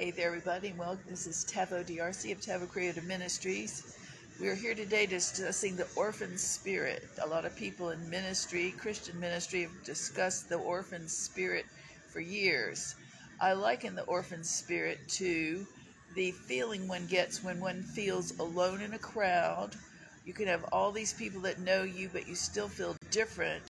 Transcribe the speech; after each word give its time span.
Hey 0.00 0.12
there, 0.12 0.28
everybody. 0.28 0.72
Well, 0.78 0.98
this 1.06 1.26
is 1.26 1.44
Taveau 1.44 1.84
D'Arcy 1.84 2.32
of 2.32 2.40
Taveau 2.40 2.66
Creative 2.66 3.04
Ministries. 3.04 3.98
We 4.40 4.48
are 4.48 4.54
here 4.54 4.74
today 4.74 5.04
discussing 5.04 5.76
the 5.76 5.86
orphan 5.94 6.38
spirit. 6.38 7.06
A 7.22 7.28
lot 7.28 7.44
of 7.44 7.54
people 7.54 7.90
in 7.90 8.08
ministry, 8.08 8.72
Christian 8.78 9.20
ministry, 9.20 9.60
have 9.60 9.84
discussed 9.84 10.48
the 10.48 10.56
orphan 10.56 11.06
spirit 11.06 11.66
for 12.10 12.20
years. 12.20 12.94
I 13.42 13.52
liken 13.52 13.94
the 13.94 14.04
orphan 14.04 14.42
spirit 14.42 15.06
to 15.18 15.66
the 16.14 16.30
feeling 16.30 16.88
one 16.88 17.04
gets 17.06 17.44
when 17.44 17.60
one 17.60 17.82
feels 17.82 18.38
alone 18.38 18.80
in 18.80 18.94
a 18.94 18.98
crowd. 18.98 19.76
You 20.24 20.32
can 20.32 20.46
have 20.46 20.64
all 20.72 20.92
these 20.92 21.12
people 21.12 21.42
that 21.42 21.60
know 21.60 21.82
you, 21.82 22.08
but 22.10 22.26
you 22.26 22.36
still 22.36 22.68
feel 22.68 22.96
different. 23.10 23.64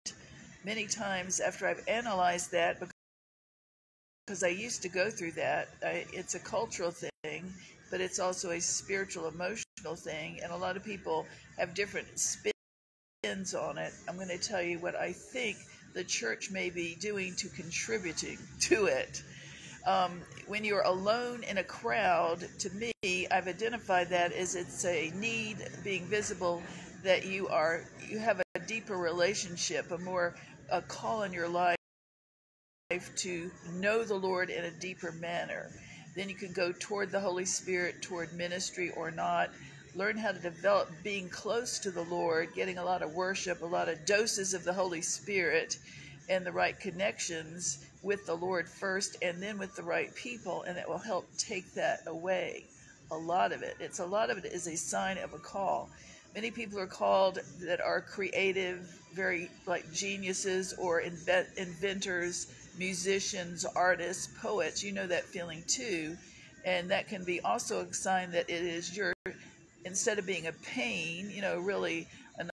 Many 0.66 0.88
times, 0.88 1.40
after 1.40 1.66
I've 1.66 1.88
analyzed 1.88 2.52
that, 2.52 2.82
because 4.28 4.44
I 4.44 4.50
used 4.50 4.82
to 4.82 4.90
go 4.90 5.10
through 5.10 5.32
that. 5.34 5.70
I, 5.82 6.06
it's 6.12 6.36
a 6.36 6.40
cultural 6.40 6.92
thing, 6.92 7.54
but 7.90 8.02
it's 8.02 8.20
also 8.20 8.52
a 8.52 8.60
spiritual, 8.60 9.28
emotional 9.28 9.96
thing, 9.96 10.42
and 10.44 10.52
a 10.52 10.58
lot 10.58 10.76
of 10.76 10.84
people 10.84 11.26
have 11.58 11.74
different 11.74 12.08
spins 12.20 13.56
on 13.56 13.78
it. 13.78 13.94
I'm 14.08 14.18
going 14.18 14.28
to 14.28 14.38
tell 14.38 14.62
you 14.62 14.80
what 14.80 14.98
I 14.98 15.14
think 15.14 15.56
the 15.94 16.04
church 16.04 16.52
may 16.52 16.70
be 16.70 16.98
doing 17.00 17.36
to 17.38 17.48
contributing 17.48 18.38
to 18.62 18.88
it. 18.88 19.24
Um, 19.86 20.22
when 20.48 20.66
you're 20.66 20.82
alone 20.82 21.44
in 21.44 21.60
a 21.60 21.64
crowd, 21.64 22.46
to 22.60 22.70
me, 22.72 23.28
I've 23.32 23.48
identified 23.48 24.10
that 24.10 24.34
as 24.34 24.56
it's 24.56 24.84
a 24.84 25.10
need 25.16 25.66
being 25.86 26.06
visible 26.06 26.62
that 27.04 27.26
you 27.26 27.48
are 27.48 27.86
you 28.10 28.20
have 28.20 28.42
a 28.56 28.60
deeper 28.60 28.98
relationship, 28.98 29.90
a 29.92 29.98
more 29.98 30.36
a 30.70 30.82
call 30.82 31.24
in 31.24 31.32
your 31.32 31.48
life 31.48 31.77
to 33.18 33.52
know 33.74 34.06
the 34.06 34.16
Lord 34.16 34.50
in 34.50 34.64
a 34.64 34.72
deeper 34.72 35.12
manner. 35.12 35.70
Then 36.16 36.30
you 36.30 36.36
can 36.36 36.54
go 36.54 36.72
toward 36.72 37.12
the 37.12 37.20
Holy 37.20 37.44
Spirit, 37.44 38.02
toward 38.02 38.32
ministry 38.32 38.92
or 38.96 39.12
not. 39.12 39.50
Learn 39.94 40.18
how 40.18 40.32
to 40.32 40.40
develop 40.40 40.90
being 41.04 41.28
close 41.28 41.80
to 41.80 41.92
the 41.92 42.04
Lord, 42.04 42.54
getting 42.56 42.78
a 42.78 42.86
lot 42.86 43.02
of 43.02 43.14
worship, 43.14 43.62
a 43.62 43.66
lot 43.66 43.90
of 43.90 44.06
doses 44.06 44.54
of 44.54 44.64
the 44.64 44.72
Holy 44.72 45.02
Spirit, 45.02 45.80
and 46.30 46.46
the 46.46 46.52
right 46.54 46.80
connections 46.80 47.86
with 48.04 48.26
the 48.26 48.36
Lord 48.36 48.70
first 48.70 49.18
and 49.22 49.44
then 49.44 49.58
with 49.58 49.76
the 49.76 49.84
right 49.84 50.16
people, 50.16 50.62
and 50.62 50.78
it 50.78 50.88
will 50.88 50.98
help 50.98 51.28
take 51.38 51.74
that 51.74 52.04
away. 52.08 52.64
A 53.12 53.18
lot 53.18 53.52
of 53.52 53.64
it. 53.64 53.76
It's 53.82 54.00
a 54.00 54.06
lot 54.06 54.30
of 54.30 54.38
it 54.38 54.46
is 54.46 54.66
a 54.66 54.78
sign 54.78 55.18
of 55.18 55.34
a 55.34 55.40
call. 55.40 55.90
Many 56.34 56.52
people 56.52 56.80
are 56.80 56.88
called 56.88 57.40
that 57.60 57.82
are 57.82 58.00
creative, 58.00 58.98
very 59.14 59.50
like 59.66 59.92
geniuses 59.92 60.74
or 60.80 61.02
invent, 61.02 61.50
inventors 61.58 62.48
musicians, 62.78 63.66
artists, 63.66 64.30
poets, 64.42 64.84
you 64.84 64.92
know 64.92 65.08
that 65.08 65.24
feeling 65.26 65.64
too. 65.68 66.18
And 66.66 66.92
that 66.92 67.08
can 67.08 67.24
be 67.24 67.40
also 67.42 67.82
a 67.82 67.94
sign 67.94 68.32
that 68.32 68.50
it 68.50 68.62
is 68.62 68.96
your, 68.96 69.14
instead 69.86 70.20
of 70.20 70.26
being 70.26 70.48
a 70.48 70.52
pain, 70.52 71.30
you 71.32 71.42
know, 71.42 71.60
really 71.60 72.08
an 72.38 72.50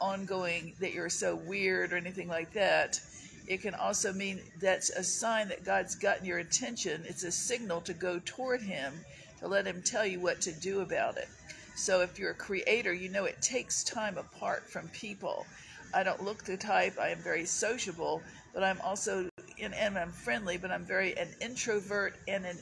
ongoing, 0.00 0.74
that 0.80 0.92
you're 0.92 1.08
so 1.08 1.34
weird 1.34 1.92
or 1.92 1.96
anything 1.96 2.28
like 2.28 2.52
that. 2.52 3.00
It 3.46 3.62
can 3.62 3.74
also 3.74 4.12
mean 4.12 4.40
that's 4.60 4.90
a 4.90 5.04
sign 5.04 5.48
that 5.48 5.64
God's 5.64 5.96
gotten 5.96 6.24
your 6.24 6.38
attention. 6.38 7.04
It's 7.06 7.24
a 7.24 7.32
signal 7.32 7.80
to 7.82 7.92
go 7.92 8.20
toward 8.24 8.62
Him, 8.62 8.94
to 9.40 9.48
let 9.48 9.66
Him 9.66 9.82
tell 9.82 10.06
you 10.06 10.20
what 10.20 10.40
to 10.42 10.52
do 10.52 10.80
about 10.80 11.16
it. 11.16 11.28
So 11.76 12.00
if 12.00 12.18
you're 12.18 12.30
a 12.30 12.34
creator, 12.34 12.92
you 12.92 13.08
know 13.08 13.24
it 13.24 13.42
takes 13.42 13.82
time 13.82 14.16
apart 14.16 14.70
from 14.70 14.88
people. 14.88 15.46
I 15.92 16.02
don't 16.04 16.22
look 16.22 16.44
the 16.44 16.56
type, 16.56 16.98
I 17.00 17.10
am 17.10 17.18
very 17.18 17.44
sociable, 17.44 18.22
but 18.54 18.62
I'm 18.62 18.80
also 18.82 19.28
and, 19.60 19.74
and 19.74 19.98
I'm 19.98 20.12
friendly, 20.12 20.56
but 20.56 20.70
I'm 20.70 20.84
very 20.84 21.16
an 21.18 21.28
introvert 21.40 22.14
and 22.26 22.46
an 22.46 22.58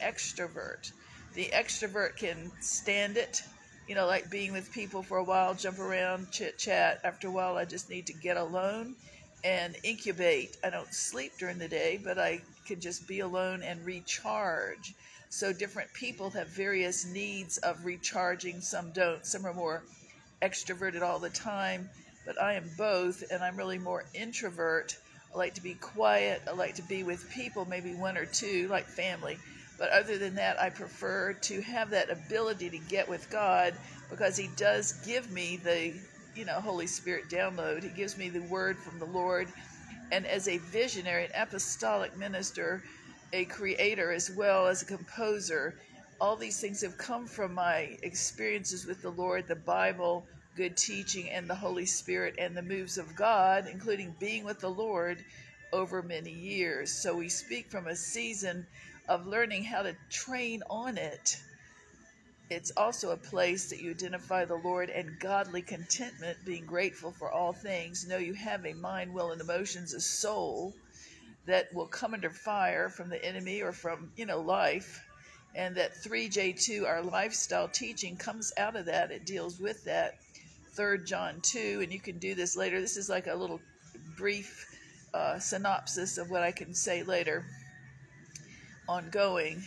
extrovert. 0.00 0.92
The 1.34 1.46
extrovert 1.46 2.16
can 2.16 2.50
stand 2.60 3.16
it, 3.16 3.42
you 3.88 3.94
know, 3.94 4.06
like 4.06 4.30
being 4.30 4.52
with 4.52 4.72
people 4.72 5.02
for 5.02 5.18
a 5.18 5.24
while, 5.24 5.54
jump 5.54 5.78
around, 5.78 6.30
chit 6.30 6.58
chat. 6.58 7.00
After 7.04 7.28
a 7.28 7.30
while, 7.30 7.56
I 7.56 7.64
just 7.64 7.90
need 7.90 8.06
to 8.06 8.12
get 8.12 8.36
alone 8.36 8.94
and 9.42 9.76
incubate. 9.82 10.56
I 10.64 10.70
don't 10.70 10.92
sleep 10.92 11.32
during 11.38 11.58
the 11.58 11.68
day, 11.68 12.00
but 12.02 12.18
I 12.18 12.40
can 12.66 12.80
just 12.80 13.06
be 13.06 13.20
alone 13.20 13.62
and 13.62 13.84
recharge. 13.84 14.94
So 15.28 15.52
different 15.52 15.92
people 15.92 16.30
have 16.30 16.48
various 16.48 17.04
needs 17.04 17.58
of 17.58 17.84
recharging. 17.84 18.60
Some 18.60 18.92
don't. 18.92 19.26
Some 19.26 19.44
are 19.44 19.54
more 19.54 19.82
extroverted 20.42 21.02
all 21.02 21.18
the 21.18 21.30
time 21.30 21.90
but 22.24 22.40
I 22.40 22.54
am 22.54 22.70
both, 22.76 23.22
and 23.30 23.42
I'm 23.42 23.56
really 23.56 23.78
more 23.78 24.04
introvert. 24.14 24.96
I 25.34 25.38
like 25.38 25.54
to 25.54 25.62
be 25.62 25.74
quiet. 25.74 26.42
I 26.48 26.52
like 26.52 26.74
to 26.76 26.82
be 26.82 27.02
with 27.02 27.30
people, 27.30 27.64
maybe 27.64 27.94
one 27.94 28.16
or 28.16 28.24
two, 28.24 28.68
like 28.68 28.86
family. 28.86 29.38
But 29.78 29.90
other 29.90 30.18
than 30.18 30.36
that, 30.36 30.60
I 30.60 30.70
prefer 30.70 31.32
to 31.32 31.60
have 31.62 31.90
that 31.90 32.10
ability 32.10 32.70
to 32.70 32.78
get 32.78 33.08
with 33.08 33.28
God 33.30 33.74
because 34.08 34.36
He 34.36 34.48
does 34.56 34.92
give 35.04 35.30
me 35.32 35.56
the, 35.56 35.92
you 36.36 36.44
know, 36.44 36.60
Holy 36.60 36.86
Spirit 36.86 37.28
download. 37.28 37.82
He 37.82 37.88
gives 37.90 38.16
me 38.16 38.28
the 38.28 38.42
word 38.42 38.78
from 38.78 38.98
the 38.98 39.06
Lord. 39.06 39.48
And 40.12 40.26
as 40.26 40.46
a 40.48 40.58
visionary, 40.58 41.24
an 41.24 41.32
apostolic 41.34 42.16
minister, 42.16 42.82
a 43.32 43.44
creator 43.46 44.12
as 44.12 44.30
well 44.30 44.68
as 44.68 44.82
a 44.82 44.86
composer, 44.86 45.74
all 46.20 46.36
these 46.36 46.60
things 46.60 46.80
have 46.82 46.96
come 46.96 47.26
from 47.26 47.52
my 47.52 47.98
experiences 48.02 48.86
with 48.86 49.02
the 49.02 49.10
Lord, 49.10 49.48
the 49.48 49.56
Bible, 49.56 50.24
good 50.56 50.76
teaching 50.76 51.30
and 51.30 51.48
the 51.48 51.54
Holy 51.54 51.86
Spirit 51.86 52.36
and 52.38 52.56
the 52.56 52.62
moves 52.62 52.98
of 52.98 53.16
God, 53.16 53.66
including 53.70 54.14
being 54.18 54.44
with 54.44 54.60
the 54.60 54.70
Lord 54.70 55.24
over 55.72 56.02
many 56.02 56.30
years. 56.30 56.92
So 56.92 57.16
we 57.16 57.28
speak 57.28 57.70
from 57.70 57.86
a 57.86 57.96
season 57.96 58.66
of 59.08 59.26
learning 59.26 59.64
how 59.64 59.82
to 59.82 59.96
train 60.10 60.62
on 60.70 60.96
it. 60.96 61.40
It's 62.50 62.72
also 62.76 63.10
a 63.10 63.16
place 63.16 63.70
that 63.70 63.80
you 63.80 63.90
identify 63.90 64.44
the 64.44 64.56
Lord 64.56 64.90
and 64.90 65.18
godly 65.18 65.62
contentment, 65.62 66.36
being 66.44 66.66
grateful 66.66 67.10
for 67.10 67.30
all 67.30 67.52
things. 67.52 68.06
Know 68.06 68.18
you 68.18 68.34
have 68.34 68.64
a 68.66 68.74
mind, 68.74 69.12
will, 69.12 69.32
and 69.32 69.40
emotions, 69.40 69.94
a 69.94 70.00
soul 70.00 70.74
that 71.46 71.72
will 71.74 71.86
come 71.86 72.14
under 72.14 72.30
fire 72.30 72.88
from 72.88 73.08
the 73.08 73.22
enemy 73.24 73.62
or 73.62 73.72
from, 73.72 74.10
you 74.16 74.26
know, 74.26 74.40
life. 74.40 75.02
And 75.56 75.76
that 75.76 75.94
3J2, 75.94 76.86
our 76.86 77.02
lifestyle 77.02 77.68
teaching, 77.68 78.16
comes 78.16 78.52
out 78.56 78.76
of 78.76 78.86
that. 78.86 79.10
It 79.10 79.24
deals 79.24 79.58
with 79.58 79.84
that. 79.84 80.16
Third 80.74 81.06
John 81.06 81.40
2, 81.40 81.80
and 81.82 81.92
you 81.92 82.00
can 82.00 82.18
do 82.18 82.34
this 82.34 82.56
later. 82.56 82.80
This 82.80 82.96
is 82.96 83.08
like 83.08 83.28
a 83.28 83.34
little 83.34 83.60
brief 84.16 84.66
uh, 85.14 85.38
synopsis 85.38 86.18
of 86.18 86.30
what 86.30 86.42
I 86.42 86.50
can 86.50 86.74
say 86.74 87.04
later. 87.04 87.44
Ongoing. 88.88 89.62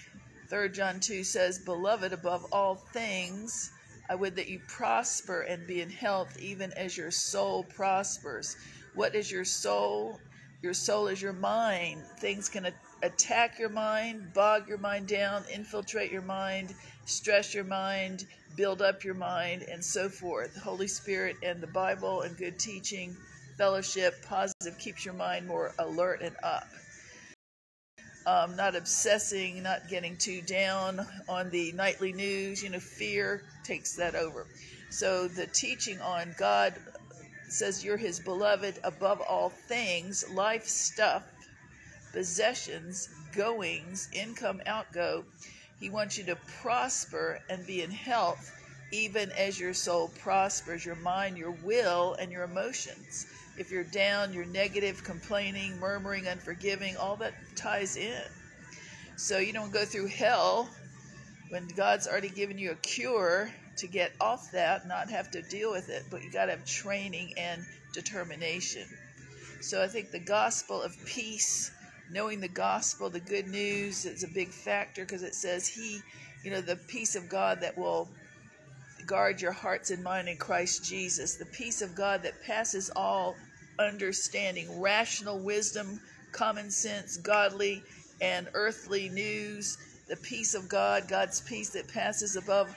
Third 0.49 0.73
John 0.73 0.99
2 0.99 1.23
says, 1.23 1.59
Beloved, 1.59 2.11
above 2.11 2.45
all 2.51 2.75
things, 2.75 3.71
I 4.09 4.15
would 4.15 4.35
that 4.35 4.49
you 4.49 4.59
prosper 4.67 5.41
and 5.41 5.65
be 5.65 5.81
in 5.81 5.89
health, 5.89 6.37
even 6.39 6.73
as 6.73 6.97
your 6.97 7.11
soul 7.11 7.63
prospers. 7.63 8.57
What 8.93 9.15
is 9.15 9.31
your 9.31 9.45
soul? 9.45 10.19
Your 10.61 10.73
soul 10.73 11.07
is 11.07 11.21
your 11.21 11.33
mind. 11.33 12.03
Things 12.19 12.49
can 12.49 12.67
attack 13.01 13.59
your 13.59 13.69
mind, 13.69 14.33
bog 14.33 14.67
your 14.67 14.77
mind 14.77 15.07
down, 15.07 15.45
infiltrate 15.53 16.11
your 16.11 16.21
mind, 16.21 16.73
stress 17.05 17.53
your 17.53 17.63
mind, 17.63 18.25
build 18.57 18.81
up 18.81 19.03
your 19.03 19.13
mind, 19.13 19.63
and 19.63 19.83
so 19.83 20.09
forth. 20.09 20.57
Holy 20.57 20.87
Spirit 20.87 21.37
and 21.43 21.61
the 21.61 21.67
Bible 21.67 22.21
and 22.23 22.35
good 22.35 22.59
teaching, 22.59 23.15
fellowship, 23.57 24.15
positive 24.25 24.77
keeps 24.77 25.05
your 25.05 25.13
mind 25.13 25.47
more 25.47 25.73
alert 25.79 26.21
and 26.21 26.35
up. 26.43 26.67
Um, 28.25 28.57
not 28.57 28.75
obsessing, 28.75 29.63
not 29.63 29.87
getting 29.87 30.17
too 30.17 30.41
down 30.41 30.99
on 31.29 31.49
the 31.49 31.71
nightly 31.71 32.11
news. 32.11 32.61
You 32.61 32.71
know, 32.71 32.79
fear 32.79 33.43
takes 33.63 33.95
that 33.95 34.15
over. 34.15 34.45
So 34.89 35.29
the 35.29 35.47
teaching 35.47 36.01
on 36.01 36.35
God 36.37 36.73
says 37.47 37.85
you're 37.85 37.95
His 37.95 38.19
beloved 38.19 38.79
above 38.83 39.21
all 39.21 39.49
things, 39.49 40.29
life 40.31 40.67
stuff 40.67 41.23
possessions, 42.17 43.09
goings, 43.35 44.09
income, 44.11 44.59
outgo. 44.65 45.23
He 45.79 45.89
wants 45.89 46.17
you 46.17 46.23
to 46.25 46.35
prosper 46.61 47.39
and 47.49 47.65
be 47.65 47.81
in 47.81 47.91
health, 47.91 48.51
even 48.91 49.31
as 49.31 49.59
your 49.59 49.73
soul 49.73 50.09
prospers, 50.19 50.85
your 50.85 50.95
mind, 50.95 51.37
your 51.37 51.51
will, 51.51 52.15
and 52.19 52.31
your 52.31 52.43
emotions. 52.43 53.27
If 53.57 53.71
you're 53.71 53.83
down, 53.83 54.33
you're 54.33 54.45
negative, 54.45 55.03
complaining, 55.03 55.79
murmuring, 55.79 56.27
unforgiving, 56.27 56.97
all 56.97 57.15
that 57.17 57.33
ties 57.55 57.95
in. 57.95 58.23
So 59.17 59.39
you 59.39 59.53
don't 59.53 59.73
go 59.73 59.85
through 59.85 60.07
hell 60.07 60.69
when 61.49 61.67
God's 61.69 62.07
already 62.07 62.29
given 62.29 62.57
you 62.57 62.71
a 62.71 62.75
cure 62.75 63.51
to 63.77 63.87
get 63.87 64.11
off 64.19 64.51
that, 64.51 64.87
not 64.87 65.09
have 65.09 65.31
to 65.31 65.41
deal 65.41 65.71
with 65.71 65.89
it, 65.89 66.03
but 66.09 66.23
you 66.23 66.31
got 66.31 66.45
to 66.45 66.51
have 66.51 66.65
training 66.65 67.33
and 67.37 67.65
determination. 67.93 68.85
So 69.61 69.81
I 69.81 69.87
think 69.87 70.11
the 70.11 70.19
gospel 70.19 70.81
of 70.81 70.95
peace 71.05 71.71
knowing 72.11 72.39
the 72.39 72.47
gospel, 72.47 73.09
the 73.09 73.19
good 73.19 73.47
news 73.47 74.05
is 74.05 74.23
a 74.23 74.27
big 74.27 74.49
factor 74.49 75.03
because 75.03 75.23
it 75.23 75.35
says 75.35 75.67
He, 75.67 76.01
you 76.43 76.51
know, 76.51 76.61
the 76.61 76.75
peace 76.75 77.15
of 77.15 77.29
God 77.29 77.61
that 77.61 77.77
will 77.77 78.09
guard 79.05 79.41
your 79.41 79.51
hearts 79.51 79.89
and 79.89 80.03
mind 80.03 80.27
in 80.27 80.37
Christ 80.37 80.83
Jesus, 80.83 81.35
the 81.35 81.45
peace 81.45 81.81
of 81.81 81.95
God 81.95 82.23
that 82.23 82.41
passes 82.43 82.91
all 82.95 83.35
understanding, 83.79 84.81
rational 84.81 85.39
wisdom, 85.39 85.99
common 86.31 86.69
sense, 86.69 87.17
godly 87.17 87.83
and 88.21 88.47
earthly 88.53 89.09
news, 89.09 89.77
the 90.07 90.17
peace 90.17 90.53
of 90.53 90.67
God, 90.67 91.07
God's 91.07 91.41
peace 91.41 91.69
that 91.71 91.87
passes 91.87 92.35
above 92.35 92.75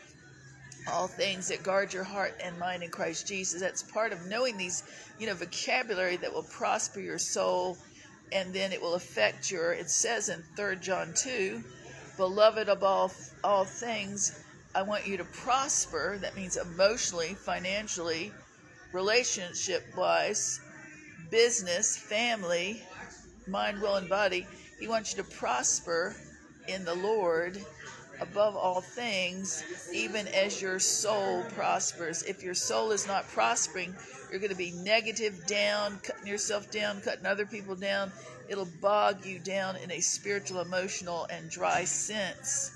all 0.91 1.07
things 1.07 1.49
that 1.49 1.63
guard 1.63 1.93
your 1.93 2.05
heart 2.05 2.41
and 2.43 2.59
mind 2.59 2.83
in 2.83 2.91
Christ 2.91 3.27
Jesus. 3.27 3.61
That's 3.61 3.83
part 3.83 4.13
of 4.13 4.27
knowing 4.27 4.57
these, 4.57 4.83
you 5.19 5.27
know, 5.27 5.35
vocabulary 5.35 6.17
that 6.19 6.33
will 6.33 6.45
prosper 6.45 7.01
your 7.01 7.19
soul 7.19 7.77
and 8.33 8.53
then 8.53 8.73
it 8.73 8.81
will 8.81 8.95
affect 8.95 9.51
your 9.51 9.73
it 9.73 9.91
says 9.91 10.29
in 10.29 10.43
3 10.57 10.77
John 10.77 11.13
2, 11.15 11.63
beloved 12.17 12.69
of 12.69 12.83
all 12.83 13.13
all 13.43 13.65
things, 13.65 14.45
I 14.75 14.83
want 14.83 15.07
you 15.07 15.17
to 15.17 15.25
prosper. 15.25 16.19
That 16.21 16.37
means 16.37 16.57
emotionally, 16.57 17.35
financially, 17.35 18.33
relationship 18.93 19.85
wise, 19.97 20.61
business, 21.31 21.97
family, 21.97 22.83
mind, 23.47 23.81
will, 23.81 23.97
and 23.97 24.09
body. 24.09 24.47
He 24.79 24.89
wants 24.89 25.17
you 25.17 25.23
to 25.23 25.29
prosper 25.29 26.15
in 26.69 26.85
the 26.85 26.95
Lord 26.95 27.65
above 28.21 28.55
all 28.55 28.81
things, 28.81 29.65
even 29.93 30.29
as 30.29 30.61
your 30.61 30.79
soul 30.79 31.43
prospers. 31.55 32.23
If 32.23 32.43
your 32.43 32.55
soul 32.55 32.93
is 32.93 33.07
not 33.07 33.27
prospering, 33.29 33.95
you're 34.31 34.41
going 34.41 34.51
to 34.51 34.57
be 34.57 34.73
negative, 34.73 35.47
down, 35.47 35.99
cutting 36.03 36.27
yourself 36.27 36.71
down, 36.71 37.01
cutting 37.01 37.27
other 37.27 37.47
people 37.47 37.75
down. 37.75 38.13
It'll 38.49 38.69
bog 38.81 39.25
you 39.25 39.39
down 39.39 39.77
in 39.77 39.91
a 39.91 40.01
spiritual, 40.01 40.61
emotional, 40.61 41.27
and 41.31 41.51
dry 41.51 41.85
sense. 41.85 42.73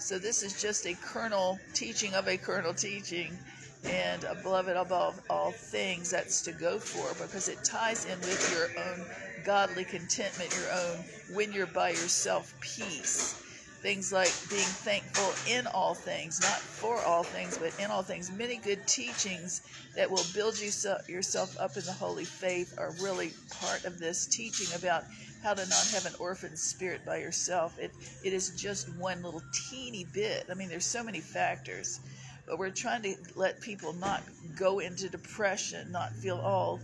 So, 0.00 0.18
this 0.18 0.42
is 0.42 0.60
just 0.60 0.86
a 0.86 0.94
kernel 0.94 1.58
teaching 1.74 2.14
of 2.14 2.28
a 2.28 2.36
kernel 2.36 2.74
teaching. 2.74 3.36
And 3.84 4.26
beloved, 4.42 4.76
above 4.76 5.20
all 5.30 5.52
things, 5.52 6.10
that's 6.10 6.42
to 6.42 6.52
go 6.52 6.78
for 6.78 7.14
because 7.22 7.48
it 7.48 7.64
ties 7.64 8.04
in 8.04 8.18
with 8.20 8.52
your 8.52 8.84
own 8.84 9.06
godly 9.44 9.84
contentment, 9.84 10.56
your 10.56 10.72
own 10.72 11.04
when 11.34 11.52
you're 11.52 11.66
by 11.66 11.90
yourself 11.90 12.54
peace 12.60 13.42
things 13.82 14.12
like 14.12 14.32
being 14.50 14.62
thankful 14.62 15.32
in 15.52 15.66
all 15.68 15.94
things, 15.94 16.40
not 16.40 16.58
for 16.58 16.98
all 17.02 17.22
things, 17.22 17.56
but 17.58 17.72
in 17.82 17.90
all 17.90 18.02
things. 18.02 18.30
Many 18.30 18.56
good 18.58 18.86
teachings 18.86 19.62
that 19.96 20.10
will 20.10 20.24
build 20.34 20.58
you 20.58 20.70
so, 20.70 20.96
yourself 21.08 21.56
up 21.60 21.76
in 21.76 21.84
the 21.84 21.92
holy 21.92 22.24
faith 22.24 22.74
are 22.78 22.92
really 23.00 23.32
part 23.60 23.84
of 23.84 23.98
this 23.98 24.26
teaching 24.26 24.66
about 24.76 25.04
how 25.42 25.54
to 25.54 25.60
not 25.60 25.86
have 25.92 26.06
an 26.06 26.14
orphan 26.18 26.56
spirit 26.56 27.04
by 27.06 27.18
yourself. 27.18 27.78
It 27.78 27.92
it 28.24 28.32
is 28.32 28.50
just 28.60 28.92
one 28.96 29.22
little 29.22 29.42
teeny 29.70 30.04
bit. 30.12 30.46
I 30.50 30.54
mean, 30.54 30.68
there's 30.68 30.84
so 30.84 31.04
many 31.04 31.20
factors, 31.20 32.00
but 32.46 32.58
we're 32.58 32.70
trying 32.70 33.02
to 33.02 33.14
let 33.36 33.60
people 33.60 33.92
not 33.92 34.22
go 34.56 34.80
into 34.80 35.08
depression, 35.08 35.92
not 35.92 36.10
feel 36.16 36.36
all 36.36 36.80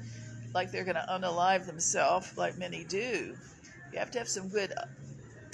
like 0.55 0.71
they're 0.71 0.85
going 0.85 0.95
to 0.95 1.07
unalive 1.11 1.67
themselves, 1.67 2.37
like 2.37 2.57
many 2.57 2.85
do. 2.85 3.35
You 3.93 3.99
have 3.99 4.11
to 4.13 4.19
have 4.19 4.29
some 4.29 4.49
good 4.49 4.73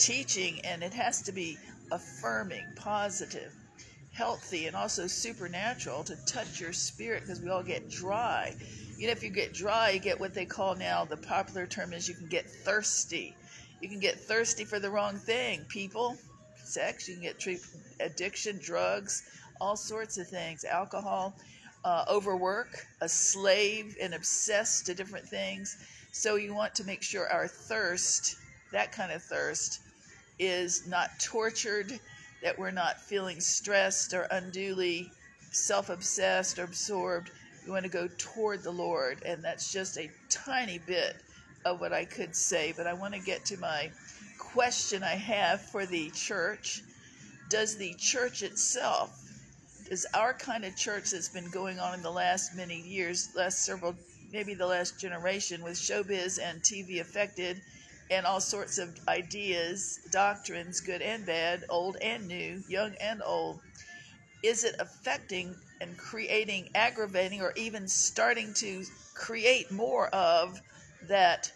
teaching, 0.01 0.61
and 0.65 0.83
it 0.83 0.95
has 0.95 1.23
to 1.23 1.33
be 1.33 1.59
affirming, 1.93 2.65
positive, 2.77 3.55
healthy, 4.13 4.67
and 4.67 4.75
also 4.75 5.07
supernatural 5.07 6.03
to 6.05 6.17
touch 6.27 6.61
your 6.61 6.73
spirit 6.73 7.23
because 7.23 7.41
we 7.41 7.51
all 7.51 7.63
get 7.63 7.89
dry. 7.91 8.55
You 8.97 9.07
know, 9.07 9.13
if 9.13 9.23
you 9.23 9.31
get 9.31 9.53
dry, 9.53 9.91
you 9.91 10.01
get 10.01 10.19
what 10.19 10.35
they 10.35 10.47
call 10.47 10.75
now 10.75 11.05
the 11.05 11.17
popular 11.17 11.67
term 11.67 11.93
is 11.93 12.09
you 12.09 12.15
can 12.15 12.29
get 12.29 12.51
thirsty. 12.51 13.37
You 13.81 13.89
can 13.89 14.01
get 14.01 14.19
thirsty 14.19 14.65
for 14.65 14.79
the 14.79 14.91
wrong 14.91 15.17
thing, 15.17 15.65
people, 15.69 16.17
sex, 16.65 17.09
you 17.09 17.15
can 17.15 17.23
get 17.23 17.39
treat, 17.39 17.61
addiction, 18.01 18.59
drugs, 18.63 19.23
all 19.61 19.77
sorts 19.77 20.19
of 20.19 20.27
things, 20.27 20.65
alcohol, 20.65 21.35
uh, 21.85 22.05
overwork, 22.11 22.87
a 23.01 23.09
slave 23.09 23.97
and 24.01 24.15
obsessed 24.15 24.87
to 24.87 24.95
different 24.95 25.27
things. 25.27 25.77
So 26.13 26.37
you 26.37 26.55
want 26.55 26.75
to 26.77 26.85
make 26.85 27.03
sure 27.03 27.29
our 27.29 27.49
thirst, 27.49 28.37
that 28.73 28.93
kind 28.93 29.13
of 29.13 29.23
thirst, 29.23 29.81
is 30.41 30.87
not 30.87 31.11
tortured, 31.21 32.01
that 32.43 32.59
we're 32.59 32.71
not 32.71 33.01
feeling 33.01 33.39
stressed 33.41 34.15
or 34.15 34.23
unduly 34.31 35.13
self 35.53 35.91
obsessed 35.91 36.59
or 36.59 36.65
absorbed. 36.65 37.31
We 37.67 37.73
want 37.73 37.85
to 37.85 37.91
go 37.91 38.09
toward 38.19 38.63
the 38.63 38.71
Lord. 38.71 39.23
And 39.25 39.45
that's 39.45 39.73
just 39.73 39.99
a 39.99 40.11
tiny 40.31 40.79
bit 40.79 41.17
of 41.65 41.81
what 41.81 41.93
I 41.93 42.07
could 42.07 42.35
say. 42.35 42.73
But 42.77 42.87
I 42.87 42.95
want 42.95 43.15
to 43.15 43.21
get 43.21 43.45
to 43.47 43.59
my 43.59 43.91
question 44.39 45.03
I 45.03 45.17
have 45.17 45.61
for 45.61 45.85
the 45.85 46.11
church. 46.11 46.83
Does 47.51 47.77
the 47.77 47.95
church 47.95 48.43
itself, 48.43 49.11
does 49.89 50.07
our 50.15 50.33
kind 50.33 50.65
of 50.65 50.77
church 50.77 51.11
that's 51.11 51.29
been 51.29 51.51
going 51.51 51.81
on 51.81 51.95
in 51.95 52.03
the 52.03 52.11
last 52.11 52.57
many 52.57 52.81
years, 52.81 53.31
last 53.35 53.65
several, 53.65 53.95
maybe 54.33 54.55
the 54.55 54.67
last 54.67 55.01
generation, 55.01 55.63
with 55.63 55.75
showbiz 55.75 56.39
and 56.41 56.63
TV 56.63 57.01
affected, 57.01 57.61
and 58.11 58.27
all 58.27 58.41
sorts 58.41 58.79
of 58.79 58.99
ideas, 59.07 60.01
doctrines, 60.11 60.81
good 60.81 61.01
and 61.01 61.25
bad, 61.25 61.65
old 61.69 61.97
and 62.03 62.27
new, 62.27 62.63
young 62.69 62.95
and 63.01 63.23
old. 63.25 63.61
Is 64.43 64.65
it 64.65 64.75
affecting 64.81 65.55
and 65.81 65.97
creating, 65.97 66.71
aggravating, 66.75 67.41
or 67.41 67.53
even 67.57 67.87
starting 67.87 68.53
to 68.55 68.85
create 69.15 69.71
more 69.71 70.09
of 70.09 70.61
that 71.09 71.53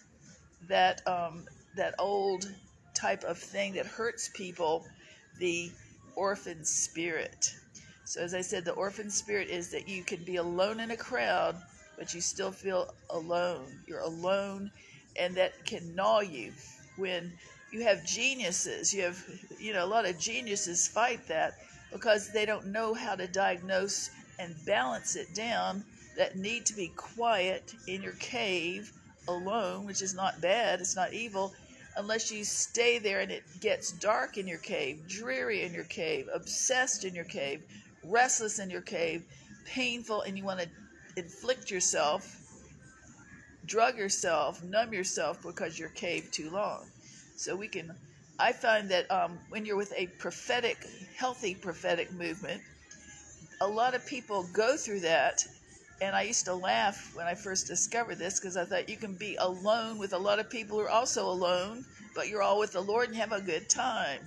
that 0.68 1.06
um, 1.06 1.44
that 1.76 1.94
old 1.98 2.50
type 2.94 3.24
of 3.24 3.36
thing 3.36 3.74
that 3.74 3.86
hurts 3.86 4.30
people, 4.32 4.86
the 5.40 5.72
orphan 6.14 6.64
spirit? 6.64 7.52
So, 8.04 8.20
as 8.20 8.32
I 8.32 8.42
said, 8.42 8.64
the 8.64 8.72
orphan 8.72 9.10
spirit 9.10 9.48
is 9.48 9.70
that 9.70 9.88
you 9.88 10.04
can 10.04 10.22
be 10.24 10.36
alone 10.36 10.78
in 10.78 10.92
a 10.92 10.96
crowd, 10.96 11.56
but 11.98 12.14
you 12.14 12.20
still 12.20 12.52
feel 12.52 12.94
alone. 13.10 13.64
You're 13.86 14.00
alone 14.00 14.70
and 15.16 15.34
that 15.36 15.64
can 15.64 15.94
gnaw 15.94 16.20
you. 16.20 16.52
When 16.96 17.32
you 17.74 17.82
have 17.82 18.06
geniuses 18.06 18.94
you 18.94 19.02
have 19.02 19.20
you 19.58 19.72
know 19.72 19.84
a 19.84 19.92
lot 19.96 20.08
of 20.08 20.16
geniuses 20.16 20.86
fight 20.86 21.26
that 21.26 21.54
because 21.92 22.30
they 22.32 22.46
don't 22.46 22.66
know 22.66 22.94
how 22.94 23.16
to 23.16 23.26
diagnose 23.26 24.10
and 24.38 24.54
balance 24.64 25.16
it 25.16 25.34
down 25.34 25.84
that 26.16 26.36
need 26.36 26.64
to 26.64 26.76
be 26.76 26.86
quiet 26.94 27.74
in 27.88 28.00
your 28.00 28.12
cave 28.20 28.92
alone 29.26 29.84
which 29.86 30.02
is 30.02 30.14
not 30.14 30.40
bad 30.40 30.80
it's 30.80 30.94
not 30.94 31.12
evil 31.12 31.52
unless 31.96 32.30
you 32.30 32.44
stay 32.44 32.98
there 32.98 33.20
and 33.20 33.32
it 33.32 33.42
gets 33.58 33.90
dark 33.90 34.38
in 34.38 34.46
your 34.46 34.58
cave 34.58 35.02
dreary 35.08 35.64
in 35.64 35.74
your 35.74 35.84
cave 35.84 36.28
obsessed 36.32 37.04
in 37.04 37.12
your 37.12 37.24
cave 37.24 37.60
restless 38.04 38.60
in 38.60 38.70
your 38.70 38.82
cave 38.82 39.24
painful 39.64 40.22
and 40.22 40.38
you 40.38 40.44
want 40.44 40.60
to 40.60 40.68
inflict 41.16 41.72
yourself 41.72 42.43
drug 43.66 43.96
yourself, 43.96 44.62
numb 44.62 44.92
yourself 44.92 45.42
because 45.42 45.78
you're 45.78 45.88
caved 45.90 46.32
too 46.32 46.50
long. 46.50 46.84
So 47.36 47.56
we 47.56 47.68
can, 47.68 47.94
I 48.38 48.52
find 48.52 48.90
that 48.90 49.10
um, 49.10 49.38
when 49.48 49.64
you're 49.64 49.76
with 49.76 49.92
a 49.96 50.06
prophetic, 50.18 50.78
healthy 51.16 51.54
prophetic 51.54 52.12
movement, 52.12 52.62
a 53.60 53.66
lot 53.66 53.94
of 53.94 54.06
people 54.06 54.46
go 54.52 54.76
through 54.76 55.00
that. 55.00 55.44
And 56.00 56.14
I 56.14 56.22
used 56.22 56.44
to 56.46 56.54
laugh 56.54 57.12
when 57.14 57.26
I 57.26 57.34
first 57.34 57.66
discovered 57.66 58.18
this 58.18 58.40
because 58.40 58.56
I 58.56 58.64
thought 58.64 58.88
you 58.88 58.96
can 58.96 59.14
be 59.14 59.36
alone 59.36 59.98
with 59.98 60.12
a 60.12 60.18
lot 60.18 60.38
of 60.38 60.50
people 60.50 60.78
who 60.78 60.84
are 60.84 60.90
also 60.90 61.28
alone, 61.28 61.84
but 62.14 62.28
you're 62.28 62.42
all 62.42 62.58
with 62.58 62.72
the 62.72 62.80
Lord 62.80 63.08
and 63.08 63.16
have 63.16 63.32
a 63.32 63.40
good 63.40 63.68
time. 63.68 64.20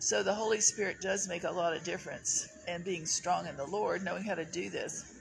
So 0.00 0.22
the 0.22 0.34
Holy 0.34 0.60
Spirit 0.60 1.00
does 1.00 1.28
make 1.28 1.44
a 1.44 1.50
lot 1.50 1.76
of 1.76 1.84
difference 1.84 2.48
and 2.66 2.84
being 2.84 3.06
strong 3.06 3.46
in 3.46 3.56
the 3.56 3.66
Lord, 3.66 4.02
knowing 4.02 4.24
how 4.24 4.34
to 4.34 4.44
do 4.44 4.70
this 4.70 5.13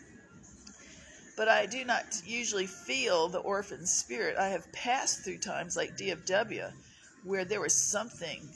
but 1.35 1.47
I 1.47 1.65
do 1.65 1.83
not 1.83 2.21
usually 2.25 2.67
feel 2.67 3.27
the 3.27 3.39
orphan 3.39 3.85
spirit. 3.85 4.37
I 4.37 4.49
have 4.49 4.71
passed 4.71 5.23
through 5.23 5.39
times 5.39 5.75
like 5.75 5.97
DFW 5.97 6.71
where 7.23 7.45
there 7.45 7.61
was 7.61 7.73
something 7.73 8.47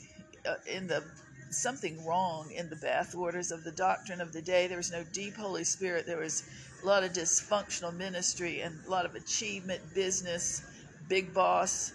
uh, 0.46 0.54
in 0.66 0.86
the 0.86 1.02
something 1.50 2.04
wrong 2.04 2.50
in 2.52 2.68
the 2.68 2.76
bathwaters 2.76 3.50
of 3.50 3.64
the 3.64 3.72
doctrine 3.72 4.20
of 4.20 4.32
the 4.32 4.42
day. 4.42 4.66
There 4.66 4.76
was 4.76 4.92
no 4.92 5.02
deep 5.12 5.34
Holy 5.34 5.64
Spirit. 5.64 6.06
There 6.06 6.18
was 6.18 6.44
a 6.82 6.86
lot 6.86 7.02
of 7.02 7.12
dysfunctional 7.12 7.94
ministry 7.94 8.60
and 8.60 8.78
a 8.86 8.90
lot 8.90 9.06
of 9.06 9.14
achievement, 9.14 9.80
business, 9.94 10.62
big 11.08 11.32
boss, 11.32 11.92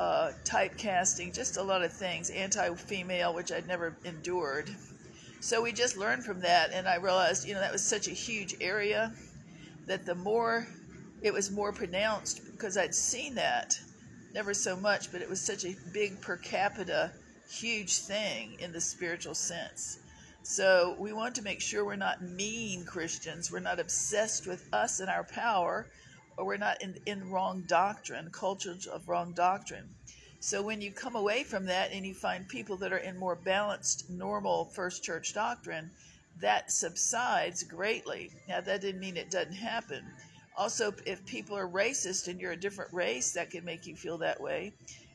uh, 0.00 0.32
typecasting, 0.44 1.34
just 1.34 1.58
a 1.58 1.62
lot 1.62 1.82
of 1.82 1.92
things, 1.92 2.30
anti 2.30 2.74
female, 2.74 3.34
which 3.34 3.52
I'd 3.52 3.68
never 3.68 3.94
endured. 4.04 4.70
So 5.40 5.60
we 5.62 5.72
just 5.72 5.98
learned 5.98 6.24
from 6.24 6.40
that, 6.40 6.70
and 6.72 6.88
I 6.88 6.96
realized, 6.96 7.46
you 7.46 7.52
know, 7.52 7.60
that 7.60 7.72
was 7.72 7.84
such 7.84 8.08
a 8.08 8.12
huge 8.12 8.54
area 8.62 9.12
that 9.86 10.06
the 10.06 10.14
more 10.14 10.66
it 11.22 11.32
was 11.32 11.50
more 11.50 11.72
pronounced 11.72 12.44
because 12.52 12.76
I'd 12.76 12.94
seen 12.94 13.34
that, 13.36 13.78
never 14.34 14.52
so 14.52 14.76
much, 14.76 15.10
but 15.10 15.22
it 15.22 15.28
was 15.28 15.40
such 15.40 15.64
a 15.64 15.74
big 15.92 16.20
per 16.20 16.36
capita, 16.36 17.12
huge 17.48 17.98
thing 17.98 18.56
in 18.60 18.72
the 18.72 18.80
spiritual 18.80 19.34
sense. 19.34 19.98
So 20.42 20.94
we 20.98 21.14
want 21.14 21.34
to 21.36 21.42
make 21.42 21.62
sure 21.62 21.84
we're 21.84 21.96
not 21.96 22.20
mean 22.20 22.84
Christians. 22.84 23.50
We're 23.50 23.60
not 23.60 23.80
obsessed 23.80 24.46
with 24.46 24.68
us 24.74 25.00
and 25.00 25.08
our 25.08 25.24
power, 25.24 25.86
or 26.36 26.44
we're 26.44 26.58
not 26.58 26.82
in, 26.82 26.96
in 27.06 27.30
wrong 27.30 27.64
doctrine, 27.66 28.28
cultures 28.30 28.86
of 28.86 29.08
wrong 29.08 29.32
doctrine. 29.32 29.88
So 30.40 30.60
when 30.60 30.82
you 30.82 30.92
come 30.92 31.16
away 31.16 31.44
from 31.44 31.64
that 31.66 31.92
and 31.92 32.04
you 32.04 32.12
find 32.12 32.46
people 32.46 32.76
that 32.76 32.92
are 32.92 32.98
in 32.98 33.16
more 33.16 33.36
balanced, 33.36 34.10
normal 34.10 34.66
first 34.66 35.02
church 35.02 35.32
doctrine, 35.32 35.90
that 36.40 36.70
subsides 36.70 37.62
greatly. 37.62 38.30
Now, 38.48 38.60
that 38.60 38.80
didn't 38.80 39.00
mean 39.00 39.16
it 39.16 39.30
doesn't 39.30 39.54
happen. 39.54 40.04
Also, 40.56 40.94
if 41.06 41.24
people 41.26 41.56
are 41.56 41.68
racist 41.68 42.28
and 42.28 42.40
you're 42.40 42.52
a 42.52 42.56
different 42.56 42.92
race, 42.92 43.32
that 43.32 43.50
can 43.50 43.64
make 43.64 43.86
you 43.86 43.96
feel 43.96 44.18
that 44.18 44.40
way. 44.40 44.72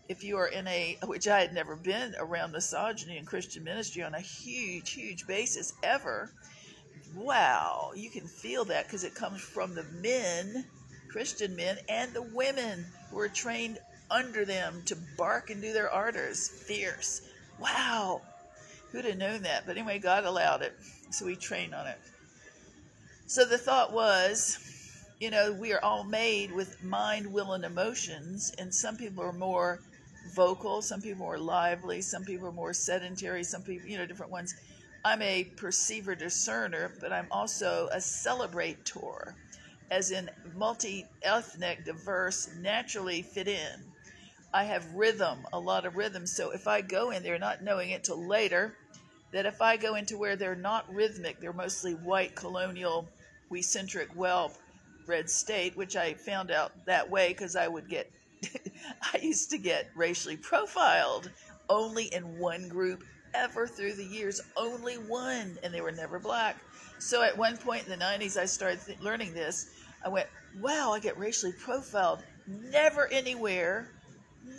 if 0.09 0.23
you 0.23 0.37
are 0.37 0.47
in 0.47 0.67
a, 0.67 0.97
which 1.05 1.27
I 1.27 1.39
had 1.39 1.53
never 1.53 1.75
been 1.75 2.15
around 2.17 2.51
misogyny 2.51 3.17
in 3.17 3.25
Christian 3.25 3.63
ministry 3.63 4.01
on 4.01 4.15
a 4.15 4.19
huge, 4.19 4.91
huge 4.91 5.27
basis 5.27 5.73
ever, 5.83 6.31
wow, 7.15 7.91
you 7.95 8.09
can 8.09 8.27
feel 8.27 8.65
that 8.65 8.87
because 8.87 9.03
it 9.03 9.13
comes 9.13 9.39
from 9.39 9.75
the 9.75 9.85
men, 10.01 10.65
Christian 11.11 11.55
men, 11.55 11.77
and 11.87 12.11
the 12.11 12.23
women 12.23 12.87
who 13.11 13.19
are 13.19 13.29
trained 13.29 13.77
under 14.09 14.45
them 14.45 14.81
to 14.85 14.97
bark 15.15 15.51
and 15.51 15.61
do 15.61 15.73
their 15.73 15.93
orders. 15.93 16.49
Fierce. 16.49 17.21
Wow. 17.59 18.23
Who'd 18.91 19.05
have 19.05 19.17
known 19.17 19.43
that? 19.43 19.67
But 19.67 19.77
anyway, 19.77 19.99
God 19.99 20.25
allowed 20.25 20.63
it. 20.63 20.73
So 21.11 21.25
we 21.25 21.35
train 21.35 21.73
on 21.73 21.87
it. 21.87 21.99
So 23.25 23.45
the 23.45 23.57
thought 23.57 23.93
was, 23.93 24.57
you 25.19 25.29
know, 25.29 25.51
we 25.51 25.73
are 25.73 25.83
all 25.83 26.03
made 26.03 26.51
with 26.51 26.83
mind, 26.83 27.31
will, 27.31 27.53
and 27.53 27.65
emotions, 27.65 28.53
and 28.57 28.73
some 28.73 28.97
people 28.97 29.23
are 29.23 29.33
more 29.33 29.79
vocal, 30.33 30.81
some 30.81 31.01
people 31.01 31.25
are 31.25 31.37
lively, 31.37 32.01
some 32.01 32.23
people 32.23 32.47
are 32.47 32.53
more 32.53 32.73
sedentary, 32.73 33.43
some 33.43 33.61
people, 33.61 33.87
you 33.87 33.97
know, 33.97 34.05
different 34.05 34.31
ones. 34.31 34.55
I'm 35.03 35.21
a 35.21 35.43
perceiver 35.43 36.15
discerner, 36.15 36.91
but 36.99 37.13
I'm 37.13 37.27
also 37.31 37.87
a 37.91 37.97
celebrator, 37.97 39.33
as 39.91 40.11
in 40.11 40.29
multi 40.55 41.05
ethnic, 41.21 41.85
diverse, 41.85 42.49
naturally 42.59 43.21
fit 43.21 43.47
in. 43.47 43.83
I 44.53 44.63
have 44.63 44.93
rhythm, 44.93 45.45
a 45.53 45.59
lot 45.59 45.85
of 45.85 45.95
rhythm. 45.95 46.25
So 46.25 46.51
if 46.51 46.67
I 46.67 46.81
go 46.81 47.11
in 47.11 47.23
there 47.23 47.37
not 47.37 47.63
knowing 47.63 47.91
it 47.91 48.03
till 48.03 48.25
later, 48.25 48.75
that 49.31 49.45
if 49.45 49.61
I 49.61 49.77
go 49.77 49.95
into 49.95 50.17
where 50.17 50.35
they're 50.35 50.55
not 50.55 50.91
rhythmic, 50.93 51.39
they're 51.39 51.53
mostly 51.53 51.93
white, 51.93 52.35
colonial, 52.35 53.07
we 53.49 53.61
centric, 53.61 54.09
well 54.15 54.51
bred 55.05 55.29
state, 55.29 55.75
which 55.75 55.95
I 55.95 56.13
found 56.13 56.51
out 56.51 56.71
that 56.85 57.09
way 57.09 57.29
because 57.29 57.55
I 57.55 57.67
would 57.67 57.89
get, 57.89 58.11
I 59.13 59.17
used 59.17 59.49
to 59.49 59.57
get 59.57 59.89
racially 59.95 60.37
profiled 60.37 61.31
only 61.67 62.05
in 62.13 62.37
one 62.37 62.69
group 62.69 63.03
ever 63.33 63.65
through 63.67 63.93
the 63.93 64.05
years, 64.05 64.41
only 64.55 64.95
one, 64.95 65.57
and 65.63 65.73
they 65.73 65.81
were 65.81 65.91
never 65.91 66.19
black. 66.19 66.57
So 66.99 67.23
at 67.23 67.37
one 67.37 67.57
point 67.57 67.85
in 67.85 67.89
the 67.89 68.05
90s, 68.05 68.37
I 68.37 68.45
started 68.45 68.81
th- 68.85 68.99
learning 68.99 69.33
this. 69.33 69.71
I 70.05 70.09
went, 70.09 70.27
wow, 70.59 70.91
I 70.93 70.99
get 70.99 71.17
racially 71.17 71.53
profiled. 71.53 72.19
Never 72.47 73.07
anywhere, 73.07 73.89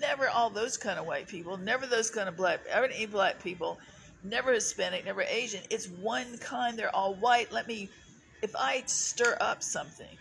never 0.00 0.29
all 0.29 0.50
those 0.50 0.77
kind 0.77 0.99
of 0.99 1.07
white 1.07 1.29
people, 1.29 1.57
never 1.57 1.87
those 1.87 2.11
kind 2.11 2.29
of 2.29 2.37
black, 2.37 2.61
ever 2.69 2.87
any 2.87 3.07
black 3.07 3.43
people, 3.43 3.79
never 4.23 4.53
Hispanic, 4.53 5.05
never 5.05 5.23
Asian. 5.23 5.62
It's 5.71 5.89
one 5.89 6.39
kind. 6.39 6.79
They're 6.79 6.95
all 6.95 7.15
white. 7.15 7.53
Let 7.53 7.67
me, 7.67 7.89
if 8.43 8.55
I 8.57 8.83
stir 8.87 9.37
up 9.41 9.62
something, 9.62 10.17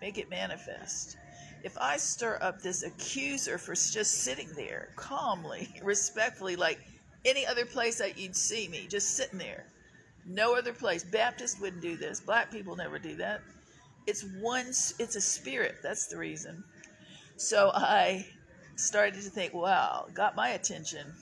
make 0.00 0.18
it 0.18 0.30
manifest. 0.30 1.16
If 1.62 1.76
I 1.78 1.96
stir 1.98 2.38
up 2.40 2.62
this 2.62 2.82
accuser 2.82 3.58
for 3.58 3.74
just 3.74 4.24
sitting 4.24 4.48
there 4.56 4.88
calmly, 4.96 5.68
respectfully, 5.82 6.56
like 6.56 6.80
any 7.24 7.46
other 7.46 7.66
place 7.66 7.98
that 7.98 8.18
you'd 8.18 8.36
see 8.36 8.68
me, 8.68 8.86
just 8.88 9.16
sitting 9.16 9.38
there. 9.38 9.66
No 10.26 10.56
other 10.56 10.72
place. 10.72 11.04
Baptists 11.04 11.60
wouldn't 11.60 11.82
do 11.82 11.96
this. 11.96 12.20
Black 12.20 12.50
people 12.50 12.76
never 12.76 12.98
do 12.98 13.16
that. 13.16 13.42
It's 14.06 14.24
one, 14.40 14.66
it's 14.66 15.16
a 15.16 15.20
spirit. 15.20 15.76
That's 15.82 16.06
the 16.06 16.16
reason. 16.16 16.64
So 17.36 17.70
I 17.74 18.26
started 18.76 19.14
to 19.14 19.30
think, 19.30 19.54
wow, 19.54 20.06
got 20.14 20.36
my 20.36 20.50
attention. 20.50 21.12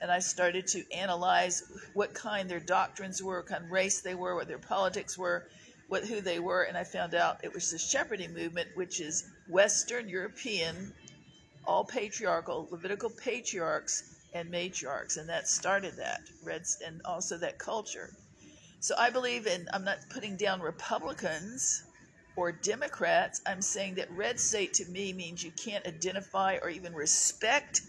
And 0.00 0.10
I 0.10 0.20
started 0.20 0.66
to 0.68 0.84
analyze 0.92 1.64
what 1.94 2.14
kind 2.14 2.48
their 2.48 2.60
doctrines 2.60 3.22
were, 3.22 3.38
what 3.38 3.46
kind 3.46 3.64
of 3.64 3.70
race 3.70 4.00
they 4.00 4.14
were, 4.14 4.34
what 4.34 4.48
their 4.48 4.58
politics 4.58 5.18
were, 5.18 5.48
what 5.88 6.04
who 6.04 6.20
they 6.20 6.38
were, 6.38 6.64
and 6.64 6.76
I 6.76 6.84
found 6.84 7.14
out 7.14 7.42
it 7.42 7.52
was 7.52 7.70
the 7.70 7.78
shepherding 7.78 8.34
movement, 8.34 8.68
which 8.74 9.00
is 9.00 9.24
Western 9.48 10.08
European, 10.08 10.92
all 11.66 11.84
patriarchal, 11.84 12.68
Levitical 12.70 13.10
patriarchs 13.10 14.14
and 14.34 14.50
matriarchs, 14.52 15.16
and 15.16 15.28
that 15.28 15.48
started 15.48 15.96
that 15.96 16.20
Reds 16.44 16.78
and 16.86 17.00
also 17.04 17.38
that 17.38 17.58
culture. 17.58 18.10
So 18.80 18.94
I 18.98 19.10
believe 19.10 19.46
in. 19.46 19.66
I'm 19.72 19.84
not 19.84 19.98
putting 20.10 20.36
down 20.36 20.60
Republicans 20.60 21.82
or 22.36 22.52
Democrats. 22.52 23.40
I'm 23.46 23.62
saying 23.62 23.96
that 23.96 24.10
red 24.12 24.38
state 24.38 24.74
to 24.74 24.84
me 24.90 25.12
means 25.12 25.42
you 25.42 25.50
can't 25.52 25.86
identify 25.86 26.58
or 26.62 26.68
even 26.68 26.94
respect 26.94 27.80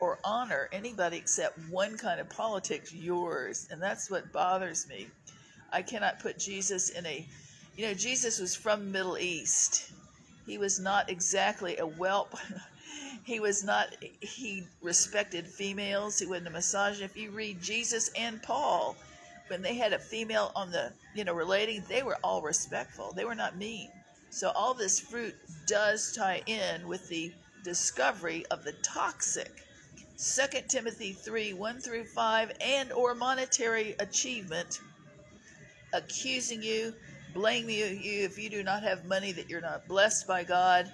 or 0.00 0.18
honor 0.24 0.68
anybody 0.72 1.18
except 1.18 1.58
one 1.70 1.96
kind 1.96 2.20
of 2.20 2.28
politics, 2.28 2.92
yours, 2.92 3.68
and 3.70 3.80
that's 3.80 4.10
what 4.10 4.32
bothers 4.32 4.88
me. 4.88 5.08
I 5.72 5.82
cannot 5.82 6.20
put 6.20 6.38
Jesus 6.38 6.90
in 6.90 7.06
a, 7.06 7.26
you 7.76 7.86
know, 7.86 7.94
Jesus 7.94 8.40
was 8.40 8.56
from 8.56 8.90
Middle 8.90 9.18
East. 9.18 9.92
He 10.46 10.58
was 10.58 10.80
not 10.80 11.10
exactly 11.10 11.76
a 11.76 11.86
whelp. 11.86 12.34
He 13.22 13.38
was 13.38 13.62
not 13.62 13.94
he 14.20 14.66
respected 14.80 15.46
females. 15.46 16.18
He 16.18 16.26
wasn't 16.26 16.48
a 16.48 16.50
misogynist. 16.50 17.14
If 17.14 17.16
you 17.16 17.30
read 17.30 17.60
jesus 17.60 18.10
and 18.16 18.42
paul 18.42 18.96
when 19.48 19.62
they 19.62 19.74
had 19.74 19.92
a 19.92 19.98
female 19.98 20.52
on 20.56 20.70
the 20.70 20.92
you 21.14 21.24
know 21.24 21.34
relating 21.34 21.84
they 21.88 22.02
were 22.02 22.18
all 22.24 22.40
respectful. 22.40 23.12
They 23.12 23.24
were 23.24 23.34
not 23.34 23.56
mean. 23.56 23.90
So 24.30 24.50
all 24.50 24.74
this 24.74 24.98
fruit 24.98 25.36
does 25.66 26.12
tie 26.16 26.42
in 26.46 26.88
with 26.88 27.08
the 27.08 27.32
discovery 27.62 28.46
of 28.46 28.64
the 28.64 28.72
toxic 28.82 29.64
2 30.20 30.60
timothy 30.68 31.12
3 31.12 31.54
1 31.54 31.80
through 31.80 32.04
5 32.04 32.52
and 32.60 32.92
or 32.92 33.14
monetary 33.14 33.94
achievement 33.98 34.80
accusing 35.94 36.62
you 36.62 36.94
blaming 37.34 37.76
you 37.76 38.24
if 38.24 38.38
you 38.38 38.50
do 38.50 38.62
not 38.62 38.82
have 38.82 39.04
money 39.04 39.32
that 39.32 39.48
you're 39.48 39.60
not 39.60 39.86
blessed 39.88 40.26
by 40.26 40.44
god 40.44 40.90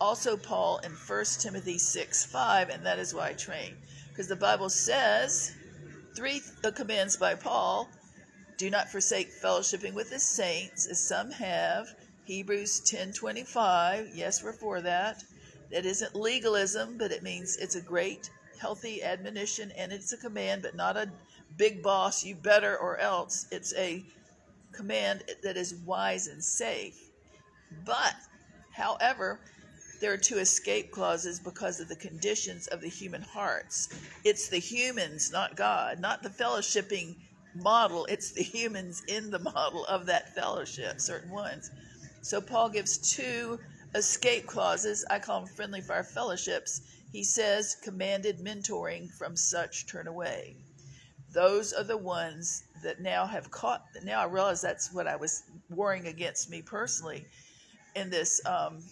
also 0.00 0.36
Paul 0.36 0.78
in 0.84 0.92
1 0.92 1.24
Timothy 1.40 1.78
6 1.78 2.26
5, 2.26 2.68
and 2.68 2.86
that 2.86 2.98
is 2.98 3.14
why 3.14 3.30
I 3.30 3.32
train. 3.32 3.76
Because 4.08 4.28
the 4.28 4.36
Bible 4.36 4.70
says, 4.70 5.54
three 6.14 6.40
commands 6.74 7.16
by 7.16 7.34
Paul 7.34 7.88
do 8.56 8.70
not 8.70 8.88
forsake 8.88 9.30
fellowshipping 9.32 9.94
with 9.94 10.10
the 10.10 10.18
saints, 10.18 10.86
as 10.86 11.00
some 11.00 11.30
have. 11.30 11.94
Hebrews 12.24 12.80
ten 12.80 13.12
twenty 13.12 13.44
five. 13.44 14.10
Yes, 14.14 14.42
we're 14.42 14.52
for 14.52 14.80
that. 14.82 15.22
That 15.70 15.86
isn't 15.86 16.14
legalism, 16.14 16.98
but 16.98 17.12
it 17.12 17.22
means 17.22 17.56
it's 17.56 17.76
a 17.76 17.80
great, 17.80 18.30
healthy 18.58 19.02
admonition 19.02 19.72
and 19.76 19.92
it's 19.92 20.12
a 20.12 20.16
command, 20.16 20.62
but 20.62 20.74
not 20.74 20.96
a 20.96 21.10
big 21.56 21.82
boss, 21.82 22.24
you 22.24 22.34
better 22.34 22.76
or 22.76 22.98
else. 22.98 23.46
It's 23.50 23.74
a 23.74 24.04
command 24.72 25.24
that 25.42 25.56
is 25.56 25.74
wise 25.86 26.26
and 26.26 26.42
safe. 26.42 27.10
But, 27.84 28.14
however, 28.72 29.40
there 30.00 30.12
are 30.12 30.18
two 30.18 30.38
escape 30.38 30.90
clauses 30.92 31.40
because 31.40 31.80
of 31.80 31.88
the 31.88 31.96
conditions 31.96 32.66
of 32.68 32.80
the 32.80 32.88
human 32.88 33.22
hearts. 33.22 33.88
It's 34.24 34.48
the 34.48 34.58
humans, 34.58 35.32
not 35.32 35.56
God, 35.56 35.98
not 36.00 36.22
the 36.22 36.30
fellowshipping 36.30 37.16
model. 37.54 38.06
It's 38.06 38.32
the 38.32 38.42
humans 38.42 39.02
in 39.08 39.30
the 39.30 39.38
model 39.38 39.84
of 39.86 40.06
that 40.06 40.34
fellowship, 40.34 41.00
certain 41.00 41.30
ones. 41.30 41.70
So 42.22 42.40
Paul 42.40 42.68
gives 42.68 42.98
two 43.14 43.58
escape 43.94 44.46
clauses. 44.46 45.04
I 45.10 45.18
call 45.18 45.40
them 45.40 45.48
friendly 45.54 45.80
fire 45.80 46.04
fellowships. 46.04 46.82
He 47.12 47.24
says, 47.24 47.76
commanded 47.82 48.38
mentoring 48.38 49.10
from 49.10 49.36
such 49.36 49.86
turn 49.86 50.06
away. 50.06 50.56
Those 51.32 51.72
are 51.72 51.84
the 51.84 51.96
ones 51.96 52.64
that 52.82 53.00
now 53.00 53.26
have 53.26 53.50
caught. 53.50 53.84
Now 54.04 54.20
I 54.20 54.24
realize 54.24 54.60
that's 54.60 54.92
what 54.92 55.06
I 55.06 55.16
was 55.16 55.42
warring 55.68 56.06
against 56.06 56.50
me 56.50 56.62
personally 56.62 57.26
in 57.94 58.10
this 58.10 58.40
um, 58.46 58.82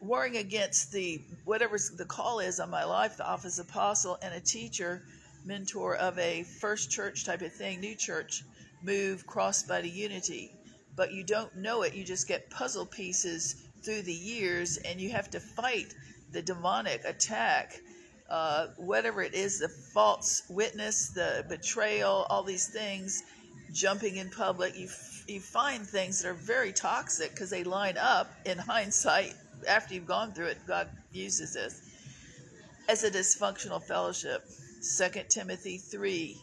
warring 0.00 0.36
against 0.36 0.92
the 0.92 1.20
whatever 1.44 1.78
the 1.96 2.04
call 2.04 2.40
is 2.40 2.60
on 2.60 2.70
my 2.70 2.84
life, 2.84 3.16
the 3.16 3.26
office 3.26 3.58
apostle 3.58 4.18
and 4.22 4.34
a 4.34 4.40
teacher, 4.40 5.02
mentor 5.44 5.96
of 5.96 6.18
a 6.18 6.42
first 6.42 6.90
church 6.90 7.24
type 7.24 7.42
of 7.42 7.52
thing, 7.52 7.80
new 7.80 7.94
church 7.94 8.42
move, 8.82 9.26
cross 9.26 9.62
body 9.62 9.88
unity. 9.88 10.52
But 10.96 11.12
you 11.12 11.24
don't 11.24 11.54
know 11.56 11.82
it, 11.82 11.94
you 11.94 12.04
just 12.04 12.28
get 12.28 12.50
puzzle 12.50 12.86
pieces 12.86 13.56
through 13.82 14.02
the 14.02 14.12
years, 14.12 14.78
and 14.78 15.00
you 15.00 15.10
have 15.10 15.30
to 15.30 15.40
fight 15.40 15.94
the 16.36 16.42
demonic 16.42 17.02
attack, 17.06 17.80
uh, 18.28 18.66
whatever 18.76 19.22
it 19.22 19.32
is 19.32 19.58
the 19.58 19.68
false 19.68 20.42
witness, 20.50 21.08
the 21.08 21.46
betrayal, 21.48 22.26
all 22.28 22.42
these 22.42 22.68
things, 22.68 23.22
jumping 23.72 24.16
in 24.16 24.28
public. 24.28 24.78
You, 24.78 24.84
f- 24.84 25.24
you 25.26 25.40
find 25.40 25.86
things 25.86 26.22
that 26.22 26.28
are 26.28 26.34
very 26.34 26.72
toxic 26.72 27.30
because 27.30 27.48
they 27.48 27.64
line 27.64 27.96
up 27.96 28.30
in 28.44 28.58
hindsight 28.58 29.32
after 29.66 29.94
you've 29.94 30.06
gone 30.06 30.32
through 30.32 30.48
it, 30.48 30.58
God 30.66 30.90
uses 31.10 31.54
this 31.54 31.80
as 32.86 33.02
a 33.02 33.10
dysfunctional 33.10 33.82
fellowship. 33.82 34.44
2 34.98 35.22
Timothy 35.30 35.78
3 35.78 36.36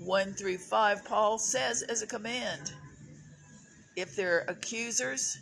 1 0.00 0.34
through 0.34 0.58
5, 0.58 1.04
Paul 1.06 1.38
says 1.38 1.80
as 1.80 2.02
a 2.02 2.06
command 2.06 2.74
if 3.96 4.14
they're 4.16 4.44
accusers, 4.48 5.38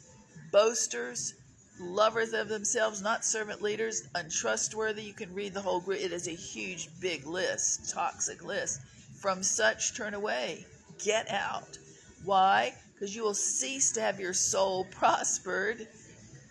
boasters, 0.53 1.35
lovers 1.83 2.33
of 2.35 2.49
themselves, 2.49 3.03
not 3.03 3.25
servant 3.25 3.63
leaders, 3.63 4.05
untrustworthy, 4.15 5.05
you 5.05 5.15
can 5.15 5.35
read 5.35 5.55
the 5.55 5.63
whole 5.63 5.81
group. 5.81 6.01
It 6.01 6.13
is 6.13 6.29
a 6.29 6.33
huge, 6.33 6.89
big 7.01 7.27
list, 7.27 7.91
toxic 7.91 8.45
list. 8.45 8.81
From 9.21 9.43
such, 9.43 9.97
turn 9.97 10.15
away. 10.15 10.67
Get 11.05 11.31
out. 11.31 11.79
Why? 12.25 12.75
Because 12.95 13.17
you 13.17 13.25
will 13.25 13.35
cease 13.35 13.93
to 13.93 14.03
have 14.03 14.21
your 14.21 14.35
soul 14.35 14.85
prospered 14.93 15.89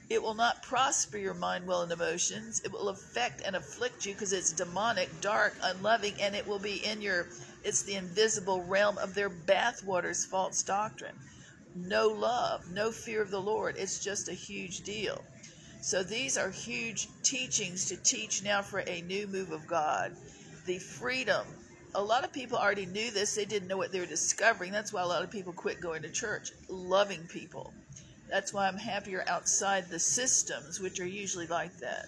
It 0.09 0.21
will 0.23 0.35
not 0.35 0.63
prosper 0.63 1.17
your 1.17 1.33
mind, 1.33 1.67
will, 1.67 1.81
and 1.83 1.91
emotions. 1.91 2.61
It 2.65 2.71
will 2.71 2.89
affect 2.89 3.41
and 3.45 3.55
afflict 3.55 4.05
you 4.05 4.13
because 4.13 4.33
it's 4.33 4.53
demonic, 4.53 5.09
dark, 5.21 5.55
unloving, 5.63 6.15
and 6.21 6.35
it 6.35 6.47
will 6.47 6.59
be 6.59 6.85
in 6.85 7.01
your, 7.01 7.27
it's 7.63 7.83
the 7.83 7.95
invisible 7.95 8.63
realm 8.63 8.97
of 9.00 9.15
their 9.15 9.29
bathwaters, 9.31 10.25
false 10.25 10.63
doctrine. 10.63 11.15
No 11.75 12.07
love, 12.07 12.69
no 12.71 12.91
fear 12.91 13.21
of 13.21 13.31
the 13.31 13.41
Lord. 13.41 13.75
It's 13.77 14.03
just 14.03 14.29
a 14.29 14.33
huge 14.33 14.81
deal. 14.81 15.23
So 15.81 16.03
these 16.03 16.37
are 16.37 16.49
huge 16.49 17.07
teachings 17.23 17.85
to 17.85 17.97
teach 17.97 18.43
now 18.43 18.61
for 18.61 18.79
a 18.79 19.01
new 19.01 19.27
move 19.27 19.51
of 19.51 19.67
God. 19.67 20.15
The 20.65 20.79
freedom. 20.79 21.45
A 21.95 22.03
lot 22.03 22.23
of 22.23 22.31
people 22.31 22.57
already 22.57 22.85
knew 22.85 23.11
this, 23.11 23.35
they 23.35 23.45
didn't 23.45 23.67
know 23.67 23.77
what 23.77 23.91
they 23.91 23.99
were 23.99 24.05
discovering. 24.05 24.71
That's 24.71 24.93
why 24.93 25.01
a 25.01 25.07
lot 25.07 25.23
of 25.23 25.31
people 25.31 25.53
quit 25.53 25.81
going 25.81 26.03
to 26.03 26.09
church. 26.09 26.51
Loving 26.69 27.27
people 27.27 27.73
that's 28.31 28.53
why 28.53 28.65
I'm 28.65 28.77
happier 28.77 29.25
outside 29.27 29.89
the 29.89 29.99
systems, 29.99 30.79
which 30.79 31.01
are 31.01 31.05
usually 31.05 31.47
like 31.47 31.77
that. 31.79 32.05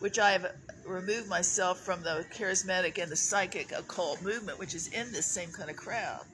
Which 0.00 0.18
I 0.18 0.32
have 0.32 0.52
removed 0.84 1.28
myself 1.28 1.78
from 1.78 2.02
the 2.02 2.26
charismatic 2.34 3.00
and 3.00 3.12
the 3.12 3.16
psychic 3.16 3.70
occult 3.70 4.22
movement, 4.22 4.58
which 4.58 4.74
is 4.74 4.88
in 4.88 5.12
this 5.12 5.26
same 5.26 5.52
kind 5.52 5.70
of 5.70 5.76
crowd. 5.76 6.24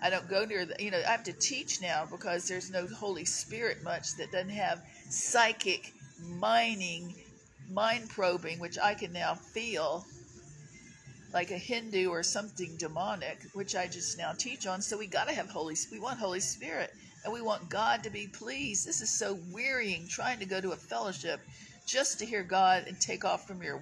I 0.00 0.10
don't 0.10 0.28
go 0.28 0.44
near 0.44 0.66
the, 0.66 0.76
you 0.82 0.90
know, 0.90 1.00
I 1.06 1.10
have 1.10 1.24
to 1.24 1.32
teach 1.32 1.80
now 1.80 2.06
because 2.10 2.46
there's 2.48 2.70
no 2.70 2.86
Holy 2.86 3.24
Spirit 3.24 3.82
much 3.82 4.16
that 4.16 4.32
doesn't 4.32 4.50
have 4.50 4.82
psychic 5.08 5.92
mining, 6.38 7.14
mind 7.70 8.08
probing, 8.10 8.58
which 8.58 8.78
I 8.78 8.94
can 8.94 9.12
now 9.12 9.34
feel 9.34 10.04
like 11.32 11.50
a 11.50 11.58
Hindu 11.58 12.10
or 12.10 12.22
something 12.22 12.76
demonic, 12.76 13.38
which 13.54 13.74
I 13.74 13.86
just 13.86 14.16
now 14.18 14.32
teach 14.32 14.66
on. 14.66 14.80
So 14.80 14.96
we 14.96 15.06
got 15.06 15.28
to 15.28 15.34
have 15.34 15.48
Holy, 15.48 15.74
we 15.90 15.98
want 15.98 16.18
Holy 16.18 16.40
Spirit 16.40 16.92
and 17.24 17.32
we 17.32 17.40
want 17.40 17.68
God 17.68 18.02
to 18.04 18.10
be 18.10 18.26
pleased. 18.26 18.86
This 18.86 19.00
is 19.00 19.10
so 19.10 19.38
wearying 19.52 20.06
trying 20.06 20.38
to 20.38 20.44
go 20.46 20.60
to 20.60 20.72
a 20.72 20.76
fellowship 20.76 21.40
just 21.86 22.18
to 22.18 22.26
hear 22.26 22.42
God 22.42 22.84
and 22.86 22.98
take 23.00 23.24
off 23.24 23.46
from 23.46 23.62
your 23.62 23.80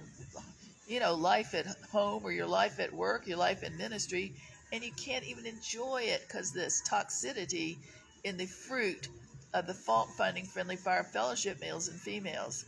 you 0.87 0.99
know 0.99 1.13
life 1.13 1.53
at 1.53 1.65
home 1.91 2.23
or 2.25 2.31
your 2.31 2.47
life 2.47 2.79
at 2.79 2.91
work, 2.91 3.27
your 3.27 3.37
life 3.37 3.63
in 3.63 3.77
ministry, 3.77 4.33
and 4.73 4.83
you 4.83 4.91
can't 4.93 5.23
even 5.23 5.45
enjoy 5.45 6.01
it 6.01 6.23
because 6.27 6.51
this 6.51 6.81
toxicity 6.89 7.77
in 8.23 8.37
the 8.37 8.47
fruit 8.47 9.07
of 9.53 9.67
the 9.67 9.73
fault 9.73 10.09
finding 10.17 10.45
friendly 10.45 10.75
fire 10.75 11.03
fellowship 11.03 11.61
males 11.61 11.87
and 11.87 11.99
females. 11.99 12.65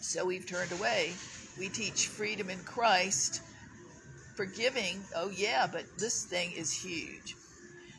So 0.00 0.24
we've 0.24 0.46
turned 0.46 0.72
away. 0.72 1.12
We 1.58 1.68
teach 1.68 2.06
freedom 2.06 2.48
in 2.48 2.60
Christ, 2.60 3.42
forgiving. 4.36 5.02
Oh 5.14 5.28
yeah, 5.28 5.68
but 5.70 5.84
this 5.98 6.24
thing 6.24 6.52
is 6.52 6.72
huge. 6.72 7.36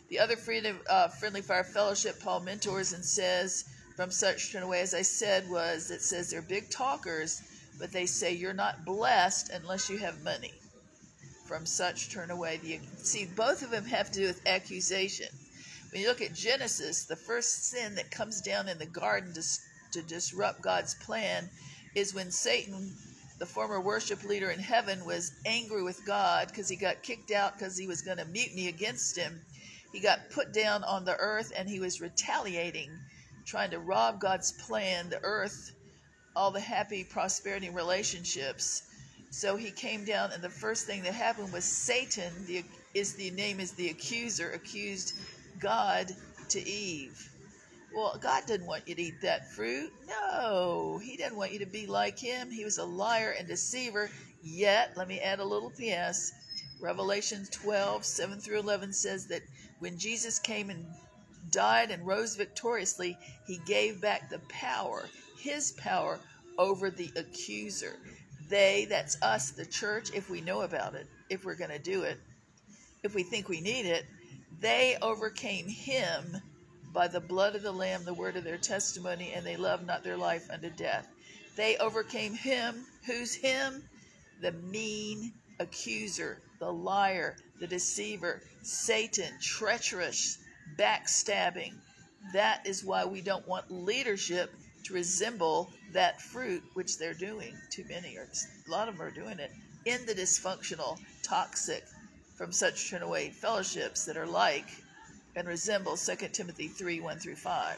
The 0.10 0.18
other 0.18 0.36
freedom, 0.36 0.80
uh, 0.90 1.10
Friendly 1.10 1.42
Fire 1.42 1.64
Fellowship, 1.64 2.20
Paul 2.24 2.40
mentors 2.40 2.94
and 2.94 3.06
says, 3.06 3.66
from 3.96 4.10
such 4.10 4.52
turn 4.52 4.64
away, 4.64 4.82
as 4.82 4.96
I 4.96 5.04
said, 5.04 5.48
was 5.52 5.92
it 5.92 6.02
says 6.02 6.32
they're 6.32 6.42
big 6.42 6.72
talkers, 6.72 7.44
but 7.78 7.92
they 7.92 8.08
say 8.08 8.34
you're 8.34 8.54
not 8.54 8.86
blessed 8.86 9.52
unless 9.52 9.88
you 9.88 10.00
have 10.00 10.24
money. 10.24 10.59
From 11.50 11.66
such 11.66 12.12
turn 12.12 12.32
away. 12.32 12.58
The, 12.64 12.80
see, 13.04 13.26
both 13.26 13.62
of 13.62 13.72
them 13.72 13.84
have 13.86 14.10
to 14.12 14.20
do 14.20 14.28
with 14.28 14.48
accusation. 14.48 15.28
When 15.92 16.02
you 16.02 16.08
look 16.08 16.22
at 16.22 16.34
Genesis, 16.34 17.04
the 17.04 17.18
first 17.18 17.66
sin 17.66 17.96
that 17.96 18.10
comes 18.10 18.40
down 18.40 18.70
in 18.70 18.78
the 18.78 18.86
garden 18.86 19.34
to, 19.34 19.44
to 19.94 20.08
disrupt 20.08 20.62
God's 20.62 20.94
plan 20.94 21.50
is 21.96 22.14
when 22.14 22.32
Satan, 22.32 22.96
the 23.40 23.46
former 23.46 23.82
worship 23.82 24.24
leader 24.24 24.52
in 24.52 24.60
heaven, 24.60 25.04
was 25.04 25.34
angry 25.46 25.84
with 25.84 26.06
God 26.06 26.48
because 26.48 26.70
he 26.70 26.78
got 26.78 27.04
kicked 27.04 27.32
out 27.32 27.58
because 27.58 27.76
he 27.76 27.88
was 27.88 28.04
going 28.04 28.20
to 28.20 28.26
mutiny 28.26 28.70
against 28.70 29.18
him 29.18 29.42
he 29.92 30.00
got 30.00 30.30
put 30.30 30.54
down 30.54 30.84
on 30.84 31.04
the 31.04 31.18
earth 31.18 31.52
and 31.56 31.68
he 31.68 31.80
was 31.80 32.00
retaliating, 32.00 32.92
trying 33.46 33.72
to 33.72 33.80
rob 33.80 34.20
God's 34.20 34.52
plan, 34.52 35.10
the 35.10 35.20
earth, 35.24 35.72
all 36.36 36.52
the 36.52 36.60
happy 36.60 37.04
prosperity 37.04 37.70
relationships. 37.72 38.84
So 39.32 39.56
he 39.56 39.72
came 39.72 40.06
down, 40.06 40.32
and 40.32 40.44
the 40.44 40.50
first 40.50 40.86
thing 40.88 41.04
that 41.04 41.14
happened 41.14 41.54
was 41.54 41.64
Satan, 41.64 42.34
the 42.46 42.64
is 42.96 43.14
the 43.14 43.30
name 43.32 43.60
is 43.60 43.74
the 43.74 43.90
accuser, 43.90 44.52
accused 44.52 45.14
God 45.60 46.12
to 46.50 46.68
Eve. 46.68 47.30
Well, 47.96 48.18
God 48.20 48.46
didn't 48.48 48.66
want 48.68 48.88
you 48.88 48.96
to 48.96 49.02
eat 49.02 49.22
that 49.22 49.52
fruit. 49.52 49.92
No, 50.08 51.00
He 51.04 51.16
didn't 51.16 51.38
want 51.38 51.52
you 51.52 51.60
to 51.60 51.66
be 51.66 51.86
like 51.86 52.18
Him. 52.18 52.50
He 52.50 52.64
was 52.64 52.80
a 52.80 52.86
liar 52.86 53.36
and 53.38 53.48
deceiver. 53.48 54.10
Yet, 54.44 54.94
let 54.96 55.08
me 55.08 55.20
add 55.20 55.40
a 55.40 55.46
little 55.46 55.72
PS. 55.72 56.32
Revelation 56.80 57.46
12, 57.52 58.06
7 58.06 58.40
through 58.40 58.60
11 58.60 58.94
says 58.94 59.28
that 59.28 59.42
when 59.80 59.98
Jesus 59.98 60.40
came 60.40 60.70
and 60.70 60.86
died 61.52 61.92
and 61.92 62.06
rose 62.06 62.36
victoriously, 62.36 63.18
he 63.46 63.60
gave 63.66 64.02
back 64.02 64.30
the 64.30 64.40
power, 64.50 65.10
his 65.38 65.72
power, 65.74 66.20
over 66.58 66.90
the 66.90 67.12
accuser. 67.16 67.98
They, 68.50 68.88
that's 68.90 69.22
us, 69.22 69.52
the 69.52 69.66
church, 69.66 70.12
if 70.14 70.30
we 70.30 70.42
know 70.42 70.62
about 70.62 70.96
it, 70.96 71.08
if 71.30 71.46
we're 71.46 71.56
going 71.56 71.70
to 71.70 71.80
do 71.80 72.04
it, 72.04 72.20
if 73.04 73.14
we 73.14 73.24
think 73.24 73.48
we 73.48 73.62
need 73.62 73.86
it, 73.86 74.06
they 74.60 74.98
overcame 75.02 75.68
him 75.68 76.38
by 76.92 77.08
the 77.08 77.20
blood 77.20 77.56
of 77.56 77.62
the 77.62 77.72
Lamb, 77.72 78.04
the 78.04 78.14
word 78.14 78.36
of 78.36 78.44
their 78.44 78.58
testimony, 78.58 79.32
and 79.34 79.46
they 79.46 79.56
loved 79.56 79.86
not 79.86 80.04
their 80.04 80.18
life 80.18 80.50
unto 80.50 80.70
death. 80.72 81.08
They 81.56 81.78
overcame 81.78 82.34
him. 82.34 82.86
Who's 83.06 83.34
him? 83.36 83.84
The 84.42 84.52
mean 84.52 85.34
accuser, 85.60 86.42
the 86.60 86.72
liar, 86.72 87.36
the 87.60 87.68
deceiver, 87.68 88.42
Satan, 88.64 89.32
treacherous, 89.42 90.40
backstabbing. 90.78 91.74
That 92.34 92.66
is 92.66 92.84
why 92.84 93.06
we 93.06 93.22
don't 93.22 93.48
want 93.48 93.72
leadership 93.72 94.52
to 94.86 94.94
resemble 94.94 95.72
that 95.94 96.22
fruit, 96.22 96.64
which 96.74 96.98
they're 96.98 97.14
doing. 97.14 97.56
Too 97.70 97.86
many, 97.90 98.18
or 98.18 98.24
a 98.24 98.72
lot 98.72 98.88
of 98.88 98.98
them 98.98 99.06
are 99.06 99.12
doing 99.12 99.40
it 99.40 99.52
in 99.86 100.06
the 100.06 100.14
dysfunctional, 100.14 101.00
toxic, 101.24 101.84
from 102.36 102.52
such 102.52 102.90
turn 102.90 103.02
away 103.02 103.30
fellowships 103.30 104.06
that 104.06 104.18
are 104.18 104.28
like 104.28 104.68
and 105.36 105.48
resemble 105.48 105.98
2 105.98 106.16
Timothy 106.34 106.68
3 106.68 107.00
1 107.00 107.20
through 107.20 107.36
5 107.36 107.78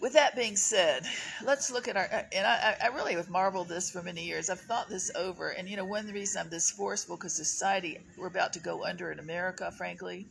with 0.00 0.14
that 0.14 0.34
being 0.34 0.56
said, 0.56 1.04
let's 1.44 1.70
look 1.70 1.86
at 1.86 1.96
our. 1.96 2.08
Uh, 2.10 2.22
and 2.32 2.46
I, 2.46 2.76
I 2.82 2.86
really 2.88 3.14
have 3.14 3.28
marveled 3.28 3.68
this 3.68 3.90
for 3.90 4.02
many 4.02 4.24
years. 4.24 4.48
I've 4.48 4.60
thought 4.60 4.88
this 4.88 5.10
over, 5.14 5.50
and 5.50 5.68
you 5.68 5.76
know, 5.76 5.84
one 5.84 6.06
reason 6.06 6.40
I'm 6.40 6.50
this 6.50 6.70
forceful 6.70 7.16
because 7.16 7.34
society 7.34 7.98
we're 8.16 8.26
about 8.26 8.52
to 8.54 8.60
go 8.60 8.84
under 8.84 9.12
in 9.12 9.18
America. 9.18 9.70
Frankly, 9.70 10.26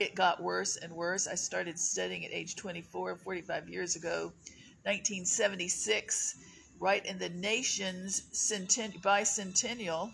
it 0.00 0.14
got 0.14 0.42
worse 0.42 0.76
and 0.76 0.92
worse. 0.92 1.26
I 1.28 1.36
started 1.36 1.78
studying 1.78 2.24
at 2.24 2.32
age 2.32 2.56
24, 2.56 3.16
45 3.16 3.68
years 3.68 3.96
ago, 3.96 4.32
1976, 4.88 6.36
right 6.80 7.04
in 7.04 7.18
the 7.18 7.28
nation's 7.28 8.22
centen- 8.32 8.98
bicentennial, 9.02 10.10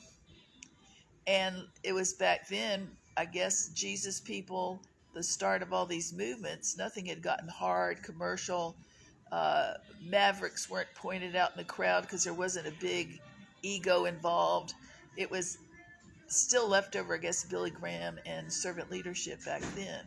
and 1.29 1.55
it 1.85 1.93
was 1.93 2.15
back 2.15 2.49
then. 2.49 2.89
I 3.17 3.25
guess 3.25 3.69
Jesus 3.69 4.21
people 4.21 4.81
the 5.13 5.23
start 5.23 5.63
of 5.63 5.73
all 5.73 5.87
these 5.87 6.13
movements, 6.13 6.77
nothing 6.77 7.07
had 7.07 7.23
gotten 7.23 7.49
hard, 7.49 8.03
commercial. 8.03 8.75
Uh, 9.31 9.75
mavericks 10.03 10.69
weren't 10.69 10.93
pointed 10.97 11.37
out 11.37 11.53
in 11.53 11.57
the 11.57 11.65
crowd 11.65 12.03
because 12.03 12.25
there 12.25 12.35
wasn't 12.35 12.67
a 12.67 12.73
big 12.81 13.21
ego 13.63 14.07
involved. 14.07 14.75
It 15.17 15.31
was 15.31 15.59
still 16.27 16.69
left 16.69 16.97
over, 16.97 17.15
I 17.15 17.19
guess, 17.19 17.45
Billy 17.45 17.71
Graham 17.71 18.19
and 18.27 18.53
servant 18.53 18.91
leadership 18.91 19.45
back 19.45 19.63
then. 19.77 20.05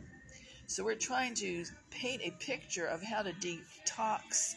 So 0.68 0.84
we're 0.84 0.96
trying 0.96 1.32
to 1.36 1.64
paint 1.90 2.20
a 2.22 2.30
picture 2.32 2.84
of 2.84 3.02
how 3.02 3.22
to 3.22 3.32
detox, 3.32 4.54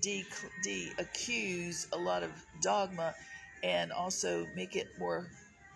de, 0.00 0.24
de 0.64 0.90
accuse 0.98 1.86
a 1.92 1.96
lot 1.96 2.24
of 2.24 2.32
dogma, 2.60 3.14
and 3.62 3.92
also 3.92 4.44
make 4.56 4.74
it 4.74 4.88
more 4.98 5.28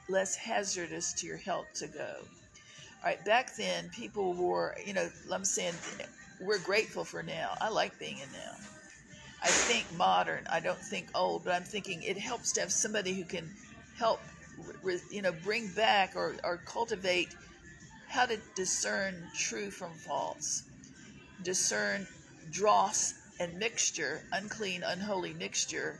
less 0.08 0.34
hazardous 0.34 1.12
to 1.14 1.26
your 1.28 1.36
health 1.36 1.66
to 1.74 1.86
go. 1.86 2.16
All 2.18 3.04
right, 3.04 3.24
back 3.24 3.54
then 3.54 3.88
people 3.90 4.34
were, 4.34 4.74
you 4.84 4.92
know, 4.92 5.08
I'm 5.32 5.44
saying 5.44 5.74
we're 6.40 6.58
grateful 6.58 7.04
for 7.04 7.22
now. 7.22 7.56
I 7.60 7.68
like 7.68 7.96
being 7.96 8.18
in 8.18 8.32
now. 8.32 8.56
I 9.40 9.46
think 9.46 9.86
modern. 9.96 10.48
I 10.50 10.58
don't 10.58 10.80
think 10.80 11.10
old, 11.14 11.44
but 11.44 11.54
I'm 11.54 11.62
thinking 11.62 12.02
it 12.02 12.18
helps 12.18 12.50
to 12.54 12.60
have 12.60 12.72
somebody 12.72 13.14
who 13.14 13.24
can 13.24 13.48
help, 13.96 14.18
you 15.12 15.22
know, 15.22 15.32
bring 15.44 15.68
back 15.76 16.16
or, 16.16 16.34
or 16.42 16.56
cultivate 16.56 17.28
how 18.16 18.24
to 18.24 18.38
discern 18.54 19.14
true 19.36 19.70
from 19.70 19.92
false, 19.92 20.62
discern 21.42 22.06
dross 22.50 23.12
and 23.38 23.52
mixture, 23.58 24.22
unclean, 24.32 24.82
unholy 24.82 25.34
mixture 25.34 25.98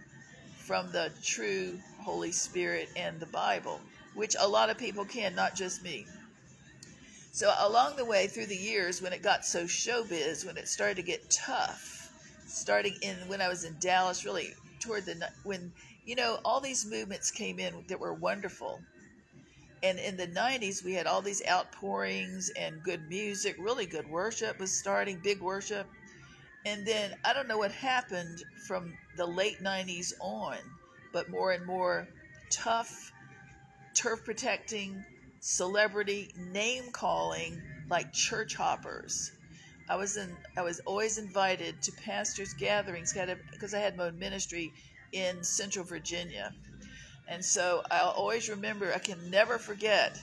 from 0.57 0.91
the 0.93 1.13
true 1.23 1.79
Holy 2.01 2.33
Spirit 2.33 2.89
and 2.97 3.21
the 3.21 3.27
Bible, 3.27 3.79
which 4.15 4.35
a 4.41 4.49
lot 4.49 4.71
of 4.71 4.79
people 4.79 5.05
can, 5.05 5.35
not 5.35 5.55
just 5.55 5.85
me. 5.85 6.07
So 7.33 7.53
along 7.59 7.97
the 7.97 8.05
way 8.07 8.29
through 8.29 8.47
the 8.47 8.57
years, 8.57 9.03
when 9.03 9.13
it 9.13 9.23
got 9.23 9.45
so 9.45 9.65
showbiz, 9.65 10.47
when 10.47 10.57
it 10.57 10.69
started 10.69 10.97
to 10.97 11.03
get 11.03 11.31
tough, 11.31 12.11
starting 12.47 12.95
in 13.03 13.15
when 13.27 13.43
I 13.43 13.49
was 13.49 13.65
in 13.65 13.77
Dallas, 13.79 14.25
really 14.25 14.55
toward 14.81 15.05
the 15.05 15.29
when 15.43 15.71
you 16.07 16.17
know 16.17 16.39
all 16.47 16.63
these 16.63 16.87
movements 16.87 17.31
came 17.31 17.59
in 17.59 17.85
that 17.89 18.01
were 18.01 18.15
wonderful, 18.15 18.81
and 19.83 19.99
in 19.99 20.17
the 20.17 20.27
90s 20.29 20.85
we 20.85 20.95
had 20.95 21.07
all 21.07 21.23
these 21.23 21.43
outpourings 21.49 22.51
and 22.59 22.83
good 22.83 23.09
music 23.09 23.57
really 23.59 23.87
good 23.87 24.09
worship 24.09 24.59
was 24.59 24.73
starting 24.73 25.21
big 25.23 25.41
worship 25.41 25.89
And 26.65 26.87
then 26.87 27.15
I 27.25 27.33
don't 27.33 27.49
know 27.49 27.59
what 27.59 27.73
happened 27.73 28.43
from 28.67 28.95
the 29.17 29.27
late 29.27 29.63
90s 29.63 30.13
on, 30.21 30.59
but 31.13 31.31
more 31.31 31.53
and 31.53 31.65
more 31.67 32.09
tough, 32.51 33.13
turf 33.95 34.25
protecting, 34.25 35.05
celebrity 35.41 36.33
name 36.37 36.91
calling 36.93 37.63
like 37.91 38.13
church 38.13 38.55
hoppers. 38.57 39.33
I 39.89 39.97
was 39.97 40.17
in 40.17 40.37
I 40.57 40.63
was 40.63 40.81
always 40.81 41.19
invited 41.19 41.83
to 41.83 41.93
pastors 41.93 42.55
gatherings 42.55 43.15
because 43.53 43.75
I 43.75 43.81
had 43.81 43.97
my 43.97 44.07
own 44.07 44.19
ministry 44.19 44.73
in 45.13 45.45
Central 45.45 45.85
Virginia. 45.85 46.53
And 47.29 47.45
so 47.45 47.83
I'll 47.91 48.11
always 48.11 48.49
remember, 48.49 48.93
I 48.93 48.99
can 48.99 49.31
never 49.31 49.59
forget 49.59 50.19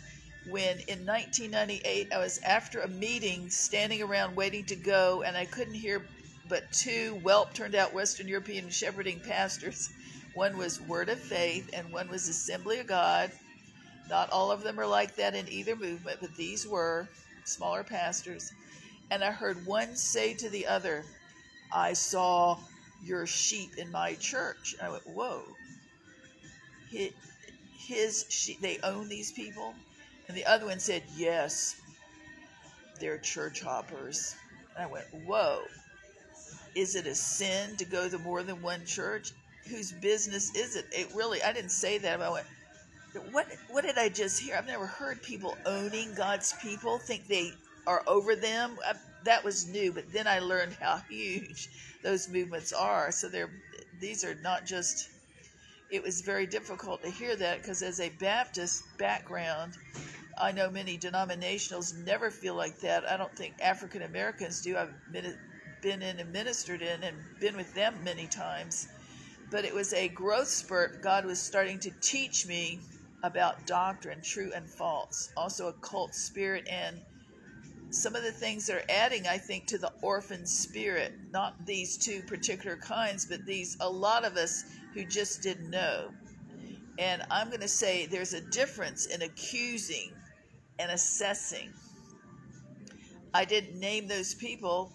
when 0.45 0.79
in 0.87 1.05
1998 1.05 2.13
I 2.13 2.17
was 2.17 2.39
after 2.45 2.81
a 2.81 2.87
meeting 2.87 3.49
standing 3.49 4.01
around 4.01 4.35
waiting 4.35 4.65
to 4.65 4.75
go 4.75 5.23
and 5.23 5.37
I 5.37 5.45
couldn't 5.45 5.73
hear 5.73 6.05
but 6.49 6.71
two 6.73 7.15
whelp 7.23 7.53
turned 7.53 7.75
out 7.75 7.93
Western 7.93 8.27
European 8.27 8.69
shepherding 8.69 9.21
pastors. 9.21 9.89
One 10.33 10.57
was 10.57 10.81
Word 10.81 11.09
of 11.09 11.19
Faith 11.19 11.69
and 11.73 11.91
one 11.91 12.09
was 12.09 12.27
Assembly 12.27 12.79
of 12.79 12.87
God. 12.87 13.31
Not 14.09 14.31
all 14.31 14.51
of 14.51 14.63
them 14.63 14.79
are 14.79 14.87
like 14.87 15.15
that 15.17 15.35
in 15.35 15.47
either 15.47 15.75
movement, 15.75 16.17
but 16.19 16.35
these 16.35 16.67
were 16.67 17.07
smaller 17.45 17.83
pastors. 17.83 18.51
And 19.11 19.23
I 19.23 19.31
heard 19.31 19.65
one 19.65 19.95
say 19.95 20.33
to 20.33 20.49
the 20.49 20.65
other, 20.65 21.05
I 21.71 21.93
saw 21.93 22.57
your 23.03 23.27
sheep 23.27 23.77
in 23.77 23.91
my 23.91 24.15
church. 24.15 24.73
And 24.79 24.87
I 24.87 24.91
went, 24.91 25.05
Whoa. 25.05 25.55
His, 26.93 28.25
sheep, 28.29 28.61
they 28.61 28.79
own 28.83 29.09
these 29.09 29.31
people? 29.31 29.73
And 30.27 30.37
the 30.37 30.45
other 30.45 30.65
one 30.65 30.79
said, 30.79 31.03
Yes, 31.15 31.75
they're 32.99 33.17
church 33.17 33.61
hoppers. 33.61 34.35
And 34.75 34.83
I 34.83 34.87
went, 34.87 35.05
Whoa. 35.25 35.63
Is 36.75 36.95
it 36.95 37.05
a 37.05 37.13
sin 37.13 37.75
to 37.77 37.85
go 37.85 38.09
to 38.09 38.17
more 38.17 38.41
than 38.41 38.61
one 38.61 38.85
church? 38.85 39.31
Whose 39.69 39.91
business 39.91 40.55
is 40.55 40.75
it? 40.75 40.85
It 40.91 41.13
really, 41.13 41.41
I 41.43 41.53
didn't 41.53 41.69
say 41.71 41.99
that. 41.99 42.21
I 42.21 42.29
went, 42.29 42.47
what 43.31 43.47
what 43.69 43.83
did 43.83 43.97
I 43.97 44.09
just 44.09 44.39
hear? 44.39 44.55
I've 44.55 44.65
never 44.65 44.87
heard 44.87 45.21
people 45.21 45.55
owning 45.65 46.13
God's 46.15 46.53
people 46.61 46.97
think 46.97 47.27
they 47.27 47.51
are 47.85 48.03
over 48.07 48.35
them. 48.35 48.77
I, 48.85 48.93
that 49.25 49.43
was 49.43 49.67
new, 49.67 49.91
but 49.91 50.11
then 50.11 50.27
I 50.27 50.39
learned 50.39 50.73
how 50.79 50.97
huge 51.09 51.69
those 52.03 52.27
movements 52.29 52.73
are. 52.73 53.11
So 53.11 53.29
they're 53.29 53.51
these 53.99 54.23
are 54.23 54.35
not 54.35 54.65
just. 54.65 55.09
It 55.93 56.01
was 56.01 56.21
very 56.21 56.47
difficult 56.47 57.03
to 57.03 57.09
hear 57.11 57.35
that 57.35 57.61
because 57.61 57.83
as 57.83 57.99
a 57.99 58.09
Baptist 58.09 58.83
background, 58.97 59.77
I 60.41 60.51
know 60.51 60.71
many 60.71 60.97
denominationals 60.97 61.95
never 62.03 62.31
feel 62.31 62.55
like 62.55 62.79
that. 62.79 63.07
I 63.07 63.15
don't 63.15 63.35
think 63.37 63.53
African 63.61 64.01
Americans 64.01 64.63
do. 64.63 64.75
I've 64.75 64.91
been, 65.11 66.01
in 66.01 66.19
and 66.19 66.33
ministered 66.33 66.81
in 66.81 67.03
and 67.03 67.15
been 67.39 67.55
with 67.55 67.71
them 67.75 68.03
many 68.03 68.25
times. 68.25 68.87
But 69.51 69.65
it 69.65 69.73
was 69.75 69.93
a 69.93 70.07
growth 70.07 70.47
spurt. 70.47 71.03
God 71.03 71.25
was 71.25 71.39
starting 71.39 71.77
to 71.81 71.91
teach 72.01 72.47
me 72.47 72.79
about 73.21 73.67
doctrine, 73.67 74.23
true 74.23 74.51
and 74.55 74.67
false, 74.67 75.29
also 75.37 75.67
a 75.67 75.73
cult 75.73 76.15
spirit, 76.15 76.67
and 76.71 77.01
some 77.91 78.15
of 78.15 78.23
the 78.23 78.31
things 78.31 78.65
they're 78.65 78.89
adding, 78.89 79.27
I 79.27 79.37
think, 79.37 79.67
to 79.67 79.77
the 79.77 79.91
orphan 80.01 80.47
spirit. 80.47 81.13
Not 81.31 81.67
these 81.67 81.97
two 81.97 82.23
particular 82.23 82.77
kinds, 82.77 83.27
but 83.27 83.45
these, 83.45 83.77
a 83.79 83.87
lot 83.87 84.25
of 84.25 84.37
us 84.37 84.63
who 84.93 85.05
just 85.05 85.41
didn't 85.41 85.69
know. 85.69 86.09
And 86.99 87.23
I'm 87.31 87.47
going 87.47 87.61
to 87.61 87.67
say 87.67 88.05
there's 88.05 88.33
a 88.33 88.41
difference 88.41 89.07
in 89.07 89.21
accusing 89.21 90.11
and 90.79 90.91
assessing. 90.91 91.73
I 93.33 93.45
didn't 93.45 93.79
name 93.79 94.07
those 94.07 94.35
people. 94.35 94.91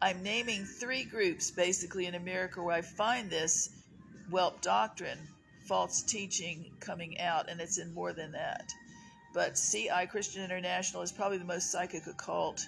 I'm 0.00 0.22
naming 0.22 0.64
three 0.64 1.04
groups 1.04 1.50
basically 1.50 2.06
in 2.06 2.14
America 2.14 2.62
where 2.62 2.76
I 2.76 2.82
find 2.82 3.28
this 3.28 3.70
whelp 4.30 4.62
doctrine 4.62 5.18
false 5.66 6.02
teaching 6.02 6.72
coming 6.80 7.20
out, 7.20 7.48
and 7.48 7.60
it's 7.60 7.78
in 7.78 7.94
more 7.94 8.12
than 8.12 8.32
that. 8.32 8.72
But 9.32 9.54
CI 9.54 10.06
Christian 10.10 10.42
International 10.42 11.02
is 11.02 11.12
probably 11.12 11.38
the 11.38 11.44
most 11.44 11.70
psychic 11.70 12.06
occult. 12.06 12.66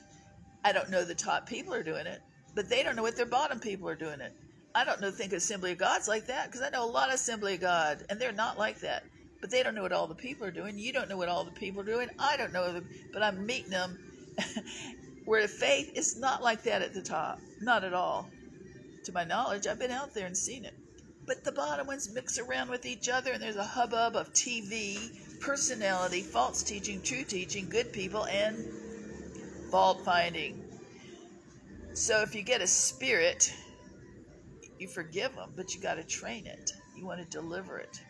I 0.64 0.72
don't 0.72 0.90
know 0.90 1.04
the 1.04 1.14
top 1.14 1.48
people 1.48 1.74
are 1.74 1.82
doing 1.82 2.06
it, 2.06 2.20
but 2.54 2.68
they 2.68 2.82
don't 2.82 2.94
know 2.94 3.02
what 3.02 3.16
their 3.16 3.26
bottom 3.26 3.58
people 3.58 3.88
are 3.88 3.96
doing 3.96 4.20
it. 4.20 4.32
I 4.74 4.84
don't 4.84 5.00
know 5.00 5.10
think 5.10 5.32
Assembly 5.32 5.72
of 5.72 5.78
God's 5.78 6.08
like 6.08 6.26
that 6.26 6.46
because 6.46 6.62
I 6.62 6.70
know 6.70 6.84
a 6.84 6.90
lot 6.90 7.08
of 7.08 7.14
Assembly 7.14 7.54
of 7.54 7.60
God, 7.60 8.04
and 8.08 8.20
they're 8.20 8.32
not 8.32 8.58
like 8.58 8.80
that. 8.80 9.04
But 9.40 9.50
they 9.50 9.62
don't 9.62 9.74
know 9.74 9.82
what 9.82 9.92
all 9.92 10.06
the 10.06 10.14
people 10.14 10.46
are 10.46 10.52
doing. 10.52 10.78
You 10.78 10.92
don't 10.92 11.08
know 11.08 11.16
what 11.16 11.28
all 11.28 11.44
the 11.44 11.50
people 11.50 11.82
are 11.82 11.84
doing. 11.84 12.08
I 12.18 12.36
don't 12.36 12.52
know, 12.52 12.72
them, 12.72 12.88
but 13.12 13.22
I'm 13.22 13.44
meeting 13.44 13.70
them 13.70 13.98
where 15.24 15.42
the 15.42 15.48
faith 15.48 15.92
is 15.96 16.16
not 16.16 16.42
like 16.42 16.62
that 16.62 16.82
at 16.82 16.94
the 16.94 17.02
top, 17.02 17.40
not 17.60 17.82
at 17.82 17.92
all. 17.92 18.28
To 19.04 19.12
my 19.12 19.24
knowledge, 19.24 19.66
I've 19.66 19.80
been 19.80 19.90
out 19.90 20.14
there 20.14 20.26
and 20.26 20.36
seen 20.36 20.64
it 20.64 20.74
but 21.26 21.44
the 21.44 21.52
bottom 21.52 21.86
ones 21.86 22.12
mix 22.12 22.38
around 22.38 22.68
with 22.68 22.84
each 22.84 23.08
other, 23.08 23.32
and 23.32 23.42
there's 23.42 23.56
a 23.56 23.64
hubbub 23.64 24.16
of 24.16 24.32
TV, 24.32 25.40
personality, 25.40 26.22
false 26.22 26.62
teaching, 26.62 27.00
true 27.00 27.24
teaching, 27.24 27.68
good 27.68 27.92
people, 27.92 28.26
and 28.26 28.56
fault 29.70 30.04
finding. 30.04 30.64
So 31.94 32.22
if 32.22 32.34
you 32.34 32.42
get 32.42 32.60
a 32.60 32.66
spirit, 32.66 33.54
you 34.82 34.88
forgive 34.88 35.34
them, 35.34 35.52
but 35.56 35.74
you 35.74 35.80
got 35.80 35.94
to 35.94 36.04
train 36.04 36.46
it. 36.46 36.72
You 36.96 37.06
want 37.06 37.20
to 37.20 37.26
deliver 37.26 37.78
it. 37.78 38.00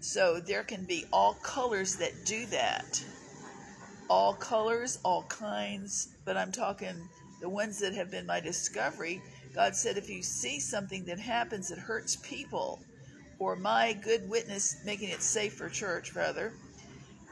So 0.00 0.40
there 0.40 0.64
can 0.64 0.84
be 0.84 1.04
all 1.12 1.34
colors 1.42 1.96
that 1.96 2.12
do 2.24 2.46
that. 2.46 3.04
All 4.08 4.34
colors, 4.34 4.98
all 5.04 5.24
kinds, 5.24 6.16
but 6.24 6.36
I'm 6.36 6.52
talking 6.52 6.94
the 7.40 7.48
ones 7.48 7.78
that 7.80 7.94
have 7.94 8.10
been 8.10 8.26
my 8.26 8.40
discovery 8.40 9.20
God 9.54 9.76
said, 9.76 9.96
if 9.96 10.10
you 10.10 10.22
see 10.22 10.58
something 10.58 11.04
that 11.04 11.20
happens 11.20 11.68
that 11.68 11.78
hurts 11.78 12.16
people, 12.16 12.80
or 13.38 13.54
my 13.54 13.92
good 13.92 14.28
witness 14.28 14.82
making 14.84 15.10
it 15.10 15.22
safe 15.22 15.54
for 15.54 15.68
church, 15.68 16.14
rather, 16.16 16.52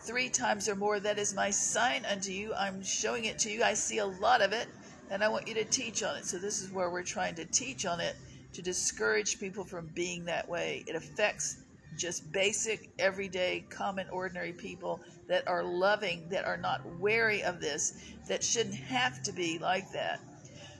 three 0.03 0.29
times 0.29 0.69
or 0.69 0.77
more, 0.77 1.01
that 1.01 1.19
is 1.19 1.35
my 1.35 1.51
sign 1.51 2.05
unto 2.05 2.31
you. 2.31 2.55
I'm 2.55 2.83
showing 2.85 3.25
it 3.25 3.41
to 3.41 3.51
you. 3.51 3.65
I 3.65 3.75
see 3.75 3.99
a 3.99 4.07
lot 4.07 4.41
of 4.41 4.53
it, 4.53 4.69
and 5.11 5.25
I 5.25 5.29
want 5.29 5.49
you 5.49 5.55
to 5.55 5.65
teach 5.65 6.05
on 6.05 6.17
it. 6.17 6.25
So, 6.25 6.39
this 6.39 6.63
is 6.63 6.71
where 6.71 6.91
we're 6.91 7.03
trying 7.03 7.35
to 7.37 7.45
teach 7.45 7.87
on 7.87 7.99
it 7.99 8.15
to 8.53 8.63
discourage 8.63 9.41
people 9.41 9.65
from 9.65 9.87
being 9.95 10.25
that 10.27 10.49
way. 10.49 10.85
It 10.87 10.95
affects 10.95 11.59
just 11.97 12.31
basic, 12.33 12.91
everyday, 12.99 13.65
common, 13.69 14.09
ordinary 14.11 14.53
people 14.53 15.01
that 15.29 15.47
are 15.47 15.63
loving, 15.63 16.29
that 16.31 16.45
are 16.45 16.57
not 16.57 16.81
wary 16.99 17.43
of 17.43 17.61
this, 17.61 17.95
that 18.29 18.43
shouldn't 18.43 18.75
have 18.75 19.23
to 19.25 19.33
be 19.33 19.59
like 19.59 19.91
that. 19.93 20.21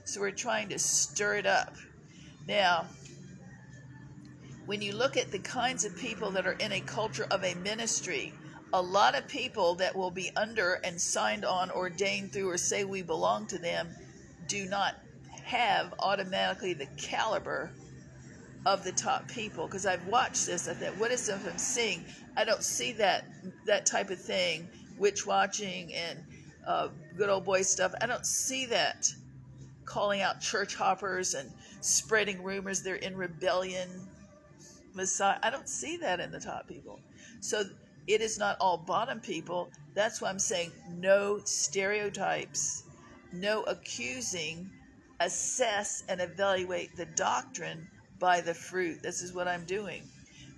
So 0.05 0.21
we're 0.21 0.31
trying 0.31 0.69
to 0.69 0.79
stir 0.79 1.35
it 1.35 1.45
up. 1.45 1.75
Now, 2.47 2.87
when 4.65 4.81
you 4.81 4.93
look 4.93 5.17
at 5.17 5.31
the 5.31 5.39
kinds 5.39 5.85
of 5.85 5.95
people 5.97 6.31
that 6.31 6.47
are 6.47 6.53
in 6.53 6.71
a 6.71 6.81
culture 6.81 7.27
of 7.31 7.43
a 7.43 7.53
ministry, 7.55 8.33
a 8.73 8.81
lot 8.81 9.15
of 9.15 9.27
people 9.27 9.75
that 9.75 9.95
will 9.95 10.11
be 10.11 10.31
under 10.35 10.75
and 10.83 10.99
signed 10.99 11.45
on, 11.45 11.69
ordained 11.69 12.33
through, 12.33 12.49
or 12.49 12.57
say 12.57 12.83
we 12.83 13.01
belong 13.01 13.45
to 13.47 13.57
them 13.57 13.89
do 14.47 14.65
not 14.65 14.95
have 15.43 15.93
automatically 15.99 16.73
the 16.73 16.87
caliber 16.97 17.71
of 18.65 18.83
the 18.83 18.91
top 18.91 19.27
people. 19.27 19.65
Because 19.65 19.85
I've 19.85 20.05
watched 20.07 20.45
this, 20.45 20.67
I 20.67 20.73
thought, 20.73 20.97
what 20.97 21.11
is 21.11 21.27
it 21.29 21.35
I'm 21.45 21.57
seeing? 21.57 22.05
I 22.35 22.45
don't 22.45 22.63
see 22.63 22.93
that 22.93 23.25
that 23.65 23.85
type 23.85 24.09
of 24.09 24.19
thing, 24.19 24.67
witch 24.97 25.25
watching 25.25 25.93
and 25.93 26.19
uh, 26.65 26.87
good 27.17 27.29
old 27.29 27.45
boy 27.45 27.61
stuff. 27.61 27.93
I 28.01 28.05
don't 28.05 28.25
see 28.25 28.65
that 28.67 29.13
calling 29.85 30.21
out 30.21 30.39
church 30.39 30.75
hoppers 30.75 31.33
and 31.33 31.51
spreading 31.81 32.41
rumors 32.41 32.81
they're 32.81 32.95
in 32.95 33.15
rebellion. 33.15 33.89
Messiah. 34.93 35.39
I 35.43 35.49
don't 35.49 35.67
see 35.67 35.97
that 35.97 36.19
in 36.19 36.31
the 36.31 36.39
top 36.39 36.67
people. 36.67 36.99
So 37.39 37.63
it 38.07 38.21
is 38.21 38.37
not 38.37 38.57
all 38.59 38.77
bottom 38.77 39.19
people. 39.19 39.69
That's 39.93 40.21
why 40.21 40.29
I'm 40.29 40.39
saying 40.39 40.71
no 40.97 41.39
stereotypes, 41.43 42.83
no 43.31 43.63
accusing, 43.63 44.69
assess 45.25 46.03
and 46.07 46.21
evaluate 46.21 46.95
the 46.95 47.05
doctrine 47.05 47.87
by 48.19 48.41
the 48.41 48.53
fruit. 48.53 49.01
This 49.01 49.21
is 49.21 49.33
what 49.33 49.47
I'm 49.47 49.65
doing. 49.65 50.03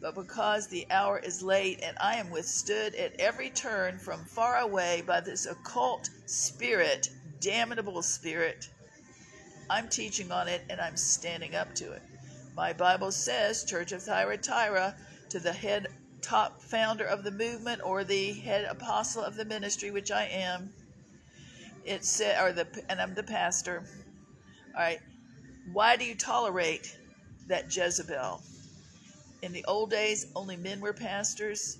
But 0.01 0.15
because 0.15 0.67
the 0.67 0.86
hour 0.91 1.19
is 1.19 1.41
late 1.41 1.80
and 1.82 1.97
I 1.99 2.15
am 2.15 2.30
withstood 2.30 2.93
at 2.95 3.19
every 3.19 3.49
turn 3.49 3.97
from 3.97 4.25
far 4.25 4.58
away 4.58 5.01
by 5.06 5.21
this 5.21 5.45
occult 5.45 6.10
spirit, 6.25 7.10
damnable 7.39 8.01
spirit, 8.01 8.69
I'm 9.69 9.89
teaching 9.89 10.32
on 10.32 10.47
it 10.47 10.63
and 10.69 10.80
I'm 10.80 10.97
standing 10.97 11.56
up 11.56 11.73
to 11.75 11.91
it. 11.93 12.01
My 12.56 12.71
Bible 12.73 13.12
says, 13.12 13.63
Church 13.65 13.91
of 13.91 14.04
Thyatira, 14.04 14.95
to 15.30 15.39
the 15.39 15.54
head 15.54 15.88
top 16.21 16.62
founder 16.62 17.06
of 17.06 17.23
the 17.23 17.32
movement 17.32 17.82
or 17.84 18.04
the 18.04 18.34
head 18.34 18.65
apostle 18.65 19.23
of 19.23 19.36
the 19.36 19.45
ministry, 19.45 19.91
which 19.91 20.12
I 20.12 20.25
am. 20.25 20.73
It 21.84 22.04
said, 22.04 22.41
or 22.41 22.51
the, 22.51 22.67
and 22.89 23.01
I'm 23.01 23.13
the 23.13 23.23
pastor. 23.23 23.84
All 24.76 24.82
right. 24.82 25.00
Why 25.72 25.96
do 25.96 26.04
you 26.04 26.16
tolerate 26.16 26.98
that 27.48 27.74
Jezebel? 27.74 28.42
In 29.42 29.54
the 29.54 29.64
old 29.66 29.90
days, 29.90 30.28
only 30.36 30.58
men 30.58 30.82
were 30.82 30.92
pastors. 30.94 31.78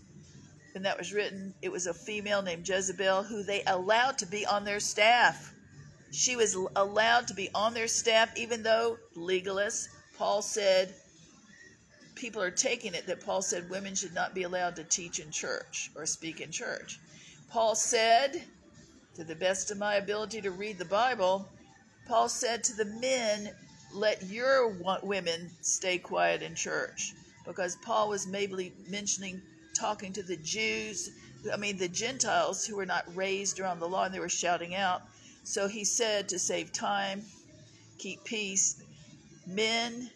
And 0.76 0.86
that 0.86 0.98
was 0.98 1.14
written, 1.14 1.54
it 1.62 1.72
was 1.72 1.88
a 1.88 1.94
female 1.94 2.42
named 2.42 2.68
Jezebel 2.68 3.24
who 3.24 3.44
they 3.44 3.64
allowed 3.68 4.18
to 4.20 4.26
be 4.26 4.46
on 4.46 4.64
their 4.64 4.80
staff. 4.80 5.54
She 6.12 6.36
was 6.36 6.56
allowed 6.76 7.28
to 7.28 7.34
be 7.34 7.50
on 7.54 7.74
their 7.74 7.88
staff, 7.88 8.36
even 8.38 8.64
though 8.64 8.98
legalists. 9.18 9.88
Paul 10.18 10.42
said, 10.42 10.94
people 12.16 12.42
are 12.42 12.52
taking 12.52 12.94
it 12.94 13.08
that 13.08 13.26
Paul 13.26 13.42
said 13.42 13.70
women 13.70 13.96
should 13.96 14.14
not 14.14 14.34
be 14.34 14.44
allowed 14.44 14.78
to 14.78 14.84
teach 14.86 15.20
in 15.20 15.32
church 15.32 15.92
or 15.96 16.06
speak 16.06 16.40
in 16.40 16.52
church. 16.52 17.00
Paul 17.50 17.76
said, 17.76 18.44
to 19.16 19.24
the 19.24 19.36
best 19.36 19.72
of 19.72 19.78
my 19.78 19.96
ability 19.96 20.42
to 20.42 20.52
read 20.52 20.78
the 20.78 20.86
Bible, 20.86 21.48
Paul 22.08 22.30
said 22.30 22.64
to 22.66 22.76
the 22.76 22.86
men, 22.86 23.50
let 23.94 24.24
your 24.24 24.70
women 25.04 25.50
stay 25.62 25.98
quiet 25.98 26.42
in 26.42 26.56
church. 26.56 27.14
Because 27.46 27.78
Paul 27.78 28.10
was 28.10 28.28
maybe 28.28 28.74
mentioning, 28.90 29.42
talking 29.74 30.14
to 30.14 30.24
the 30.24 30.38
Jews, 30.38 31.10
I 31.52 31.58
mean, 31.58 31.78
the 31.78 31.88
Gentiles 31.88 32.66
who 32.66 32.76
were 32.76 32.86
not 32.86 33.06
raised 33.16 33.60
around 33.60 33.80
the 33.80 33.88
law 33.88 34.06
and 34.06 34.14
they 34.14 34.20
were 34.20 34.30
shouting 34.30 34.76
out. 34.76 35.04
So 35.44 35.68
he 35.68 35.84
said 35.84 36.30
to 36.30 36.40
save 36.40 36.72
time, 36.74 37.24
keep 38.00 38.24
peace. 38.24 38.84
Men, 39.48 40.10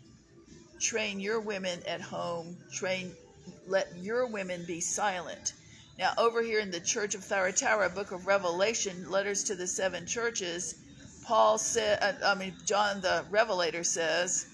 train 0.80 1.20
your 1.20 1.40
women 1.40 1.82
at 1.88 2.02
home, 2.02 2.58
train, 2.72 3.12
let 3.68 3.96
your 3.98 4.26
women 4.26 4.64
be 4.66 4.82
silent. 4.82 5.54
Now, 6.00 6.14
over 6.18 6.42
here 6.42 6.60
in 6.60 6.72
the 6.72 6.80
Church 6.80 7.14
of 7.14 7.24
Thyatira, 7.24 7.90
book 7.90 8.12
of 8.12 8.26
Revelation, 8.26 9.12
letters 9.12 9.44
to 9.46 9.56
the 9.56 9.68
seven 9.68 10.06
churches, 10.06 10.76
Paul 11.30 11.60
said, 11.60 12.00
uh, 12.02 12.14
I 12.26 12.34
mean, 12.34 12.56
John 12.66 13.02
the 13.02 13.24
Revelator 13.30 13.84
says 13.84 14.48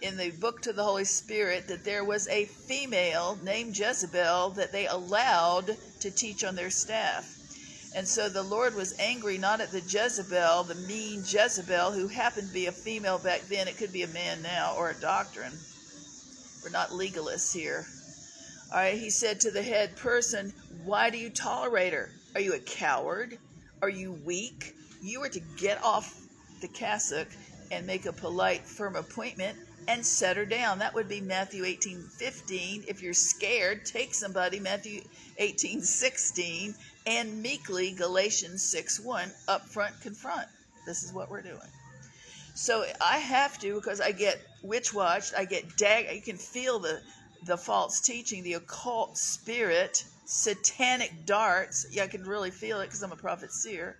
in 0.00 0.16
the 0.16 0.30
book 0.30 0.62
to 0.62 0.72
the 0.72 0.82
Holy 0.82 1.04
Spirit 1.04 1.68
that 1.68 1.84
there 1.84 2.04
was 2.04 2.26
a 2.28 2.46
female 2.46 3.38
named 3.42 3.78
Jezebel 3.78 4.48
that 4.52 4.72
they 4.72 4.86
allowed 4.86 5.76
to 6.00 6.10
teach 6.10 6.42
on 6.42 6.54
their 6.56 6.70
staff. 6.70 7.36
And 7.94 8.08
so 8.08 8.30
the 8.30 8.42
Lord 8.42 8.74
was 8.74 8.98
angry 8.98 9.36
not 9.36 9.60
at 9.60 9.72
the 9.72 9.82
Jezebel, 9.82 10.62
the 10.62 10.74
mean 10.88 11.22
Jezebel, 11.26 11.92
who 11.92 12.08
happened 12.08 12.48
to 12.48 12.54
be 12.54 12.64
a 12.64 12.72
female 12.72 13.18
back 13.18 13.42
then. 13.42 13.68
It 13.68 13.76
could 13.76 13.92
be 13.92 14.04
a 14.04 14.08
man 14.08 14.40
now 14.40 14.76
or 14.78 14.88
a 14.88 15.00
doctrine. 15.02 15.52
We're 16.64 16.70
not 16.70 16.92
legalists 16.92 17.52
here. 17.52 17.84
All 18.72 18.78
right, 18.78 18.96
he 18.96 19.10
said 19.10 19.38
to 19.40 19.50
the 19.50 19.62
head 19.62 19.96
person, 19.96 20.54
Why 20.82 21.10
do 21.10 21.18
you 21.18 21.28
tolerate 21.28 21.92
her? 21.92 22.08
Are 22.34 22.40
you 22.40 22.54
a 22.54 22.58
coward? 22.58 23.36
Are 23.82 23.90
you 23.90 24.12
weak? 24.24 24.76
You 25.02 25.20
were 25.20 25.28
to 25.28 25.40
get 25.56 25.82
off 25.82 26.20
the 26.60 26.68
cassock 26.68 27.28
and 27.70 27.86
make 27.86 28.06
a 28.06 28.12
polite, 28.12 28.66
firm 28.66 28.96
appointment 28.96 29.56
and 29.88 30.04
set 30.04 30.36
her 30.36 30.44
down. 30.44 30.78
That 30.78 30.94
would 30.94 31.08
be 31.08 31.20
Matthew 31.20 31.64
18 31.64 32.02
15. 32.02 32.84
If 32.86 33.02
you're 33.02 33.14
scared, 33.14 33.84
take 33.84 34.14
somebody, 34.14 34.60
Matthew 34.60 35.02
18 35.38 35.82
16, 35.82 36.74
and 37.06 37.42
meekly, 37.42 37.92
Galatians 37.92 38.62
6 38.62 39.00
1, 39.00 39.32
up 39.48 39.66
front, 39.66 40.00
confront. 40.02 40.48
This 40.86 41.02
is 41.02 41.12
what 41.12 41.30
we're 41.30 41.42
doing. 41.42 41.58
So 42.54 42.84
I 43.00 43.18
have 43.18 43.58
to 43.60 43.74
because 43.76 44.00
I 44.00 44.12
get 44.12 44.40
witch 44.62 44.92
watched, 44.92 45.32
I 45.36 45.44
get 45.44 45.76
dag. 45.76 46.14
You 46.14 46.20
can 46.20 46.36
feel 46.36 46.78
the 46.78 47.00
the 47.46 47.56
false 47.56 48.00
teaching, 48.00 48.42
the 48.42 48.54
occult 48.54 49.16
spirit, 49.16 50.04
satanic 50.26 51.24
darts. 51.24 51.86
Yeah, 51.90 52.04
I 52.04 52.06
can 52.08 52.24
really 52.24 52.50
feel 52.50 52.80
it 52.80 52.86
because 52.86 53.02
I'm 53.02 53.12
a 53.12 53.16
prophet 53.16 53.52
seer. 53.52 53.96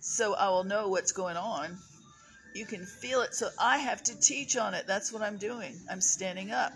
So 0.00 0.34
I 0.34 0.48
will 0.48 0.64
know 0.64 0.88
what's 0.88 1.12
going 1.12 1.36
on. 1.36 1.78
You 2.54 2.66
can 2.66 2.84
feel 2.84 3.20
it. 3.22 3.34
So 3.34 3.48
I 3.58 3.78
have 3.78 4.02
to 4.04 4.18
teach 4.18 4.56
on 4.56 4.74
it. 4.74 4.86
That's 4.86 5.12
what 5.12 5.22
I'm 5.22 5.36
doing. 5.36 5.78
I'm 5.90 6.00
standing 6.00 6.50
up 6.50 6.72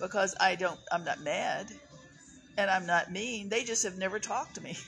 because 0.00 0.34
I 0.40 0.56
don't, 0.56 0.80
I'm 0.90 1.04
not 1.04 1.20
mad 1.20 1.66
and 2.56 2.70
I'm 2.70 2.86
not 2.86 3.12
mean. 3.12 3.48
They 3.48 3.64
just 3.64 3.84
have 3.84 3.98
never 3.98 4.18
talked 4.18 4.56
to 4.56 4.62
me. 4.62 4.76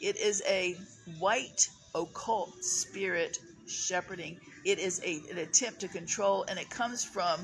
It 0.00 0.16
is 0.16 0.44
a 0.46 0.76
white 1.18 1.68
occult 1.92 2.62
spirit 2.62 3.36
shepherding. 3.66 4.38
It 4.64 4.78
is 4.78 5.02
a, 5.04 5.20
an 5.28 5.38
attempt 5.38 5.80
to 5.80 5.88
control, 5.88 6.44
and 6.48 6.56
it 6.56 6.70
comes 6.70 7.04
from 7.04 7.40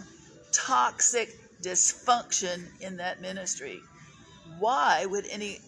toxic 0.53 1.37
dysfunction 1.63 2.63
in 2.81 2.99
that 2.99 3.21
ministry. 3.21 3.81
Why 4.61 5.05
would 5.05 5.27
any 5.33 5.59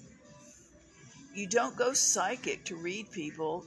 you 1.36 1.46
don't 1.46 1.76
go 1.76 1.92
psychic 1.92 2.64
to 2.64 2.76
read 2.76 3.12
people. 3.12 3.66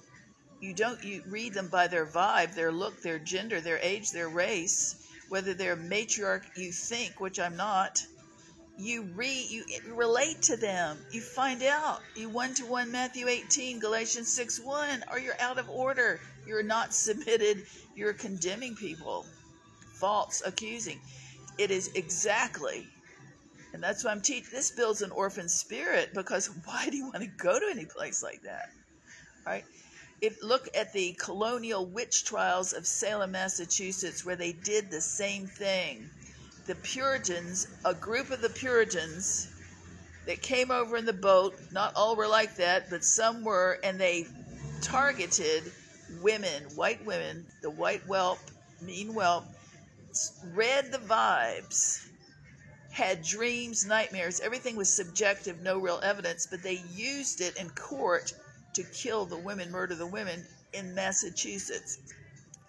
You 0.62 0.74
don't 0.74 1.04
you 1.04 1.24
read 1.28 1.54
them 1.54 1.70
by 1.70 1.88
their 1.88 2.06
vibe, 2.06 2.54
their 2.54 2.72
look, 2.72 3.02
their 3.02 3.20
gender, 3.20 3.62
their 3.62 3.80
age, 3.82 4.12
their 4.12 4.30
race, 4.30 4.96
whether 5.30 5.54
they're 5.54 5.78
matriarch 5.78 6.44
you 6.58 6.72
think, 6.72 7.20
which 7.20 7.40
I'm 7.40 7.56
not. 7.56 8.06
You 8.78 9.04
read 9.04 9.50
you 9.50 9.64
relate 9.94 10.42
to 10.44 10.58
them. 10.58 10.98
You 11.12 11.22
find 11.22 11.64
out. 11.64 12.02
You 12.16 12.30
one 12.30 12.54
to 12.56 12.66
one 12.66 12.92
Matthew 12.92 13.28
18, 13.28 13.80
Galatians 13.80 14.32
6 14.34 14.60
1, 14.62 15.04
or 15.12 15.20
you're 15.20 15.40
out 15.40 15.60
of 15.60 15.70
order. 15.70 16.20
You're 16.46 16.64
not 16.64 16.94
submitted. 16.94 17.66
You're 17.96 18.14
condemning 18.14 18.76
people. 18.76 19.26
False 19.94 20.42
accusing. 20.46 21.00
It 21.58 21.72
is 21.72 21.90
exactly, 21.96 22.88
and 23.74 23.84
that's 23.84 24.04
why 24.04 24.12
I'm 24.12 24.22
teaching. 24.22 24.50
This 24.52 24.72
builds 24.72 25.02
an 25.02 25.12
orphan 25.12 25.50
spirit 25.50 26.14
because 26.14 26.50
why 26.66 26.90
do 26.90 26.98
you 26.98 27.04
want 27.04 27.22
to 27.22 27.28
go 27.28 27.60
to 27.60 27.68
any 27.70 27.86
place 27.86 28.24
like 28.24 28.42
that? 28.44 28.70
Right? 29.46 29.66
If 30.22 30.44
look 30.44 30.68
at 30.76 30.92
the 30.92 31.14
colonial 31.14 31.86
witch 31.86 32.26
trials 32.26 32.74
of 32.74 32.86
Salem, 32.86 33.32
Massachusetts, 33.32 34.26
where 34.26 34.36
they 34.36 34.52
did 34.52 34.92
the 34.92 35.00
same 35.00 35.48
thing. 35.48 36.10
The 36.66 36.76
Puritans, 36.76 37.68
a 37.86 37.94
group 37.94 38.30
of 38.30 38.42
the 38.42 38.50
Puritans 38.50 39.48
that 40.26 40.42
came 40.42 40.72
over 40.72 40.98
in 40.98 41.06
the 41.06 41.14
boat, 41.14 41.58
not 41.72 41.96
all 41.96 42.18
were 42.18 42.28
like 42.28 42.56
that, 42.58 42.90
but 42.90 43.06
some 43.06 43.46
were, 43.46 43.80
and 43.82 44.00
they 44.00 44.28
targeted 44.82 45.72
women, 46.22 46.64
white 46.76 47.04
women, 47.06 47.46
the 47.62 47.70
white 47.70 48.02
whelp, 48.02 48.40
mean 48.82 49.14
whelp, 49.14 49.46
read 50.54 50.92
the 50.92 50.98
vibes, 50.98 52.06
had 52.92 53.24
dreams, 53.24 53.86
nightmares. 53.86 54.42
Everything 54.42 54.76
was 54.76 54.92
subjective, 54.92 55.62
no 55.62 55.78
real 55.78 56.02
evidence, 56.04 56.46
but 56.46 56.62
they 56.62 56.84
used 56.94 57.40
it 57.40 57.56
in 57.56 57.70
court 57.70 58.34
to 58.80 58.90
kill 58.92 59.26
the 59.26 59.38
women, 59.38 59.72
murder 59.72 59.96
the 59.96 60.08
women 60.08 60.46
in 60.72 60.96
Massachusetts. 60.96 62.00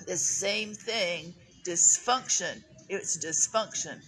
The 0.07 0.17
same 0.17 0.75
thing, 0.75 1.35
dysfunction. 1.65 2.63
It's 2.89 3.17
dysfunction. 3.25 4.01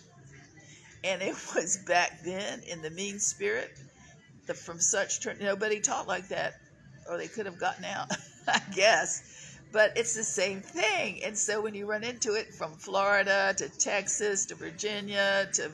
And 1.04 1.22
it 1.22 1.36
was 1.54 1.78
back 1.86 2.22
then 2.24 2.60
in 2.66 2.82
the 2.82 2.90
mean 2.90 3.20
spirit. 3.20 3.70
The, 4.46 4.54
from 4.54 4.80
such, 4.80 5.24
nobody 5.40 5.78
taught 5.78 6.08
like 6.08 6.28
that, 6.28 6.54
or 7.08 7.16
they 7.16 7.28
could 7.28 7.46
have 7.46 7.60
gotten 7.60 7.84
out, 7.84 8.10
I 8.48 8.60
guess 8.74 9.42
but 9.72 9.96
it's 9.96 10.14
the 10.14 10.22
same 10.22 10.60
thing. 10.60 11.24
And 11.24 11.36
so 11.36 11.62
when 11.62 11.74
you 11.74 11.86
run 11.86 12.04
into 12.04 12.34
it 12.34 12.54
from 12.54 12.74
Florida 12.74 13.54
to 13.56 13.68
Texas 13.70 14.44
to 14.46 14.54
Virginia 14.54 15.48
to 15.54 15.70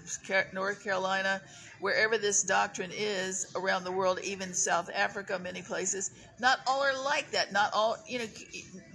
North 0.53 0.85
Carolina, 0.85 1.43
wherever 1.81 2.19
this 2.19 2.43
doctrine 2.43 2.91
is 2.95 3.53
around 3.57 3.85
the 3.85 3.93
world, 3.93 4.21
even 4.23 4.55
South 4.55 4.91
Africa, 4.95 5.39
many 5.39 5.63
places, 5.63 6.11
not 6.41 6.61
all 6.67 6.83
are 6.83 7.05
like 7.05 7.31
that. 7.33 7.53
Not 7.53 7.71
all, 7.73 7.97
you 8.07 8.19
know, 8.19 8.27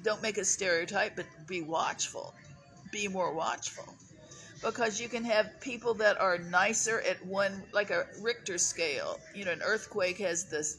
don't 0.04 0.22
make 0.22 0.38
a 0.38 0.46
stereotype, 0.46 1.16
but 1.16 1.26
be 1.48 1.62
watchful. 1.62 2.34
Be 2.92 3.08
more 3.08 3.34
watchful. 3.34 3.94
Because 4.62 5.00
you 5.02 5.10
can 5.10 5.26
have 5.26 5.60
people 5.60 5.96
that 5.96 6.20
are 6.20 6.38
nicer 6.38 7.02
at 7.02 7.26
one, 7.26 7.64
like 7.74 7.90
a 7.90 8.06
Richter 8.22 8.58
scale. 8.58 9.20
You 9.36 9.46
know, 9.46 9.52
an 9.52 9.62
earthquake 9.62 10.20
has 10.20 10.46
this 10.50 10.78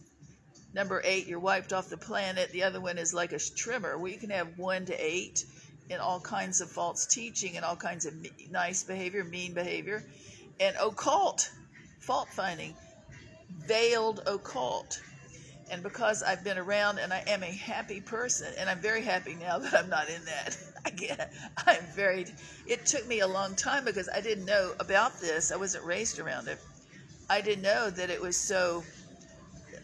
Number 0.74 1.00
eight, 1.04 1.28
you're 1.28 1.38
wiped 1.38 1.72
off 1.72 1.88
the 1.88 1.96
planet. 1.96 2.50
The 2.50 2.64
other 2.64 2.80
one 2.80 2.98
is 2.98 3.14
like 3.14 3.32
a 3.32 3.38
trimmer, 3.38 3.96
where 3.96 4.10
you 4.10 4.18
can 4.18 4.30
have 4.30 4.58
one 4.58 4.84
to 4.86 4.94
eight 4.94 5.44
in 5.88 6.00
all 6.00 6.18
kinds 6.18 6.60
of 6.60 6.68
false 6.68 7.06
teaching 7.06 7.56
and 7.56 7.64
all 7.64 7.76
kinds 7.76 8.06
of 8.06 8.14
nice 8.50 8.82
behavior, 8.82 9.22
mean 9.22 9.54
behavior, 9.54 10.02
and 10.58 10.74
occult, 10.80 11.48
fault 12.06 12.28
finding, 12.30 12.74
veiled 13.66 14.22
occult. 14.26 15.00
And 15.70 15.82
because 15.82 16.22
I've 16.22 16.44
been 16.44 16.58
around 16.58 16.98
and 16.98 17.12
I 17.12 17.24
am 17.26 17.42
a 17.42 17.50
happy 17.50 18.00
person, 18.00 18.52
and 18.58 18.68
I'm 18.68 18.80
very 18.80 19.02
happy 19.02 19.34
now 19.34 19.58
that 19.64 19.74
I'm 19.74 19.88
not 19.88 20.08
in 20.08 20.24
that. 20.26 20.56
I 20.84 20.90
get, 20.90 21.32
I'm 21.66 21.82
very. 21.94 22.26
It 22.66 22.84
took 22.84 23.06
me 23.08 23.20
a 23.20 23.26
long 23.26 23.54
time 23.54 23.84
because 23.84 24.08
I 24.08 24.20
didn't 24.20 24.44
know 24.44 24.72
about 24.80 25.18
this. 25.20 25.50
I 25.50 25.56
wasn't 25.56 25.84
raised 25.84 26.18
around 26.18 26.48
it. 26.48 26.58
I 27.30 27.40
didn't 27.40 27.62
know 27.62 27.88
that 27.88 28.10
it 28.10 28.20
was 28.20 28.36
so 28.36 28.84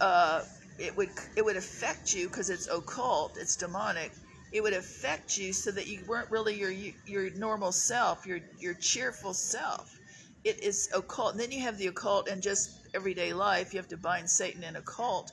uh, 0.01 0.43
it 0.79 0.97
would 0.97 1.11
it 1.37 1.45
would 1.45 1.57
affect 1.57 2.15
you 2.15 2.29
because 2.29 2.51
it's 2.51 2.69
occult, 2.69 3.37
it's 3.39 3.57
demonic. 3.57 4.13
It 4.53 4.63
would 4.63 4.73
affect 4.73 5.39
you 5.39 5.53
so 5.53 5.71
that 5.71 5.87
you 5.87 6.01
weren't 6.07 6.31
really 6.31 6.59
your 6.59 6.71
your 7.07 7.31
normal 7.31 7.73
self, 7.73 8.27
your 8.27 8.41
your 8.59 8.75
cheerful 8.75 9.33
self. 9.33 10.00
It 10.45 10.63
is 10.63 10.89
occult. 10.95 11.33
And 11.33 11.41
then 11.41 11.53
you 11.53 11.61
have 11.61 11.79
the 11.79 11.89
occult 11.89 12.29
and 12.29 12.43
just 12.43 12.81
everyday 12.95 13.33
life. 13.33 13.73
You 13.73 13.79
have 13.79 13.89
to 13.89 13.97
bind 13.97 14.29
Satan 14.29 14.65
in 14.65 14.77
occult. 14.77 15.33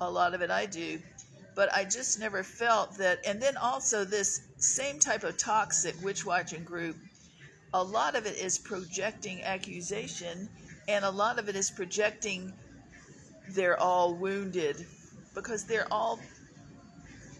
A 0.00 0.10
lot 0.10 0.34
of 0.34 0.42
it 0.42 0.50
I 0.50 0.66
do. 0.66 1.00
But 1.54 1.72
I 1.72 1.84
just 1.84 2.18
never 2.18 2.42
felt 2.42 2.96
that. 2.98 3.18
And 3.26 3.40
then 3.40 3.56
also 3.56 4.04
this 4.04 4.40
same 4.56 4.98
type 4.98 5.24
of 5.24 5.36
toxic 5.36 5.94
witch 6.02 6.24
watching 6.24 6.64
group, 6.64 6.96
a 7.74 7.82
lot 7.82 8.16
of 8.16 8.26
it 8.26 8.36
is 8.36 8.58
projecting 8.58 9.42
accusation 9.42 10.48
and 10.88 11.04
a 11.04 11.10
lot 11.10 11.38
of 11.38 11.48
it 11.48 11.56
is 11.56 11.70
projecting 11.70 12.52
they're 13.50 13.80
all 13.80 14.14
wounded 14.14 14.86
because 15.34 15.64
they're 15.64 15.90
all 15.90 16.18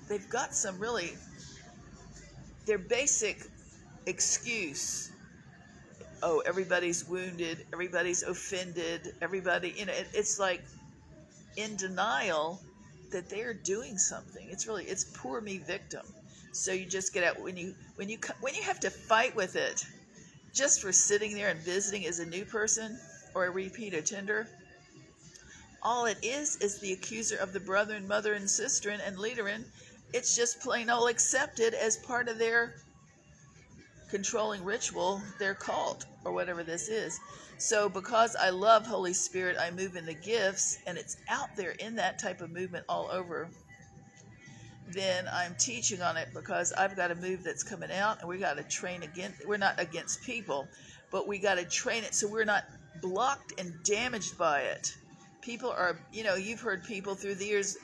they've 0.08 0.28
got 0.28 0.54
some 0.54 0.78
really 0.78 1.12
their 2.66 2.78
basic 2.78 3.42
excuse 4.06 5.11
oh 6.22 6.42
everybody's 6.46 7.06
wounded 7.08 7.66
everybody's 7.72 8.22
offended 8.22 9.14
everybody 9.20 9.74
you 9.76 9.86
know 9.86 9.92
it, 9.92 10.08
it's 10.14 10.38
like 10.38 10.62
in 11.56 11.76
denial 11.76 12.60
that 13.12 13.28
they're 13.28 13.54
doing 13.54 13.98
something. 13.98 14.48
It's 14.50 14.66
really 14.66 14.84
it's 14.84 15.04
poor 15.04 15.40
me 15.40 15.58
victim. 15.58 16.02
So 16.52 16.72
you 16.72 16.84
just 16.84 17.14
get 17.14 17.24
out 17.24 17.40
when 17.40 17.56
you 17.56 17.74
when 17.96 18.08
you 18.08 18.18
when 18.40 18.54
you 18.54 18.62
have 18.62 18.80
to 18.80 18.90
fight 18.90 19.36
with 19.36 19.56
it 19.56 19.84
just 20.52 20.82
for 20.82 20.92
sitting 20.92 21.34
there 21.34 21.48
and 21.48 21.60
visiting 21.60 22.06
as 22.06 22.18
a 22.18 22.26
new 22.26 22.44
person 22.44 22.98
or 23.34 23.46
a 23.46 23.50
repeat 23.50 23.94
attender 23.94 24.46
all 25.82 26.04
it 26.04 26.18
is 26.22 26.56
is 26.56 26.78
the 26.78 26.92
accuser 26.92 27.36
of 27.36 27.54
the 27.54 27.60
brother 27.60 27.94
and 27.94 28.06
mother 28.06 28.34
and 28.34 28.48
sister 28.50 28.90
and 28.90 29.18
leader 29.18 29.48
in 29.48 29.64
it's 30.12 30.36
just 30.36 30.60
plain 30.60 30.90
old 30.90 31.08
accepted 31.08 31.72
as 31.72 31.96
part 31.96 32.28
of 32.28 32.36
their 32.36 32.74
controlling 34.12 34.62
ritual, 34.62 35.22
their 35.38 35.54
cult, 35.54 36.04
or 36.26 36.32
whatever 36.32 36.62
this 36.62 36.88
is. 36.88 37.18
So, 37.56 37.88
because 37.88 38.36
I 38.36 38.50
love 38.50 38.86
Holy 38.86 39.14
Spirit, 39.14 39.56
I 39.58 39.70
move 39.70 39.96
in 39.96 40.04
the 40.04 40.12
gifts, 40.12 40.80
and 40.86 40.98
it's 40.98 41.16
out 41.30 41.56
there 41.56 41.70
in 41.70 41.96
that 41.96 42.18
type 42.18 42.42
of 42.42 42.50
movement 42.50 42.84
all 42.90 43.08
over. 43.10 43.48
Then 44.90 45.26
I'm 45.32 45.54
teaching 45.58 46.02
on 46.02 46.18
it 46.18 46.28
because 46.34 46.74
I've 46.74 46.94
got 46.94 47.10
a 47.10 47.14
move 47.14 47.42
that's 47.42 47.62
coming 47.62 47.90
out, 47.90 48.20
and 48.20 48.28
we 48.28 48.36
got 48.36 48.58
to 48.58 48.64
train 48.64 49.02
again. 49.02 49.32
We're 49.46 49.56
not 49.56 49.80
against 49.80 50.22
people, 50.22 50.68
but 51.10 51.26
we 51.26 51.38
got 51.38 51.54
to 51.54 51.64
train 51.64 52.04
it 52.04 52.14
so 52.14 52.28
we're 52.28 52.44
not 52.44 52.64
blocked 53.00 53.58
and 53.58 53.72
damaged 53.82 54.36
by 54.36 54.60
it. 54.60 54.94
People 55.40 55.70
are, 55.70 55.98
you 56.12 56.22
know, 56.22 56.34
you've 56.34 56.60
heard 56.60 56.84
people 56.84 57.14
through 57.14 57.36
the 57.36 57.46
years 57.46 57.78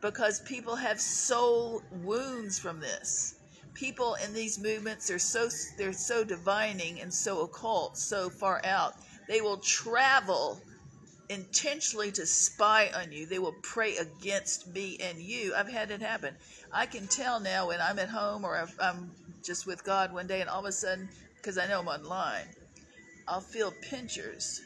because 0.00 0.40
people 0.42 0.76
have 0.76 1.00
soul 1.00 1.82
wounds 2.04 2.56
from 2.56 2.78
this. 2.78 3.34
People 3.74 4.16
in 4.24 4.34
these 4.34 4.58
movements 4.58 5.10
are 5.10 5.18
so 5.18 5.48
they're 5.76 5.92
so 5.92 6.24
divining 6.24 7.00
and 7.00 7.12
so 7.12 7.42
occult, 7.42 7.96
so 7.96 8.28
far 8.28 8.60
out. 8.64 8.94
They 9.28 9.40
will 9.40 9.58
travel 9.58 10.60
intentionally 11.28 12.12
to 12.12 12.26
spy 12.26 12.90
on 12.94 13.10
you. 13.12 13.26
They 13.26 13.38
will 13.38 13.54
pray 13.62 13.96
against 13.96 14.72
me 14.74 14.98
and 15.00 15.18
you. 15.18 15.54
I've 15.54 15.68
had 15.68 15.90
it 15.90 16.02
happen. 16.02 16.34
I 16.72 16.86
can 16.86 17.06
tell 17.06 17.40
now 17.40 17.68
when 17.68 17.80
I'm 17.80 17.98
at 17.98 18.08
home 18.08 18.44
or 18.44 18.68
I'm 18.80 19.10
just 19.42 19.66
with 19.66 19.82
God 19.84 20.12
one 20.12 20.26
day, 20.26 20.40
and 20.40 20.50
all 20.50 20.60
of 20.60 20.66
a 20.66 20.72
sudden, 20.72 21.08
because 21.36 21.58
I 21.58 21.66
know 21.66 21.80
I'm 21.80 21.88
online, 21.88 22.46
I'll 23.26 23.40
feel 23.40 23.72
pinchers 23.82 24.60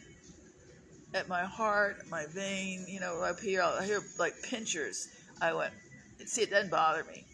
at 1.15 1.29
my 1.29 1.45
heart, 1.45 1.97
my 2.11 2.27
vein, 2.27 2.85
you 2.89 3.01
know, 3.01 3.23
up 3.23 3.41
here. 3.41 3.63
I'll 3.63 3.81
hear 3.83 4.03
like 4.19 4.35
pinchers 4.43 5.09
I 5.41 5.53
went, 5.53 5.73
see, 6.25 6.43
it 6.43 6.51
doesn't 6.51 6.71
bother 6.71 7.05
me. 7.05 7.25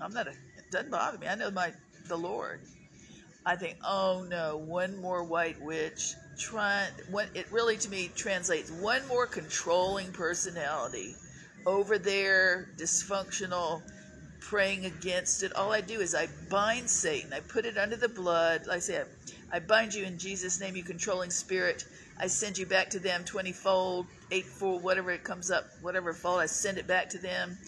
I'm 0.00 0.12
not 0.12 0.26
a, 0.26 0.32
doesn't 0.72 0.90
bother 0.90 1.18
me. 1.18 1.28
I 1.28 1.36
know 1.36 1.50
my, 1.50 1.72
the 2.08 2.16
Lord. 2.16 2.60
I 3.44 3.56
think, 3.56 3.76
oh 3.84 4.26
no, 4.28 4.56
one 4.56 5.00
more 5.00 5.22
white 5.22 5.60
witch. 5.60 6.14
Trying, 6.38 6.90
what 7.10 7.28
it 7.34 7.46
really 7.52 7.76
to 7.76 7.90
me 7.90 8.10
translates 8.16 8.70
one 8.70 9.06
more 9.06 9.26
controlling 9.26 10.10
personality 10.12 11.14
over 11.66 11.98
there, 11.98 12.70
dysfunctional, 12.76 13.82
praying 14.40 14.86
against 14.86 15.42
it. 15.42 15.54
All 15.54 15.72
I 15.72 15.80
do 15.80 16.00
is 16.00 16.14
I 16.14 16.28
bind 16.50 16.88
Satan. 16.88 17.32
I 17.32 17.40
put 17.40 17.66
it 17.66 17.76
under 17.76 17.96
the 17.96 18.08
blood. 18.08 18.66
Like 18.66 18.76
I 18.76 18.80
said, 18.80 19.06
I 19.52 19.58
bind 19.58 19.94
you 19.94 20.04
in 20.04 20.18
Jesus' 20.18 20.60
name, 20.60 20.74
you 20.74 20.82
controlling 20.82 21.30
spirit. 21.30 21.84
I 22.18 22.26
send 22.26 22.56
you 22.56 22.66
back 22.66 22.90
to 22.90 22.98
them 22.98 23.24
20 23.24 23.52
fold, 23.52 24.06
8 24.30 24.44
fold, 24.46 24.82
whatever 24.82 25.10
it 25.10 25.24
comes 25.24 25.50
up, 25.50 25.64
whatever 25.80 26.12
fold, 26.12 26.40
I 26.40 26.46
send 26.46 26.78
it 26.78 26.86
back 26.86 27.10
to 27.10 27.18
them. 27.18 27.58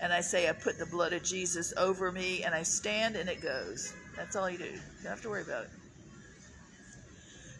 And 0.00 0.12
I 0.12 0.20
say, 0.20 0.48
I 0.48 0.52
put 0.52 0.78
the 0.78 0.86
blood 0.86 1.12
of 1.12 1.22
Jesus 1.22 1.72
over 1.76 2.12
me, 2.12 2.42
and 2.42 2.54
I 2.54 2.62
stand 2.62 3.16
and 3.16 3.28
it 3.28 3.40
goes. 3.40 3.94
That's 4.16 4.36
all 4.36 4.50
you 4.50 4.58
do. 4.58 4.64
You 4.64 4.80
don't 5.02 5.10
have 5.10 5.22
to 5.22 5.28
worry 5.28 5.42
about 5.42 5.64
it. 5.64 5.70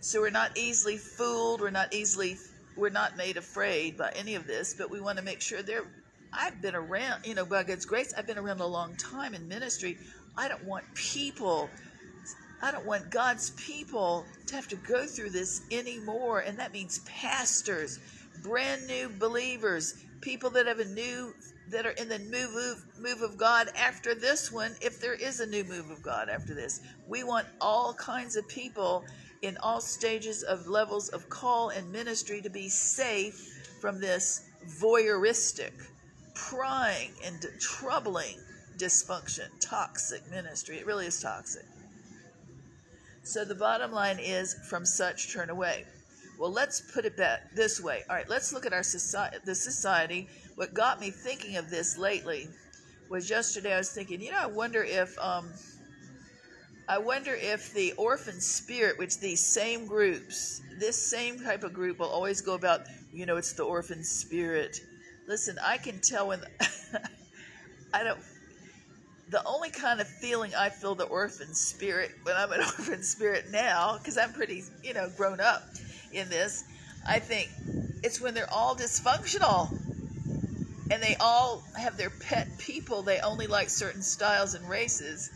So 0.01 0.21
we're 0.21 0.31
not 0.31 0.57
easily 0.57 0.99
fooled. 0.99 1.61
We're 1.61 1.71
not 1.71 1.95
easily, 1.95 2.37
we're 2.77 2.91
not 2.91 3.17
made 3.17 3.37
afraid 3.37 3.97
by 3.97 4.13
any 4.15 4.35
of 4.35 4.47
this, 4.47 4.75
but 4.75 4.91
we 4.91 5.01
want 5.01 5.19
to 5.19 5.25
make 5.25 5.41
sure 5.41 5.63
they're, 5.63 5.87
I've 6.33 6.61
been 6.61 6.75
around, 6.75 7.27
you 7.27 7.35
know, 7.35 7.47
by 7.47 7.63
God's 7.63 7.87
grace, 7.87 8.13
I've 8.17 8.27
been 8.27 8.39
around 8.39 8.61
a 8.61 8.67
long 8.67 8.97
time 8.97 9.35
in 9.35 9.49
ministry. 9.49 9.97
I 10.37 10.49
don't 10.49 10.65
want 10.65 10.85
people 10.95 11.71
I 12.65 12.71
don't 12.71 12.87
want 12.87 13.11
God's 13.11 13.51
people 13.51 14.25
to 14.47 14.55
have 14.55 14.69
to 14.69 14.77
go 14.77 15.05
through 15.05 15.31
this 15.31 15.63
anymore. 15.71 16.41
And 16.41 16.59
that 16.59 16.73
means 16.73 17.01
pastors, 17.01 17.99
brand 18.43 18.87
new 18.87 19.11
believers, 19.11 20.03
people 20.23 20.49
that 20.51 20.67
have 20.67 20.79
a 20.79 20.87
new 20.87 21.35
that 21.71 21.87
are 21.87 21.93
in 21.93 22.09
the 22.09 22.19
move 22.19 22.85
move 22.99 23.23
of 23.23 23.37
God 23.37 23.69
after 23.77 24.15
this 24.15 24.53
one, 24.53 24.75
if 24.81 25.01
there 25.01 25.15
is 25.15 25.41
a 25.41 25.47
new 25.47 25.65
move 25.65 25.91
of 25.91 26.03
God 26.03 26.29
after 26.29 26.55
this. 26.55 26.81
We 27.09 27.25
want 27.25 27.47
all 27.61 27.95
kinds 27.95 28.37
of 28.37 28.47
people 28.49 29.05
in 29.43 29.57
all 29.59 29.81
stages 29.81 30.43
of 30.43 30.67
levels 30.67 31.09
of 31.11 31.29
call 31.29 31.71
and 31.71 31.91
ministry 31.93 32.41
to 32.43 32.51
be 32.51 32.69
safe 32.69 33.79
from 33.81 34.01
this 34.01 34.49
voyeuristic, 34.81 35.73
prying 36.35 37.13
and 37.25 37.45
troubling 37.61 38.39
dysfunction, 38.79 39.49
toxic 39.61 40.29
ministry. 40.31 40.79
It 40.79 40.87
really 40.87 41.07
is 41.07 41.21
toxic. 41.21 41.65
So 43.23 43.45
the 43.45 43.55
bottom 43.55 43.93
line 43.93 44.19
is 44.19 44.55
from 44.69 44.85
such 44.85 45.33
turn 45.33 45.51
away. 45.51 45.85
Well, 46.39 46.51
let's 46.51 46.81
put 46.93 47.05
it 47.05 47.17
back 47.17 47.55
this 47.55 47.81
way. 47.81 48.03
All 48.09 48.17
right, 48.17 48.29
let's 48.29 48.53
look 48.53 48.67
at 48.67 48.73
our 48.73 48.83
society, 48.83 49.37
the 49.45 49.55
society. 49.55 50.29
What 50.57 50.73
got 50.73 51.01
me 51.01 51.11
thinking 51.11 51.57
of 51.57 51.69
this 51.69 51.99
lately 51.99 52.49
was 53.09 53.29
yesterday 53.29 53.75
I 53.75 53.79
was 53.79 53.91
thinking, 53.91 54.21
you 54.21 54.31
know, 54.31 54.39
I 54.41 54.47
wonder 54.47 54.83
if 54.83 55.19
um, 55.19 55.49
I 56.89 56.99
wonder 56.99 57.35
if 57.35 57.73
the 57.75 57.93
orphan 57.93 58.41
spirit, 58.41 58.99
which 58.99 59.19
these 59.19 59.45
same 59.45 59.87
groups, 59.87 60.63
this 60.79 60.97
same 60.97 61.41
type 61.41 61.65
of 61.65 61.73
group 61.73 61.99
will 61.99 62.09
always 62.09 62.41
go 62.41 62.55
about, 62.55 62.83
you 63.13 63.27
know, 63.27 63.37
it's 63.37 63.53
the 63.53 63.65
orphan 63.65 64.05
spirit. 64.05 64.81
Listen, 65.27 65.57
I 65.65 65.79
can 65.79 66.01
tell 66.01 66.29
when 66.29 66.43
I 67.95 68.05
don't 68.05 68.21
the 69.31 69.43
only 69.47 69.71
kind 69.71 70.01
of 70.01 70.07
feeling 70.07 70.55
I 70.55 70.69
feel 70.69 70.95
the 70.95 71.07
orphan 71.07 71.55
spirit 71.55 72.13
when 72.23 72.37
I'm 72.37 72.53
an 72.53 72.61
orphan 72.79 73.03
spirit 73.03 73.47
now, 73.51 73.99
because 73.99 74.19
I'm 74.19 74.33
pretty, 74.33 74.63
you 74.83 74.95
know, 74.95 75.11
grown 75.17 75.41
up 75.41 75.65
in 76.13 76.29
this, 76.29 76.65
I 77.09 77.19
think 77.19 77.51
it's 78.05 78.21
when 78.21 78.35
they're 78.35 78.53
all 78.53 78.77
dysfunctional 78.77 79.77
and 80.95 81.03
they 81.03 81.17
all 81.17 81.65
have 81.77 81.97
their 81.97 82.09
pet 82.09 82.47
people. 82.57 83.03
They 83.03 83.19
only 83.19 83.49
like 83.49 83.69
certain 83.69 84.01
styles 84.01 84.55
and 84.55 84.69
races. 84.69 85.29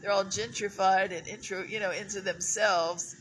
They're 0.00 0.10
all 0.10 0.24
gentrified 0.24 1.16
and 1.16 1.28
intro, 1.28 1.62
you 1.62 1.78
know, 1.78 1.92
into 1.92 2.20
themselves, 2.20 3.14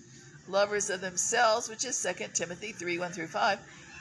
lovers 0.47 0.89
of 0.89 0.99
themselves, 0.99 1.69
which 1.69 1.85
is 1.85 1.95
Second 1.95 2.33
Timothy 2.33 2.71
3 2.71 2.97
1 2.97 3.11
through 3.11 3.27
5. 3.27 3.59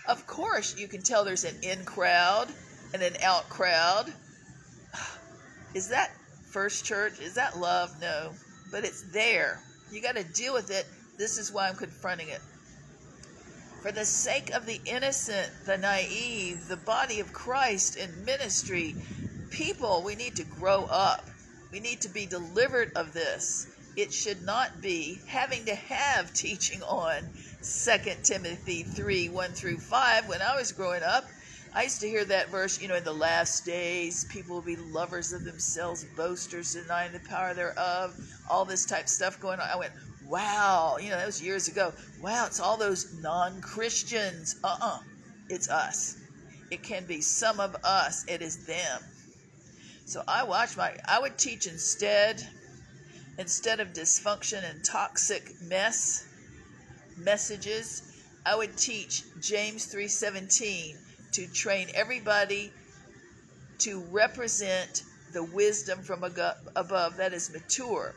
Of 0.08 0.26
course, 0.26 0.78
you 0.78 0.88
can 0.88 1.02
tell 1.02 1.24
there's 1.24 1.44
an 1.44 1.58
in 1.60 1.84
crowd 1.84 2.48
and 2.94 3.02
an 3.02 3.16
out 3.22 3.50
crowd 3.50 4.10
is 5.74 5.88
that 5.88 6.12
first 6.46 6.86
church? 6.86 7.20
Is 7.20 7.34
that 7.34 7.58
love? 7.58 8.00
No. 8.00 8.32
But 8.72 8.86
it's 8.86 9.02
there. 9.12 9.60
You 9.92 10.00
got 10.00 10.16
to 10.16 10.24
deal 10.24 10.54
with 10.54 10.70
it. 10.70 10.86
This 11.18 11.36
is 11.36 11.52
why 11.52 11.68
I'm 11.68 11.76
confronting 11.76 12.30
it. 12.30 12.40
For 13.86 13.92
the 13.92 14.04
sake 14.04 14.50
of 14.50 14.66
the 14.66 14.80
innocent, 14.84 15.48
the 15.64 15.78
naive, 15.78 16.66
the 16.66 16.76
body 16.76 17.20
of 17.20 17.32
Christ 17.32 17.94
in 17.94 18.24
ministry, 18.24 18.96
people, 19.50 20.02
we 20.02 20.16
need 20.16 20.34
to 20.34 20.42
grow 20.42 20.86
up. 20.86 21.24
We 21.70 21.78
need 21.78 22.00
to 22.00 22.08
be 22.08 22.26
delivered 22.26 22.90
of 22.96 23.12
this. 23.12 23.68
It 23.94 24.12
should 24.12 24.42
not 24.42 24.82
be 24.82 25.20
having 25.28 25.66
to 25.66 25.74
have 25.76 26.32
teaching 26.32 26.82
on 26.82 27.30
2 27.62 27.98
Timothy 28.24 28.82
3 28.82 29.28
1 29.28 29.52
through 29.52 29.78
5 29.78 30.28
when 30.28 30.42
I 30.42 30.56
was 30.56 30.72
growing 30.72 31.04
up. 31.04 31.26
I 31.72 31.84
used 31.84 32.00
to 32.00 32.08
hear 32.08 32.24
that 32.24 32.48
verse, 32.48 32.82
you 32.82 32.88
know, 32.88 32.96
in 32.96 33.04
the 33.04 33.12
last 33.12 33.64
days, 33.64 34.24
people 34.24 34.56
will 34.56 34.62
be 34.62 34.74
lovers 34.74 35.32
of 35.32 35.44
themselves, 35.44 36.04
boasters, 36.16 36.74
denying 36.74 37.12
the 37.12 37.20
power 37.20 37.54
thereof, 37.54 38.16
all 38.50 38.64
this 38.64 38.84
type 38.84 39.08
stuff 39.08 39.38
going 39.38 39.60
on. 39.60 39.68
I 39.68 39.76
went, 39.76 39.92
wow, 40.28 40.98
you 41.00 41.10
know, 41.10 41.16
that 41.16 41.26
was 41.26 41.42
years 41.42 41.68
ago. 41.68 41.92
Wow, 42.20 42.46
it's 42.46 42.60
all 42.60 42.76
those 42.76 43.14
non 43.20 43.60
Christians. 43.60 44.56
Uh 44.62 44.68
uh-uh. 44.68 44.86
uh, 44.86 44.98
it's 45.48 45.68
us. 45.68 46.16
It 46.70 46.82
can 46.82 47.06
be 47.06 47.20
some 47.20 47.60
of 47.60 47.76
us, 47.84 48.24
it 48.28 48.42
is 48.42 48.66
them. 48.66 49.02
So 50.06 50.22
I 50.26 50.44
watch 50.44 50.76
my, 50.76 50.96
I 51.06 51.20
would 51.20 51.38
teach 51.38 51.66
instead, 51.66 52.46
instead 53.38 53.80
of 53.80 53.92
dysfunction 53.92 54.68
and 54.68 54.84
toxic 54.84 55.60
mess 55.62 56.24
messages, 57.16 58.02
I 58.44 58.54
would 58.54 58.76
teach 58.76 59.22
James 59.40 59.86
3:17 59.86 60.96
to 61.32 61.46
train 61.48 61.90
everybody 61.94 62.72
to 63.78 64.00
represent 64.10 65.02
the 65.32 65.42
wisdom 65.42 66.02
from 66.02 66.22
above 66.24 67.16
that 67.16 67.34
is 67.34 67.50
mature, 67.50 68.14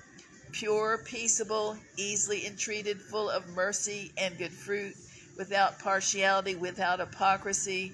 pure, 0.52 1.00
peaceable, 1.06 1.78
easily 1.98 2.46
entreated, 2.46 3.02
full 3.02 3.30
of 3.30 3.48
mercy 3.50 4.12
and 4.18 4.38
good 4.38 4.52
fruit, 4.52 4.96
without 5.38 5.80
partiality, 5.80 6.56
without 6.56 7.00
hypocrisy. 7.00 7.94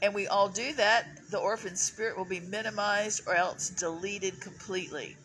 and 0.00 0.14
we 0.14 0.28
all 0.28 0.48
do 0.48 0.72
that, 0.74 1.06
the 1.30 1.38
orphan 1.38 1.74
spirit 1.74 2.16
will 2.16 2.24
be 2.24 2.40
minimized 2.40 3.26
or 3.26 3.34
else 3.34 3.70
deleted 3.70 4.40
completely. 4.40 5.16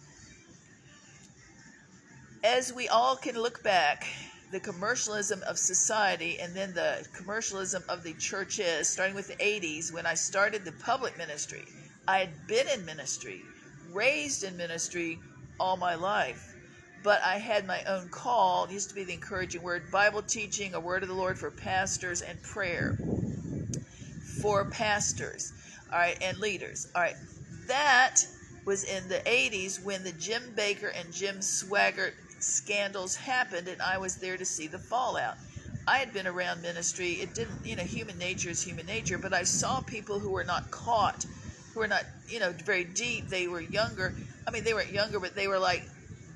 As 2.44 2.74
we 2.74 2.88
all 2.88 3.16
can 3.16 3.36
look 3.36 3.64
back, 3.64 4.08
the 4.52 4.60
commercialism 4.60 5.42
of 5.48 5.58
society 5.58 6.40
and 6.40 6.56
then 6.56 6.74
the 6.74 7.08
commercialism 7.14 7.84
of 7.90 8.04
the 8.04 8.14
churches, 8.14 8.88
starting 8.88 9.16
with 9.16 9.28
the 9.28 9.36
80s 9.36 9.92
when 9.94 10.06
I 10.06 10.14
started 10.14 10.66
the 10.66 10.74
public 10.74 11.18
ministry. 11.18 11.66
I 12.08 12.20
had 12.20 12.48
been 12.48 12.68
in 12.68 12.86
ministry, 12.86 13.42
raised 13.92 14.44
in 14.44 14.58
ministry 14.58 15.20
all 15.60 15.78
my 15.78 15.96
life, 15.96 16.53
but 17.04 17.22
I 17.24 17.38
had 17.38 17.68
my 17.68 17.84
own 17.84 18.10
call. 18.10 18.66
It 18.66 18.72
used 18.72 18.90
to 18.90 18.96
be 18.96 19.04
the 19.04 19.14
encouraging 19.14 19.62
word 19.62 19.84
Bible 19.92 20.22
teaching, 20.22 20.74
a 20.74 20.80
word 20.80 21.04
of 21.04 21.10
the 21.10 21.16
Lord 21.16 21.38
for 21.38 21.52
pastors, 21.52 22.22
and 22.22 22.42
prayer 22.42 22.96
for 24.42 24.66
pastors, 24.66 25.54
all 25.92 26.00
right, 26.00 26.18
and 26.22 26.38
leaders. 26.40 26.88
All 26.96 27.02
right, 27.02 27.16
that 27.68 28.18
was 28.66 28.84
in 28.84 29.08
the 29.10 29.22
80s 29.26 29.84
when 29.84 30.04
the 30.04 30.12
Jim 30.14 30.42
Bakker 30.56 30.92
and 31.00 31.14
Jim 31.14 31.38
Swaggart 31.40 32.14
scandals 32.40 33.16
happened 33.16 33.68
and 33.68 33.82
I 33.82 33.98
was 33.98 34.18
there 34.18 34.38
to 34.38 34.46
see 34.46 34.68
the 34.68 34.80
fallout. 34.80 35.36
I 35.88 35.98
had 35.98 36.14
been 36.14 36.28
around 36.28 36.62
ministry. 36.62 37.14
It 37.14 37.36
didn't, 37.36 37.66
you 37.66 37.76
know, 37.76 37.84
human 37.84 38.18
nature 38.18 38.50
is 38.50 38.64
human 38.64 38.86
nature, 38.86 39.18
but 39.18 39.34
I 39.34 39.44
saw 39.44 39.82
people 39.82 40.20
who 40.20 40.32
were 40.32 40.46
not 40.46 40.72
caught, 40.72 41.26
who 41.74 41.82
were 41.82 41.88
not, 41.88 42.04
you 42.28 42.40
know, 42.40 42.54
very 42.66 42.86
deep. 42.86 43.30
They 43.30 43.48
were 43.48 43.62
younger. 43.62 44.14
I 44.48 44.52
mean, 44.52 44.64
they 44.64 44.74
weren't 44.74 44.92
younger, 44.92 45.20
but 45.20 45.36
they 45.36 45.48
were 45.48 45.60
like, 45.60 45.84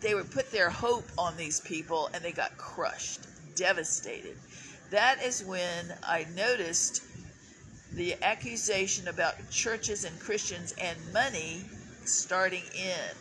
they 0.02 0.16
would 0.16 0.32
put 0.32 0.52
their 0.52 0.70
hope 0.70 1.08
on 1.18 1.36
these 1.38 1.60
people 1.62 2.10
and 2.14 2.24
they 2.24 2.32
got 2.32 2.58
crushed, 2.58 3.22
devastated. 3.56 4.38
That 4.92 5.22
is 5.24 5.44
when 5.44 5.94
I 6.04 6.26
noticed 6.36 7.04
the 7.94 8.16
accusation 8.24 9.08
about 9.08 9.50
churches 9.50 10.04
and 10.06 10.20
Christians 10.20 10.74
and 10.80 10.98
money 11.14 11.64
starting 12.06 12.64
in. 12.76 13.16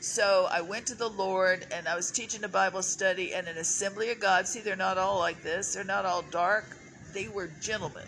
So 0.00 0.46
I 0.50 0.60
went 0.60 0.86
to 0.86 0.94
the 0.94 1.08
Lord 1.08 1.66
and 1.72 1.88
I 1.88 1.96
was 1.96 2.10
teaching 2.10 2.44
a 2.44 2.48
Bible 2.48 2.82
study 2.82 3.34
and 3.34 3.48
an 3.48 3.56
assembly 3.58 4.10
of 4.10 4.20
God. 4.20 4.46
See, 4.46 4.60
they're 4.60 4.76
not 4.76 4.98
all 4.98 5.18
like 5.18 5.42
this, 5.42 5.74
they're 5.74 5.84
not 5.84 6.04
all 6.04 6.22
dark. 6.30 6.76
They 7.12 7.28
were 7.28 7.50
gentlemen. 7.60 8.06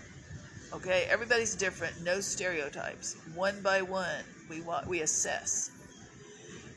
Okay, 0.73 1.09
everybody's 1.11 1.57
different, 1.57 2.01
no 2.03 2.21
stereotypes. 2.21 3.17
One 3.35 3.61
by 3.63 3.83
one, 3.83 4.25
we 4.49 4.61
want 4.61 4.87
we 4.87 5.01
assess. 5.01 5.73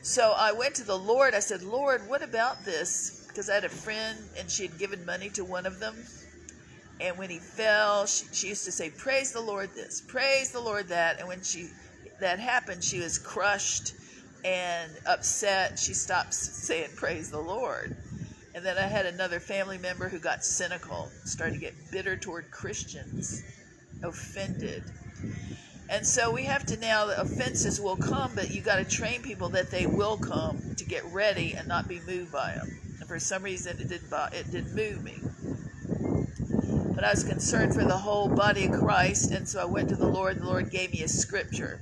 So 0.04 0.34
I 0.36 0.52
went 0.52 0.74
to 0.74 0.84
the 0.84 0.98
Lord. 0.98 1.32
I 1.32 1.40
said, 1.40 1.62
Lord, 1.62 2.06
what 2.06 2.22
about 2.22 2.62
this? 2.62 3.24
Because 3.26 3.48
I 3.48 3.54
had 3.54 3.64
a 3.64 3.70
friend 3.70 4.18
and 4.38 4.50
she 4.50 4.64
had 4.64 4.78
given 4.78 5.02
money 5.06 5.30
to 5.30 5.46
one 5.46 5.64
of 5.64 5.80
them. 5.80 5.96
And 7.00 7.16
when 7.16 7.30
he 7.30 7.38
fell, 7.38 8.04
she, 8.04 8.26
she 8.30 8.48
used 8.48 8.66
to 8.66 8.70
say, 8.72 8.90
Praise 8.90 9.32
the 9.32 9.40
Lord 9.40 9.70
this, 9.74 10.02
praise 10.02 10.52
the 10.52 10.60
Lord 10.60 10.88
that. 10.88 11.18
And 11.20 11.26
when 11.26 11.42
she 11.42 11.70
that 12.20 12.38
happened, 12.38 12.84
she 12.84 13.00
was 13.00 13.18
crushed 13.18 13.94
and 14.44 14.92
upset, 15.06 15.78
she 15.78 15.94
stopped 15.94 16.34
saying, 16.34 16.90
Praise 16.96 17.30
the 17.30 17.40
Lord. 17.40 17.96
And 18.54 18.62
then 18.62 18.76
I 18.76 18.86
had 18.86 19.06
another 19.06 19.40
family 19.40 19.78
member 19.78 20.10
who 20.10 20.18
got 20.18 20.44
cynical, 20.44 21.10
started 21.24 21.54
to 21.54 21.60
get 21.60 21.74
bitter 21.90 22.14
toward 22.14 22.50
Christians, 22.50 23.42
offended. 24.02 24.84
And 25.88 26.06
so 26.06 26.30
we 26.30 26.44
have 26.44 26.64
to 26.66 26.76
now, 26.78 27.06
the 27.06 27.20
offenses 27.20 27.80
will 27.80 27.96
come, 27.96 28.32
but 28.34 28.50
you 28.50 28.62
got 28.62 28.76
to 28.76 28.84
train 28.84 29.22
people 29.22 29.50
that 29.50 29.70
they 29.70 29.86
will 29.86 30.16
come 30.16 30.74
to 30.76 30.84
get 30.84 31.04
ready 31.06 31.54
and 31.54 31.68
not 31.68 31.88
be 31.88 32.00
moved 32.00 32.32
by 32.32 32.52
them. 32.52 32.68
And 33.00 33.08
for 33.08 33.18
some 33.18 33.42
reason, 33.42 33.78
it 33.78 33.88
didn't, 33.88 34.12
it 34.32 34.50
didn't 34.50 34.74
move 34.74 35.04
me. 35.04 35.20
But 36.94 37.04
I 37.04 37.10
was 37.10 37.24
concerned 37.24 37.74
for 37.74 37.84
the 37.84 37.98
whole 37.98 38.28
body 38.28 38.66
of 38.66 38.72
Christ, 38.72 39.30
and 39.30 39.48
so 39.48 39.60
I 39.60 39.66
went 39.66 39.90
to 39.90 39.96
the 39.96 40.08
Lord. 40.08 40.38
The 40.38 40.46
Lord 40.46 40.70
gave 40.70 40.92
me 40.92 41.02
a 41.02 41.08
scripture. 41.08 41.80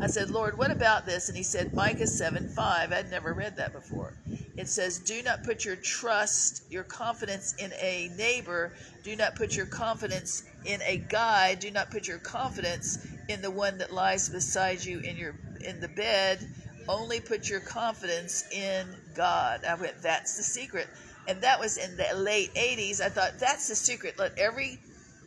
I 0.00 0.08
said, 0.08 0.30
Lord, 0.30 0.58
what 0.58 0.70
about 0.70 1.06
this? 1.06 1.28
And 1.28 1.36
he 1.36 1.44
said, 1.44 1.72
Micah 1.74 2.06
7 2.06 2.48
5. 2.48 2.92
I'd 2.92 3.10
never 3.10 3.32
read 3.32 3.56
that 3.56 3.72
before. 3.72 4.14
It 4.56 4.68
says, 4.68 4.98
Do 4.98 5.22
not 5.22 5.42
put 5.42 5.64
your 5.64 5.76
trust, 5.76 6.62
your 6.70 6.84
confidence 6.84 7.54
in 7.58 7.72
a 7.74 8.10
neighbor. 8.16 8.72
Do 9.02 9.16
not 9.16 9.34
put 9.34 9.56
your 9.56 9.66
confidence 9.66 10.44
in 10.64 10.80
a 10.82 10.98
guide. 10.98 11.58
Do 11.60 11.70
not 11.70 11.90
put 11.90 12.06
your 12.06 12.18
confidence 12.18 13.04
in 13.28 13.42
the 13.42 13.50
one 13.50 13.78
that 13.78 13.92
lies 13.92 14.28
beside 14.28 14.84
you 14.84 15.00
in 15.00 15.16
your 15.16 15.34
in 15.64 15.80
the 15.80 15.88
bed. 15.88 16.46
Only 16.88 17.20
put 17.20 17.48
your 17.48 17.60
confidence 17.60 18.44
in 18.52 18.86
God. 19.14 19.64
I 19.64 19.74
went, 19.74 20.00
That's 20.02 20.36
the 20.36 20.42
secret. 20.42 20.88
And 21.26 21.40
that 21.40 21.58
was 21.58 21.78
in 21.78 21.96
the 21.96 22.14
late 22.14 22.54
80s. 22.54 23.00
I 23.00 23.08
thought, 23.08 23.38
That's 23.40 23.68
the 23.68 23.74
secret. 23.74 24.18
Let 24.18 24.38
every 24.38 24.78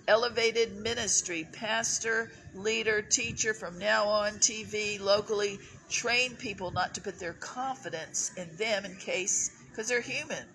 elevated 0.08 0.78
ministry, 0.78 1.46
pastor, 1.52 2.32
leader, 2.56 3.02
teacher 3.02 3.54
from 3.54 3.78
now 3.78 4.06
on, 4.06 4.34
TV, 4.34 5.00
locally, 5.02 5.60
train 5.90 6.36
people 6.36 6.72
not 6.72 6.94
to 6.96 7.02
put 7.02 7.20
their 7.20 7.34
confidence 7.34 8.32
in 8.38 8.56
them 8.58 8.86
in 8.86 8.96
case, 8.98 9.52
because 9.70 9.88
they're 9.88 10.02
human. 10.02 10.46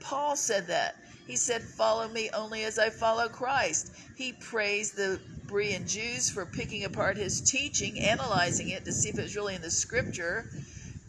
Paul 0.00 0.36
said 0.36 0.66
that. 0.68 0.96
He 1.26 1.36
said, 1.36 1.62
Follow 1.62 2.08
me 2.08 2.30
only 2.34 2.64
as 2.64 2.78
I 2.78 2.90
follow 2.90 3.28
Christ. 3.28 3.92
He 4.16 4.32
praised 4.32 4.96
the 4.96 5.20
Berean 5.46 5.86
Jews 5.86 6.30
for 6.30 6.46
picking 6.46 6.84
apart 6.84 7.16
his 7.16 7.40
teaching, 7.40 8.00
analyzing 8.00 8.70
it 8.70 8.84
to 8.84 8.92
see 8.92 9.10
if 9.10 9.18
it 9.18 9.22
was 9.22 9.36
really 9.36 9.54
in 9.54 9.62
the 9.62 9.70
scripture. 9.70 10.50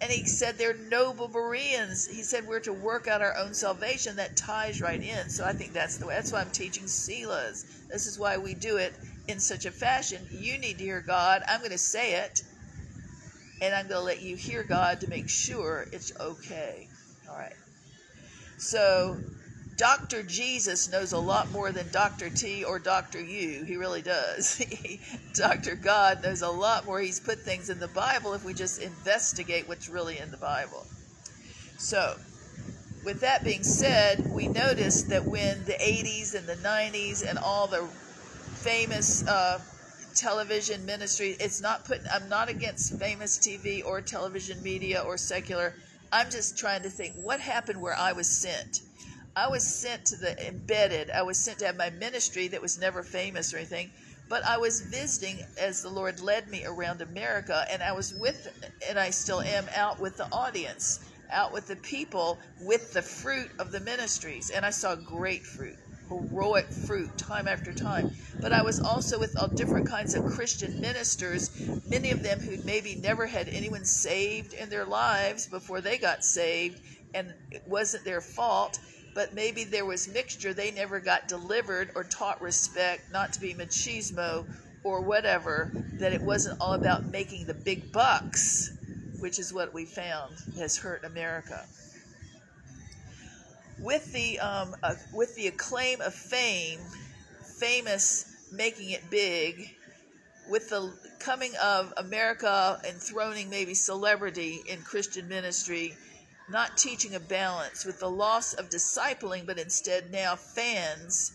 And 0.02 0.12
he 0.12 0.26
said 0.26 0.58
they're 0.58 0.74
noble 0.74 1.28
Bereans. 1.28 2.08
He 2.08 2.24
said 2.24 2.48
we're 2.48 2.60
to 2.62 2.74
work 2.74 3.08
out 3.08 3.22
our 3.22 3.38
own 3.38 3.54
salvation. 3.54 4.16
That 4.16 4.36
ties 4.36 4.82
right 4.82 5.02
in. 5.02 5.30
So 5.30 5.46
I 5.46 5.54
think 5.54 5.74
that's 5.74 5.98
the 5.98 6.08
way. 6.08 6.16
That's 6.16 6.32
why 6.32 6.42
I'm 6.42 6.50
teaching 6.50 6.86
Selahs. 6.86 7.66
This 7.88 8.08
is 8.08 8.18
why 8.18 8.38
we 8.38 8.56
do 8.56 8.78
it 8.78 8.94
in 9.28 9.40
such 9.40 9.66
a 9.66 9.72
fashion. 9.72 10.28
You 10.32 10.58
need 10.58 10.80
to 10.80 10.84
hear 10.84 11.02
God. 11.02 11.44
I'm 11.48 11.60
going 11.60 11.72
to 11.72 11.78
say 11.78 12.16
it, 12.16 12.42
and 13.62 13.76
I'm 13.76 13.88
going 13.88 13.99
to 13.99 14.05
let 14.05 14.22
you 14.22 14.36
hear 14.36 14.64
God 14.64 15.01
to 15.01 15.07
make 15.07 15.30
sure 15.30 15.86
it's 15.91 16.12
okay. 16.20 16.89
All 17.30 17.38
right. 17.38 17.53
So, 18.57 19.18
Dr. 19.78 20.24
Jesus 20.24 20.91
knows 20.91 21.14
a 21.14 21.20
lot 21.20 21.51
more 21.51 21.72
than 21.72 21.89
Dr. 21.91 22.30
T 22.30 22.64
or 22.64 22.80
Dr. 22.80 23.22
U. 23.22 23.64
He 23.64 23.78
really 23.78 24.01
does. 24.01 24.64
Dr. 25.34 25.76
God 25.76 26.24
knows 26.24 26.41
a 26.41 26.49
lot 26.49 26.86
more. 26.86 26.99
He's 26.99 27.20
put 27.20 27.39
things 27.39 27.70
in 27.70 27.80
the 27.80 27.88
Bible 27.88 28.34
if 28.34 28.43
we 28.43 28.53
just 28.53 28.82
investigate 28.82 29.68
what's 29.68 29.89
really 29.89 30.18
in 30.18 30.32
the 30.32 30.38
Bible. 30.38 30.86
So, 31.78 32.16
with 33.03 33.22
that 33.22 33.43
being 33.43 33.64
said, 33.64 34.32
we 34.32 34.47
noticed 34.47 35.09
that 35.09 35.26
when 35.26 35.66
the 35.66 35.74
80s 35.74 36.36
and 36.36 36.47
the 36.47 36.55
90s 36.55 37.28
and 37.28 37.39
all 37.39 37.68
the 37.68 37.88
famous 38.62 39.28
uh, 39.28 39.59
television 40.16 40.86
ministry, 40.86 41.36
it's 41.39 41.62
not 41.62 41.86
putting, 41.86 42.05
I'm 42.12 42.28
not 42.30 42.49
against 42.49 42.99
famous 42.99 43.38
TV 43.38 43.86
or 43.86 44.01
television 44.01 44.62
media 44.64 45.01
or 45.01 45.18
secular. 45.18 45.74
I'm 46.12 46.30
just 46.30 46.57
trying 46.57 46.84
to 46.84 46.89
think 46.89 47.16
what 47.16 47.39
happened 47.39 47.82
where 47.82 47.95
I 47.95 48.12
was 48.14 48.28
sent. 48.28 48.82
I 49.36 49.47
was 49.47 49.66
sent 49.66 50.05
to 50.07 50.18
the 50.18 50.47
embedded, 50.47 51.09
I 51.09 51.22
was 51.22 51.38
sent 51.38 51.59
to 51.59 51.66
have 51.66 51.78
my 51.78 51.89
ministry 51.89 52.49
that 52.49 52.62
was 52.62 52.80
never 52.80 53.01
famous 53.01 53.53
or 53.53 53.57
anything, 53.57 53.89
but 54.28 54.43
I 54.45 54.57
was 54.57 54.82
visiting 54.82 55.39
as 55.57 55.82
the 55.82 55.89
Lord 55.89 56.20
led 56.20 56.49
me 56.49 56.66
around 56.66 57.01
America, 57.01 57.66
and 57.72 57.82
I 57.82 57.93
was 57.93 58.14
with, 58.14 58.49
and 58.89 58.99
I 58.99 59.09
still 59.09 59.41
am 59.41 59.66
out 59.76 59.99
with 59.99 60.18
the 60.18 60.28
audience 60.34 60.99
out 61.32 61.53
with 61.53 61.68
the 61.68 61.76
people 61.78 62.38
with 62.62 62.93
the 62.93 63.01
fruit 63.01 63.49
of 63.59 63.72
the 63.72 63.80
ministries. 63.80 64.49
And 64.49 64.66
I 64.66 64.70
saw 64.70 64.95
great 64.95 65.45
fruit, 65.45 65.78
heroic 66.20 66.68
fruit, 66.68 67.18
time 67.18 67.47
after 67.47 67.74
time. 67.74 68.12
But 68.39 68.53
I 68.53 68.62
was 68.62 68.80
also 68.80 69.20
with 69.20 69.38
all 69.38 69.47
different 69.47 69.88
kinds 69.88 70.14
of 70.14 70.26
Christian 70.26 70.80
ministers, 70.82 71.51
many 71.89 72.12
of 72.12 72.24
them 72.24 72.39
who 72.39 72.57
maybe 72.64 72.95
never 72.95 73.26
had 73.26 73.47
anyone 73.49 73.86
saved 73.86 74.53
in 74.53 74.70
their 74.70 74.86
lives 74.86 75.47
before 75.47 75.82
they 75.82 75.97
got 75.97 76.24
saved, 76.24 76.82
and 77.14 77.34
it 77.51 77.64
wasn't 77.68 78.05
their 78.05 78.22
fault. 78.22 78.80
But 79.14 79.34
maybe 79.34 79.64
there 79.64 79.86
was 79.86 80.07
mixture. 80.07 80.53
They 80.53 80.72
never 80.72 80.99
got 80.99 81.28
delivered 81.28 81.91
or 81.95 82.03
taught 82.03 82.41
respect, 82.41 83.12
not 83.12 83.34
to 83.34 83.41
be 83.41 83.53
machismo 83.53 84.45
or 84.84 85.01
whatever, 85.01 85.72
that 85.99 86.14
it 86.14 86.22
wasn't 86.22 86.59
all 86.62 86.74
about 86.74 87.05
making 87.05 87.45
the 87.45 87.53
big 87.53 87.91
bucks 87.91 88.72
which 89.22 89.38
is 89.38 89.53
what 89.53 89.74
we 89.74 89.86
found 89.86 90.36
has 90.57 90.78
hurt 90.78 91.05
America. 91.05 91.64
With 93.82 94.14
the 94.14 94.40
um, 94.40 94.76
uh, 94.84 94.96
with 95.12 95.36
the 95.36 95.48
acclaim 95.48 96.02
of 96.02 96.14
fame, 96.14 96.80
famous 97.60 98.26
making 98.52 98.92
it 98.92 99.10
big, 99.10 99.76
with 100.50 100.70
the 100.70 100.94
coming 101.20 101.54
of 101.62 101.94
America 101.98 102.80
enthroning 102.88 103.50
maybe 103.50 103.74
celebrity 103.74 104.62
in 104.68 104.82
Christian 104.82 105.28
ministry, 105.28 105.96
not 106.50 106.78
teaching 106.78 107.16
a 107.16 107.20
balance, 107.20 107.84
with 107.84 108.00
the 108.00 108.10
loss 108.10 108.54
of 108.54 108.70
discipling, 108.70 109.46
but 109.46 109.58
instead 109.58 110.12
now 110.12 110.36
fans 110.36 111.32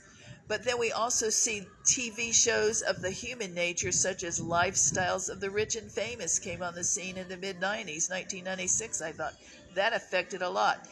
but 0.48 0.62
then 0.62 0.78
we 0.78 0.92
also 0.92 1.28
see 1.28 1.66
TV 1.84 2.32
shows 2.32 2.80
of 2.80 3.02
the 3.02 3.10
human 3.10 3.52
nature, 3.52 3.90
such 3.90 4.22
as 4.22 4.38
Lifestyles 4.38 5.28
of 5.28 5.40
the 5.40 5.50
Rich 5.50 5.74
and 5.74 5.90
Famous, 5.90 6.38
came 6.38 6.62
on 6.62 6.74
the 6.74 6.84
scene 6.84 7.16
in 7.16 7.28
the 7.28 7.36
mid 7.36 7.56
90s, 7.56 8.08
1996. 8.08 9.02
I 9.02 9.10
thought 9.10 9.34
that 9.74 9.92
affected 9.92 10.42
a 10.42 10.48
lot. 10.48 10.86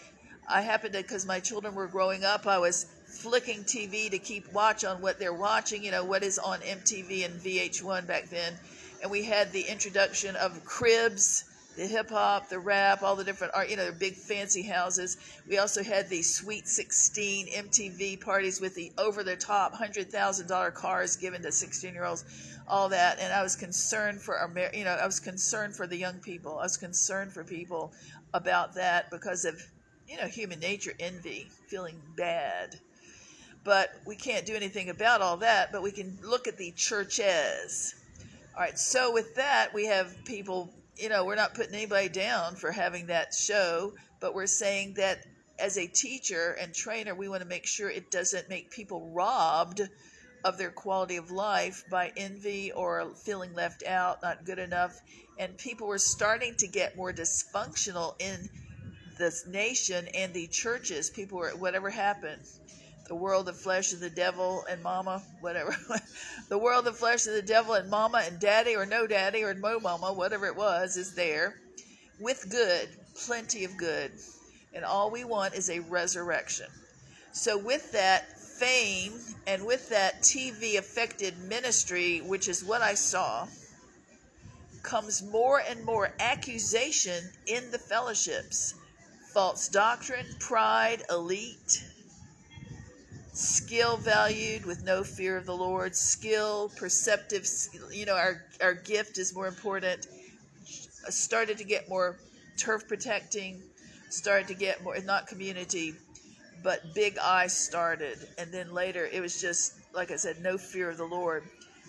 I 0.49 0.61
happened 0.61 0.93
to, 0.95 1.03
because 1.03 1.27
my 1.27 1.41
children 1.41 1.75
were 1.75 1.87
growing 1.87 2.25
up, 2.25 2.47
I 2.47 2.59
was 2.59 2.87
flicking 3.07 3.65
TV 3.65 4.11
to 4.11 4.19
keep 4.19 4.53
watch 4.53 4.85
on 4.85 5.01
what 5.01 5.19
they're 5.19 5.33
watching, 5.33 5.85
you 5.85 5.91
know, 5.91 6.05
what 6.05 6.23
is 6.23 6.39
on 6.39 6.61
MTV 6.61 7.25
and 7.25 7.41
VH1 7.41 8.07
back 8.07 8.29
then. 8.29 8.55
And 9.03 9.11
we 9.11 9.25
had 9.25 9.53
the 9.53 9.63
introduction 9.63 10.37
of 10.37 10.65
cribs, 10.65 11.45
the 11.77 11.87
hip 11.87 12.11
hop, 12.11 12.49
the 12.49 12.59
rap, 12.59 13.03
all 13.03 13.17
the 13.17 13.25
different 13.25 13.53
art, 13.55 13.69
you 13.69 13.77
know, 13.77 13.87
the 13.87 13.93
big 13.93 14.15
fancy 14.15 14.63
houses. 14.63 15.17
We 15.49 15.59
also 15.59 15.83
had 15.83 16.09
the 16.09 16.23
Sweet 16.23 16.69
16 16.69 17.49
MTV 17.49 18.21
parties 18.21 18.61
with 18.61 18.75
the 18.75 18.93
over 18.99 19.23
the 19.25 19.37
top 19.37 19.75
$100,000 19.75 20.75
cars 20.75 21.17
given 21.17 21.43
to 21.43 21.53
16 21.53 21.93
year 21.93 22.05
olds, 22.05 22.25
all 22.69 22.89
that. 22.91 23.19
And 23.19 23.33
I 23.33 23.43
was 23.43 23.57
concerned 23.57 24.21
for 24.21 24.37
our, 24.39 24.51
you 24.73 24.85
know, 24.85 24.93
I 24.93 25.07
was 25.07 25.21
concerned 25.21 25.75
for 25.75 25.87
the 25.87 25.97
young 25.97 26.19
people. 26.19 26.59
I 26.59 26.63
was 26.63 26.77
concerned 26.77 27.33
for 27.33 27.45
people 27.45 27.93
about 28.33 28.75
that 28.75 29.11
because 29.11 29.45
of, 29.45 29.61
you 30.09 30.17
know, 30.17 30.27
human 30.27 30.61
nature, 30.61 30.93
envy, 30.99 31.49
feeling 31.69 32.01
bad 32.17 32.79
but 33.65 33.95
we 34.05 34.15
can't 34.15 34.45
do 34.45 34.55
anything 34.55 34.91
about 34.91 35.23
all 35.23 35.39
that, 35.39 35.73
but 35.73 35.83
we 35.83 35.91
can 35.91 36.19
look 36.23 36.47
at 36.47 36.59
the 36.59 36.71
churches. 36.73 37.95
All 38.55 38.61
right, 38.61 38.79
so 38.79 39.13
with 39.13 39.35
that, 39.37 39.73
we 39.75 39.87
have 39.87 40.15
people, 40.27 40.71
you 40.97 41.09
know, 41.09 41.25
we're 41.25 41.35
not 41.35 41.55
putting 41.55 41.75
anybody 41.75 42.09
down 42.09 42.55
for 42.55 42.71
having 42.71 43.07
that 43.07 43.35
show, 43.35 43.95
but 44.21 44.35
we're 44.35 44.47
saying 44.47 44.95
that 44.95 45.25
as 45.59 45.79
a 45.79 45.87
teacher 45.87 46.57
and 46.61 46.75
trainer, 46.75 47.15
we 47.15 47.29
want 47.29 47.43
to 47.43 47.49
make 47.49 47.67
sure 47.67 47.89
it 47.89 48.11
doesn't 48.11 48.49
make 48.49 48.71
people 48.71 49.11
robbed 49.13 49.81
of 50.45 50.59
their 50.59 50.71
quality 50.71 51.17
of 51.17 51.31
life 51.31 51.85
by 51.91 52.13
envy 52.19 52.71
or 52.71 53.15
feeling 53.25 53.55
left 53.55 53.83
out, 53.87 54.23
not 54.23 54.45
good 54.45 54.59
enough. 54.59 55.01
And 55.39 55.57
people 55.57 55.87
were 55.87 55.99
starting 55.99 56.55
to 56.57 56.69
get 56.69 56.97
more 56.97 57.13
dysfunctional 57.13 58.15
in 58.21 58.51
this 59.17 59.47
nation 59.47 60.07
and 60.15 60.33
the 60.33 60.47
churches. 60.47 61.11
People 61.11 61.39
were, 61.39 61.51
whatever 61.51 61.91
happened, 61.91 62.43
the 63.09 63.15
world 63.15 63.49
of 63.49 63.57
flesh 63.57 63.93
of 63.93 64.01
the 64.01 64.11
devil 64.11 64.65
and 64.69 64.83
mama, 64.83 65.23
whatever. 65.41 65.77
the 66.49 66.59
world 66.59 66.87
of 66.87 66.97
flesh 66.97 67.27
of 67.27 67.35
the 67.35 67.43
devil 67.43 67.75
and 67.75 67.91
mama 67.91 68.23
and 68.25 68.41
daddy 68.41 68.77
or 68.77 68.87
no 68.87 69.07
daddy 69.07 69.43
or 69.43 69.55
no 69.55 69.79
mama, 69.79 70.13
whatever 70.13 70.47
it 70.47 70.57
was, 70.57 70.97
is 70.97 71.15
there 71.15 71.55
with 72.21 72.51
good, 72.51 72.89
plenty 73.27 73.65
of 73.65 73.77
good. 73.77 74.11
And 74.73 74.85
all 74.85 75.11
we 75.11 75.25
want 75.25 75.55
is 75.55 75.71
a 75.71 75.81
resurrection. 75.81 76.67
So, 77.33 77.59
with 77.59 77.93
that 77.93 78.39
fame 78.41 79.13
and 79.47 79.67
with 79.67 79.89
that 79.91 80.23
TV 80.23 80.79
affected 80.79 81.35
ministry, 81.49 82.21
which 82.21 82.49
is 82.49 82.65
what 82.65 82.81
I 82.83 82.95
saw, 82.95 83.47
comes 84.83 85.23
more 85.23 85.61
and 85.69 85.85
more 85.85 86.13
accusation 86.21 87.31
in 87.47 87.71
the 87.71 87.79
fellowships 87.79 88.75
false 89.35 89.67
doctrine, 89.67 90.27
pride, 90.39 91.03
elite 91.11 91.83
skill 93.33 93.97
valued 93.97 94.65
with 94.65 94.85
no 94.85 95.03
fear 95.03 95.37
of 95.37 95.45
the 95.45 95.57
Lord, 95.57 95.97
skill, 95.97 96.71
perceptive, 96.77 97.45
you 97.91 98.07
know, 98.07 98.15
our, 98.15 98.45
our 98.63 98.75
gift 98.75 99.19
is 99.19 99.35
more 99.35 99.49
important. 99.49 100.07
Started 101.09 101.59
to 101.59 101.65
get 101.65 101.89
more 101.89 102.17
turf 102.57 102.87
protecting, 102.87 103.61
started 104.09 104.47
to 104.47 104.55
get 104.55 104.85
more, 104.85 104.97
not 105.01 105.27
community, 105.27 105.95
but 106.63 106.95
big 106.95 107.19
I 107.19 107.49
started. 107.49 108.19
And 108.39 108.53
then 108.53 108.73
later 108.73 109.05
it 109.05 109.21
was 109.21 109.41
just, 109.41 109.75
like 109.93 110.13
I 110.13 110.17
said, 110.17 110.41
no 110.43 110.57
fear 110.57 110.91
of 110.91 110.97
the 110.97 111.05
Lord. 111.05 111.43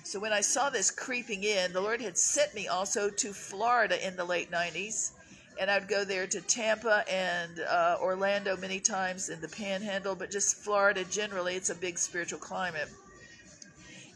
So 0.03 0.19
when 0.19 0.33
I 0.33 0.41
saw 0.41 0.71
this 0.71 0.89
creeping 0.89 1.43
in, 1.43 1.73
the 1.73 1.81
Lord 1.81 2.01
had 2.01 2.17
sent 2.17 2.55
me 2.55 2.67
also 2.67 3.07
to 3.11 3.33
Florida 3.33 4.03
in 4.05 4.15
the 4.15 4.25
late 4.25 4.49
90s 4.49 5.11
and 5.59 5.71
I'd 5.71 5.87
go 5.87 6.03
there 6.03 6.27
to 6.27 6.41
Tampa 6.41 7.03
and 7.09 7.59
uh, 7.59 7.97
Orlando 8.01 8.57
many 8.57 8.79
times 8.79 9.29
in 9.29 9.39
the 9.41 9.47
Panhandle, 9.47 10.15
but 10.15 10.31
just 10.31 10.57
Florida 10.57 11.03
generally. 11.05 11.55
It's 11.55 11.69
a 11.69 11.75
big 11.75 11.97
spiritual 11.97 12.39
climate. 12.39 12.89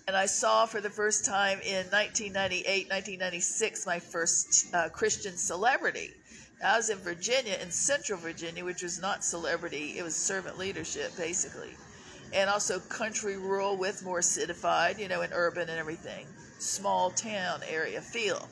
And 0.07 0.17
I 0.17 0.25
saw 0.25 0.65
for 0.65 0.81
the 0.81 0.89
first 0.89 1.23
time 1.23 1.59
in 1.59 1.85
1998, 1.91 2.89
1996, 2.89 3.85
my 3.85 3.99
first 3.99 4.73
uh, 4.73 4.89
Christian 4.89 5.37
celebrity. 5.37 6.11
I 6.63 6.75
was 6.75 6.89
in 6.89 6.97
Virginia, 6.97 7.57
in 7.61 7.71
Central 7.71 8.19
Virginia, 8.19 8.65
which 8.65 8.81
was 8.81 8.99
not 8.99 9.23
celebrity; 9.23 9.97
it 9.97 10.03
was 10.03 10.15
servant 10.15 10.57
leadership, 10.57 11.15
basically, 11.15 11.69
and 12.33 12.49
also 12.49 12.79
country, 12.79 13.37
rural, 13.37 13.77
with 13.77 14.03
more 14.03 14.21
citified, 14.21 14.99
you 14.99 15.07
know, 15.07 15.21
and 15.21 15.31
urban 15.31 15.69
and 15.69 15.79
everything, 15.79 16.25
small 16.57 17.11
town 17.11 17.61
area 17.69 18.01
feel. 18.01 18.49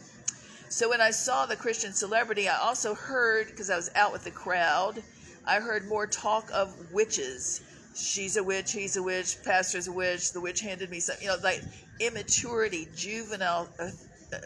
So 0.70 0.90
when 0.90 1.00
I 1.00 1.12
saw 1.12 1.46
the 1.46 1.56
Christian 1.56 1.94
celebrity, 1.94 2.50
I 2.50 2.58
also 2.58 2.94
heard, 2.94 3.48
because 3.48 3.70
I 3.70 3.76
was 3.76 3.90
out 3.96 4.12
with 4.12 4.26
the 4.26 4.32
crowd, 4.32 5.02
I 5.46 5.60
heard 5.60 5.88
more 5.88 6.06
talk 6.06 6.50
of 6.54 6.92
witches. 6.92 7.62
She's 7.96 8.36
a 8.36 8.44
witch, 8.44 8.74
he's 8.74 8.98
a 8.98 9.02
witch, 9.04 9.38
pastor's 9.44 9.88
a 9.88 9.92
witch, 9.92 10.34
the 10.34 10.42
witch 10.42 10.60
handed 10.60 10.90
me 10.90 11.00
something, 11.00 11.26
you 11.26 11.32
know, 11.32 11.38
like 11.42 11.64
immaturity, 12.00 12.88
juvenile 12.96 13.70
uh, 13.80 13.90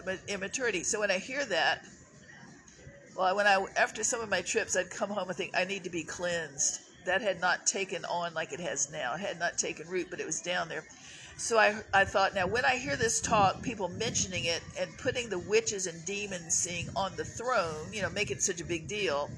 uh, 0.07 0.15
immaturity. 0.27 0.83
So 0.83 0.99
when 0.99 1.09
I 1.09 1.17
hear 1.17 1.43
that, 1.45 1.83
well, 3.17 3.35
when 3.35 3.47
I, 3.47 3.65
after 3.75 4.03
some 4.03 4.21
of 4.21 4.29
my 4.29 4.41
trips, 4.41 4.77
I'd 4.77 4.91
come 4.91 5.09
home 5.09 5.27
and 5.27 5.35
think, 5.35 5.51
I 5.57 5.65
need 5.65 5.83
to 5.83 5.89
be 5.89 6.03
cleansed. 6.03 6.81
That 7.05 7.21
had 7.21 7.41
not 7.41 7.65
taken 7.65 8.05
on 8.05 8.35
like 8.35 8.53
it 8.53 8.59
has 8.59 8.91
now. 8.91 9.15
It 9.15 9.21
had 9.21 9.39
not 9.39 9.57
taken 9.57 9.87
root, 9.89 10.07
but 10.11 10.19
it 10.19 10.25
was 10.25 10.39
down 10.39 10.69
there. 10.69 10.85
So 11.37 11.57
I, 11.57 11.75
I 11.93 12.05
thought, 12.05 12.35
now 12.35 12.45
when 12.45 12.65
I 12.65 12.75
hear 12.77 12.95
this 12.95 13.19
talk, 13.19 13.61
people 13.63 13.87
mentioning 13.89 14.45
it 14.45 14.61
and 14.79 14.95
putting 14.97 15.29
the 15.29 15.39
witches 15.39 15.87
and 15.87 16.05
demons 16.05 16.53
seeing 16.53 16.87
on 16.95 17.15
the 17.15 17.25
throne, 17.25 17.91
you 17.91 18.01
know, 18.01 18.09
make 18.09 18.31
it 18.31 18.41
such 18.43 18.61
a 18.61 18.65
big 18.65 18.87
deal, 18.87 19.29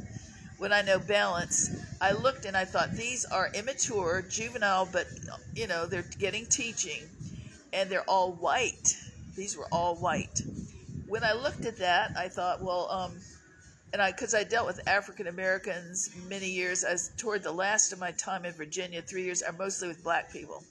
when 0.57 0.73
I 0.73 0.81
know 0.81 0.99
balance, 0.99 1.69
I 2.01 2.11
looked 2.11 2.45
and 2.45 2.55
I 2.55 2.65
thought, 2.65 2.93
these 2.93 3.25
are 3.25 3.49
immature, 3.53 4.23
juvenile, 4.29 4.87
but, 4.91 5.07
you 5.55 5.67
know, 5.67 5.85
they're 5.85 6.05
getting 6.19 6.45
teaching, 6.45 7.03
and 7.71 7.89
they're 7.89 8.07
all 8.07 8.33
white. 8.33 8.95
These 9.35 9.57
were 9.57 9.67
all 9.71 9.95
white. 9.95 10.41
When 11.07 11.23
I 11.23 11.33
looked 11.33 11.65
at 11.65 11.77
that, 11.77 12.11
I 12.17 12.27
thought, 12.27 12.61
well, 12.61 12.89
um, 12.91 13.13
and 13.93 14.01
I, 14.01 14.11
because 14.11 14.33
I 14.33 14.43
dealt 14.43 14.67
with 14.67 14.87
African 14.87 15.27
Americans 15.27 16.09
many 16.27 16.49
years, 16.49 16.83
as 16.83 17.11
toward 17.17 17.43
the 17.43 17.51
last 17.51 17.93
of 17.93 17.99
my 17.99 18.11
time 18.11 18.45
in 18.45 18.53
Virginia, 18.53 19.01
three 19.01 19.23
years, 19.23 19.43
I'm 19.47 19.57
mostly 19.57 19.87
with 19.87 20.03
black 20.03 20.31
people 20.31 20.63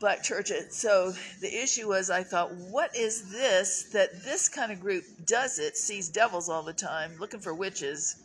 black 0.00 0.22
churches. 0.22 0.76
So 0.76 1.12
the 1.40 1.62
issue 1.62 1.88
was, 1.88 2.10
I 2.10 2.22
thought, 2.22 2.54
what 2.54 2.94
is 2.96 3.30
this 3.30 3.84
that 3.92 4.22
this 4.24 4.48
kind 4.48 4.72
of 4.72 4.80
group 4.80 5.04
does 5.26 5.58
it, 5.58 5.76
sees 5.76 6.08
devils 6.08 6.48
all 6.48 6.62
the 6.62 6.72
time, 6.72 7.12
looking 7.18 7.40
for 7.40 7.54
witches, 7.54 8.16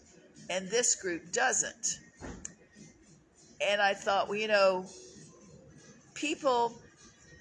and 0.50 0.68
this 0.70 0.96
group 0.96 1.32
doesn't? 1.32 2.00
And 3.62 3.82
I 3.82 3.94
thought, 3.94 4.28
well, 4.28 4.38
you 4.38 4.48
know, 4.48 4.86
people, 6.14 6.74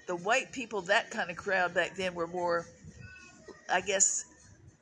the 0.07 0.15
white 0.15 0.51
people, 0.51 0.81
that 0.83 1.11
kind 1.11 1.29
of 1.29 1.35
crowd 1.35 1.73
back 1.73 1.95
then 1.95 2.15
were 2.15 2.27
more, 2.27 2.65
I 3.69 3.81
guess, 3.81 4.25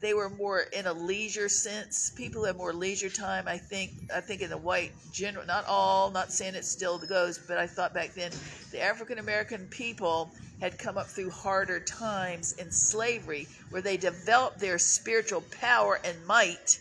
they 0.01 0.15
were 0.15 0.29
more 0.29 0.61
in 0.73 0.87
a 0.87 0.93
leisure 0.93 1.47
sense. 1.47 2.11
People 2.15 2.43
had 2.43 2.57
more 2.57 2.73
leisure 2.73 3.09
time. 3.09 3.47
I 3.47 3.57
think. 3.57 3.91
I 4.13 4.19
think 4.19 4.41
in 4.41 4.49
the 4.49 4.57
white 4.57 4.91
general, 5.13 5.45
not 5.45 5.65
all. 5.67 6.09
Not 6.09 6.31
saying 6.31 6.55
it 6.55 6.65
still 6.65 6.97
goes, 6.97 7.37
but 7.37 7.57
I 7.57 7.67
thought 7.67 7.93
back 7.93 8.13
then 8.15 8.31
the 8.71 8.81
African 8.81 9.19
American 9.19 9.67
people 9.67 10.31
had 10.59 10.77
come 10.77 10.97
up 10.97 11.07
through 11.07 11.29
harder 11.29 11.79
times 11.79 12.53
in 12.53 12.71
slavery, 12.71 13.47
where 13.69 13.81
they 13.81 13.97
developed 13.97 14.59
their 14.59 14.79
spiritual 14.79 15.43
power 15.59 15.99
and 16.03 16.25
might 16.25 16.79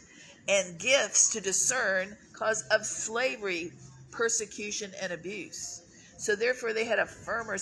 and 0.49 0.79
gifts 0.79 1.33
to 1.33 1.41
discern 1.41 2.17
cause 2.33 2.65
of 2.71 2.87
slavery, 2.87 3.71
persecution, 4.11 4.93
and 5.01 5.13
abuse. 5.13 5.83
So 6.17 6.35
therefore, 6.35 6.73
they 6.73 6.85
had 6.85 6.99
a 6.99 7.07
firmer. 7.07 7.59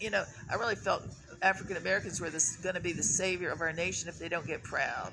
You 0.00 0.10
know, 0.10 0.24
I 0.50 0.54
really 0.54 0.74
felt 0.74 1.02
African 1.42 1.76
Americans 1.76 2.20
were 2.20 2.30
going 2.62 2.74
to 2.76 2.80
be 2.80 2.92
the 2.92 3.02
savior 3.02 3.50
of 3.50 3.60
our 3.60 3.72
nation 3.72 4.08
if 4.08 4.18
they 4.18 4.28
don't 4.28 4.46
get 4.46 4.62
proud, 4.62 5.12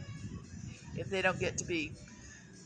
if 0.96 1.10
they 1.10 1.22
don't 1.22 1.40
get 1.40 1.58
to 1.58 1.66
be, 1.66 1.92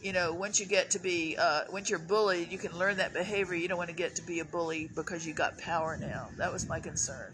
you 0.01 0.11
know, 0.11 0.33
once 0.33 0.59
you 0.59 0.65
get 0.65 0.91
to 0.91 0.99
be, 0.99 1.37
uh, 1.37 1.61
once 1.71 1.89
you're 1.89 1.97
bullied, 1.97 2.51
you 2.51 2.57
can 2.57 2.77
learn 2.77 2.97
that 2.97 3.13
behavior. 3.13 3.55
You 3.55 3.69
don't 3.69 3.77
want 3.77 3.89
to 3.89 3.95
get 3.95 4.15
to 4.17 4.21
be 4.21 4.41
a 4.41 4.45
bully 4.45 4.89
because 4.93 5.25
you 5.25 5.33
got 5.33 5.57
power 5.57 5.97
now. 5.97 6.27
That 6.37 6.51
was 6.51 6.67
my 6.67 6.81
concern. 6.81 7.33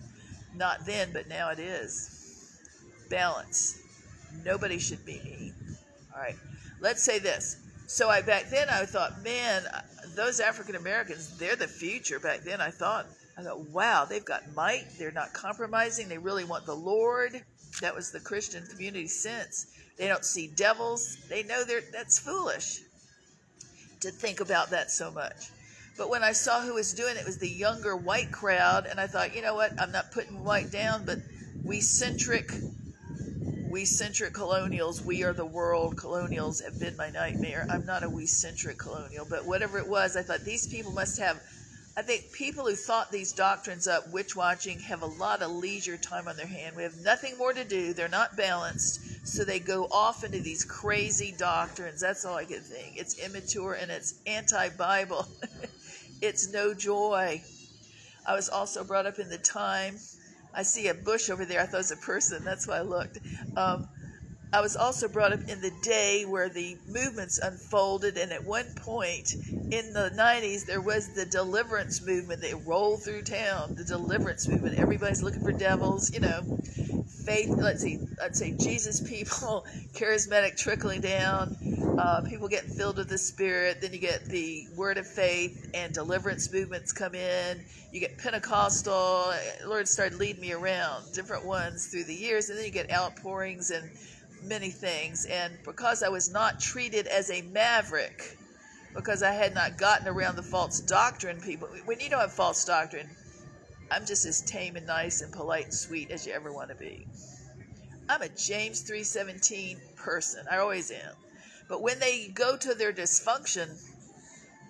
Not 0.55 0.85
then, 0.85 1.09
but 1.11 1.27
now 1.27 1.49
it 1.49 1.59
is. 1.59 2.59
Balance. 3.09 3.81
Nobody 4.45 4.77
should 4.77 5.03
be 5.05 5.19
mean. 5.23 5.55
All 6.15 6.21
right. 6.21 6.35
Let's 6.79 7.01
say 7.01 7.17
this. 7.17 7.57
So 7.87 8.07
I 8.07 8.21
back 8.21 8.51
then 8.51 8.69
I 8.69 8.85
thought, 8.85 9.23
man, 9.23 9.63
those 10.15 10.39
African 10.39 10.75
Americans, 10.75 11.35
they're 11.39 11.55
the 11.55 11.67
future. 11.67 12.19
Back 12.19 12.41
then 12.41 12.61
I 12.61 12.69
thought 12.69 13.07
I 13.39 13.43
thought, 13.43 13.69
wow, 13.69 14.03
they've 14.03 14.25
got 14.25 14.53
might. 14.53 14.85
They're 14.97 15.11
not 15.11 15.31
compromising. 15.31 16.09
They 16.09 16.17
really 16.17 16.43
want 16.43 16.65
the 16.65 16.75
Lord. 16.75 17.41
That 17.79 17.95
was 17.95 18.11
the 18.11 18.19
Christian 18.19 18.65
community 18.67 19.07
sense. 19.07 19.67
They 19.97 20.07
don't 20.07 20.25
see 20.25 20.47
devils. 20.47 21.17
They 21.29 21.43
know 21.43 21.63
they're, 21.63 21.83
that's 21.93 22.19
foolish 22.19 22.81
to 24.01 24.11
think 24.11 24.41
about 24.41 24.71
that 24.71 24.91
so 24.91 25.09
much. 25.11 25.51
But 25.97 26.09
when 26.09 26.21
I 26.21 26.33
saw 26.33 26.61
who 26.61 26.73
was 26.73 26.93
doing 26.93 27.15
it, 27.15 27.21
it 27.21 27.25
was 27.25 27.37
the 27.37 27.49
younger 27.49 27.95
white 27.95 28.31
crowd, 28.31 28.85
and 28.85 28.99
I 28.99 29.07
thought, 29.07 29.35
you 29.35 29.41
know 29.41 29.55
what? 29.55 29.71
I'm 29.79 29.91
not 29.91 30.11
putting 30.11 30.43
white 30.43 30.71
down, 30.71 31.05
but 31.05 31.19
we 31.63 31.79
centric, 31.81 32.51
we 33.69 33.85
centric 33.85 34.33
colonials, 34.33 35.01
we 35.01 35.23
are 35.23 35.33
the 35.33 35.45
world 35.45 35.97
colonials 35.97 36.61
have 36.61 36.79
been 36.79 36.95
my 36.97 37.09
nightmare. 37.09 37.67
I'm 37.69 37.85
not 37.85 38.03
a 38.03 38.09
we 38.09 38.25
centric 38.25 38.77
colonial, 38.77 39.25
but 39.29 39.45
whatever 39.45 39.77
it 39.77 39.87
was, 39.87 40.15
I 40.15 40.23
thought 40.23 40.41
these 40.41 40.67
people 40.67 40.91
must 40.93 41.19
have 41.19 41.41
I 41.99 42.01
think 42.01 42.31
people 42.31 42.65
who 42.65 42.75
thought 42.75 43.11
these 43.11 43.33
doctrines 43.33 43.85
up, 43.85 44.09
witch 44.13 44.33
watching, 44.33 44.79
have 44.79 45.01
a 45.01 45.05
lot 45.05 45.41
of 45.41 45.51
leisure 45.51 45.97
time 45.97 46.29
on 46.29 46.37
their 46.37 46.47
hand. 46.47 46.77
We 46.77 46.83
have 46.83 46.95
nothing 47.01 47.37
more 47.37 47.51
to 47.51 47.65
do. 47.65 47.91
They're 47.91 48.07
not 48.07 48.37
balanced, 48.37 49.27
so 49.27 49.43
they 49.43 49.59
go 49.59 49.85
off 49.91 50.23
into 50.23 50.39
these 50.39 50.63
crazy 50.63 51.35
doctrines. 51.37 51.99
That's 51.99 52.23
all 52.23 52.37
I 52.37 52.45
can 52.45 52.61
think. 52.61 52.95
It's 52.95 53.19
immature 53.19 53.73
and 53.73 53.91
it's 53.91 54.13
anti 54.25 54.69
Bible. 54.69 55.27
it's 56.21 56.53
no 56.53 56.73
joy. 56.73 57.41
I 58.25 58.33
was 58.33 58.47
also 58.47 58.85
brought 58.85 59.05
up 59.05 59.19
in 59.19 59.27
the 59.27 59.37
time. 59.37 59.97
I 60.53 60.63
see 60.63 60.87
a 60.87 60.93
bush 60.93 61.29
over 61.29 61.43
there. 61.43 61.59
I 61.59 61.65
thought 61.65 61.73
it 61.73 61.79
was 61.79 61.91
a 61.91 61.97
person. 61.97 62.45
That's 62.45 62.65
why 62.65 62.77
I 62.77 62.81
looked. 62.81 63.17
Um, 63.57 63.89
I 64.51 64.61
was 64.61 64.75
also 64.75 65.07
brought 65.07 65.31
up 65.31 65.41
in 65.47 65.61
the 65.61 65.71
day 65.83 66.25
where 66.25 66.49
the 66.49 66.75
movements 66.87 67.37
unfolded, 67.37 68.17
and 68.17 68.31
at 68.31 68.43
one 68.43 68.65
point 68.77 69.33
in 69.71 69.93
the 69.93 70.11
90s, 70.17 70.65
there 70.65 70.81
was 70.81 71.13
the 71.13 71.25
deliverance 71.25 72.01
movement. 72.01 72.41
They 72.41 72.55
rolled 72.55 73.03
through 73.03 73.23
town, 73.23 73.75
the 73.75 73.83
deliverance 73.83 74.47
movement. 74.47 74.79
Everybody's 74.79 75.21
looking 75.21 75.43
for 75.43 75.51
devils, 75.51 76.11
you 76.11 76.19
know. 76.19 76.41
Faith, 77.25 77.49
let's 77.49 77.83
see, 77.83 77.99
let's 78.19 78.39
say 78.39 78.55
Jesus 78.57 79.01
people, 79.07 79.67
charismatic 79.93 80.57
trickling 80.57 81.01
down, 81.01 81.55
uh, 81.99 82.21
people 82.21 82.47
getting 82.47 82.71
filled 82.71 82.97
with 82.97 83.09
the 83.09 83.19
Spirit. 83.19 83.81
Then 83.81 83.93
you 83.93 83.99
get 83.99 84.25
the 84.25 84.65
word 84.75 84.97
of 84.97 85.05
faith 85.05 85.69
and 85.75 85.93
deliverance 85.93 86.51
movements 86.51 86.91
come 86.91 87.13
in. 87.13 87.63
You 87.91 87.99
get 87.99 88.17
Pentecostal. 88.17 89.31
Lord 89.67 89.87
started 89.87 90.17
leading 90.17 90.41
me 90.41 90.53
around 90.53 91.13
different 91.13 91.45
ones 91.45 91.87
through 91.87 92.05
the 92.05 92.15
years, 92.15 92.49
and 92.49 92.57
then 92.57 92.65
you 92.65 92.71
get 92.71 92.91
outpourings 92.91 93.69
and 93.69 93.91
many 94.43 94.69
things. 94.69 95.25
And 95.25 95.57
because 95.63 96.03
I 96.03 96.09
was 96.09 96.31
not 96.31 96.59
treated 96.59 97.07
as 97.07 97.29
a 97.29 97.41
maverick, 97.41 98.37
because 98.93 99.23
I 99.23 99.31
had 99.31 99.53
not 99.53 99.77
gotten 99.77 100.07
around 100.07 100.35
the 100.35 100.43
false 100.43 100.79
doctrine 100.79 101.41
people, 101.41 101.67
when 101.85 101.99
you 101.99 102.09
don't 102.09 102.21
have 102.21 102.33
false 102.33 102.65
doctrine, 102.65 103.09
I'm 103.91 104.05
just 104.05 104.25
as 104.25 104.41
tame 104.41 104.75
and 104.75 104.85
nice 104.85 105.21
and 105.21 105.31
polite 105.31 105.65
and 105.65 105.73
sweet 105.73 106.11
as 106.11 106.25
you 106.25 106.33
ever 106.33 106.53
want 106.53 106.69
to 106.69 106.75
be. 106.75 107.07
I'm 108.07 108.21
a 108.21 108.29
James 108.29 108.81
3:17 108.89 109.77
person. 109.95 110.45
I 110.49 110.57
always 110.57 110.91
am. 110.91 111.15
But 111.67 111.81
when 111.81 111.99
they 111.99 112.27
go 112.27 112.57
to 112.57 112.73
their 112.73 112.91
dysfunction, 112.91 113.69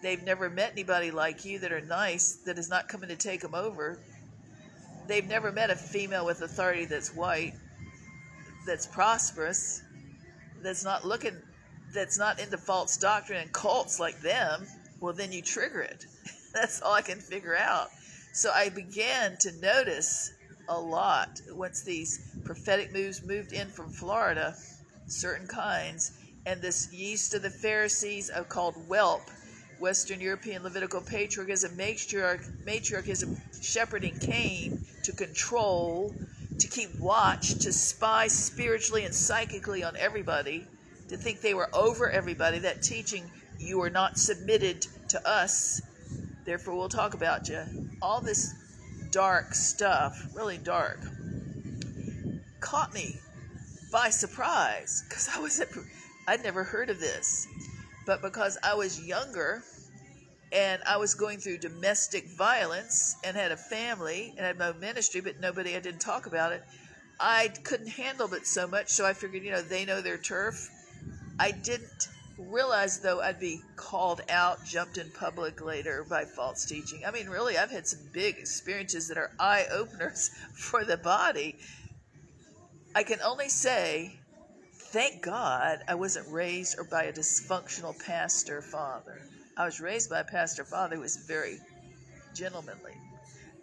they've 0.01 0.23
never 0.23 0.49
met 0.49 0.73
anybody 0.73 1.11
like 1.11 1.45
you 1.45 1.59
that 1.59 1.71
are 1.71 1.81
nice 1.81 2.33
that 2.45 2.57
is 2.57 2.69
not 2.69 2.89
coming 2.89 3.09
to 3.09 3.15
take 3.15 3.41
them 3.41 3.55
over. 3.55 3.97
They've 5.07 5.27
never 5.27 5.51
met 5.51 5.69
a 5.69 5.75
female 5.75 6.25
with 6.25 6.41
authority 6.41 6.85
that's 6.85 7.15
white 7.15 7.53
that's 8.65 8.87
prosperous, 8.87 9.81
that's 10.61 10.83
not 10.83 11.05
looking, 11.05 11.35
that's 11.93 12.17
not 12.17 12.39
into 12.39 12.57
false 12.57 12.97
doctrine 12.97 13.41
and 13.41 13.51
cults 13.51 13.99
like 13.99 14.19
them, 14.21 14.65
well, 14.99 15.13
then 15.13 15.31
you 15.31 15.41
trigger 15.41 15.81
it. 15.81 16.05
that's 16.53 16.81
all 16.81 16.93
I 16.93 17.01
can 17.01 17.19
figure 17.19 17.55
out. 17.55 17.89
So 18.33 18.51
I 18.53 18.69
began 18.69 19.37
to 19.39 19.51
notice 19.61 20.33
a 20.67 20.79
lot 20.79 21.41
once 21.51 21.81
these 21.81 22.37
prophetic 22.45 22.93
moves 22.93 23.23
moved 23.23 23.53
in 23.53 23.67
from 23.67 23.89
Florida, 23.89 24.55
certain 25.07 25.47
kinds, 25.47 26.11
and 26.45 26.61
this 26.61 26.93
yeast 26.93 27.33
of 27.33 27.41
the 27.41 27.49
Pharisees 27.49 28.29
uh, 28.29 28.43
called 28.43 28.75
whelp, 28.87 29.23
Western 29.79 30.19
European 30.19 30.63
Levitical 30.63 31.01
patriarchism, 31.01 31.75
matriarch, 31.75 32.65
matriarchism, 32.65 33.39
shepherding 33.61 34.17
came 34.19 34.85
to 35.03 35.11
control 35.13 36.13
to 36.59 36.67
keep 36.67 36.99
watch, 36.99 37.55
to 37.59 37.71
spy 37.71 38.27
spiritually 38.27 39.05
and 39.05 39.13
psychically 39.13 39.83
on 39.83 39.95
everybody, 39.97 40.67
to 41.07 41.17
think 41.17 41.41
they 41.41 41.53
were 41.53 41.69
over 41.73 42.09
everybody, 42.09 42.59
that 42.59 42.81
teaching 42.81 43.29
you 43.57 43.81
are 43.81 43.89
not 43.89 44.17
submitted 44.17 44.85
to 45.09 45.27
us, 45.27 45.81
therefore 46.45 46.75
we'll 46.75 46.89
talk 46.89 47.13
about 47.13 47.49
you. 47.49 47.61
All 48.01 48.21
this 48.21 48.53
dark 49.11 49.53
stuff, 49.53 50.27
really 50.33 50.57
dark, 50.57 50.99
caught 52.59 52.93
me 52.93 53.19
by 53.91 54.09
surprise 54.09 55.03
because 55.07 55.29
I 55.35 55.39
was 55.39 55.61
I'd 56.27 56.43
never 56.43 56.63
heard 56.63 56.89
of 56.89 56.99
this. 56.99 57.47
But 58.05 58.21
because 58.21 58.57
I 58.63 58.75
was 58.75 59.01
younger, 59.01 59.63
and 60.51 60.81
I 60.87 60.97
was 60.97 61.13
going 61.13 61.39
through 61.39 61.59
domestic 61.59 62.27
violence 62.37 63.15
and 63.23 63.37
had 63.37 63.51
a 63.51 63.57
family 63.57 64.33
and 64.35 64.45
had 64.45 64.57
my 64.57 64.73
ministry, 64.73 65.21
but 65.21 65.39
nobody, 65.39 65.75
I 65.75 65.79
didn't 65.79 66.01
talk 66.01 66.25
about 66.25 66.51
it. 66.51 66.63
I 67.19 67.49
couldn't 67.63 67.89
handle 67.89 68.33
it 68.33 68.47
so 68.47 68.67
much, 68.67 68.89
so 68.89 69.05
I 69.05 69.13
figured, 69.13 69.43
you 69.43 69.51
know, 69.51 69.61
they 69.61 69.85
know 69.85 70.01
their 70.01 70.17
turf. 70.17 70.69
I 71.37 71.51
didn't 71.51 72.07
realize, 72.37 72.99
though, 72.99 73.21
I'd 73.21 73.39
be 73.39 73.61
called 73.75 74.21
out, 74.29 74.63
jumped 74.65 74.97
in 74.97 75.11
public 75.11 75.61
later 75.61 76.05
by 76.09 76.25
false 76.25 76.65
teaching. 76.65 77.03
I 77.05 77.11
mean, 77.11 77.27
really, 77.27 77.57
I've 77.57 77.71
had 77.71 77.85
some 77.85 77.99
big 78.13 78.37
experiences 78.37 79.09
that 79.09 79.17
are 79.17 79.31
eye 79.39 79.65
openers 79.71 80.29
for 80.53 80.83
the 80.83 80.97
body. 80.97 81.57
I 82.95 83.03
can 83.03 83.19
only 83.21 83.49
say, 83.49 84.17
thank 84.73 85.21
God 85.21 85.79
I 85.87 85.95
wasn't 85.95 86.31
raised 86.31 86.79
or 86.79 86.85
by 86.85 87.03
a 87.03 87.13
dysfunctional 87.13 87.97
pastor 88.03 88.61
father. 88.61 89.21
I 89.59 89.65
was 89.65 89.81
raised 89.81 90.09
by 90.09 90.21
a 90.21 90.23
pastor 90.23 90.63
father 90.63 90.95
who 90.95 91.01
was 91.01 91.17
very 91.17 91.59
gentlemanly, 92.33 92.93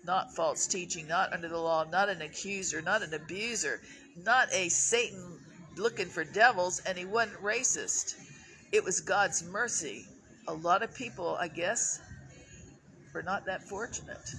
not 0.05 0.31
false 0.37 0.67
teaching, 0.67 1.09
not 1.09 1.33
under 1.33 1.49
the 1.49 1.57
law, 1.59 1.87
not 1.91 2.11
an 2.11 2.21
accuser, 2.21 2.83
not 2.83 3.03
an 3.03 3.15
abuser, 3.15 3.81
not 4.23 4.53
a 4.53 4.69
Satan 4.69 5.41
looking 5.79 6.09
for 6.09 6.23
devils, 6.23 6.83
and 6.87 6.99
he 6.99 7.07
wasn't 7.07 7.43
racist. 7.43 8.15
It 8.73 8.85
was 8.85 9.01
God's 9.01 9.43
mercy. 9.45 10.07
A 10.49 10.53
lot 10.53 10.83
of 10.83 10.95
people, 10.95 11.35
I 11.41 11.49
guess, 11.49 11.99
are 13.15 13.23
not 13.23 13.47
that 13.47 13.63
fortunate. 13.63 14.35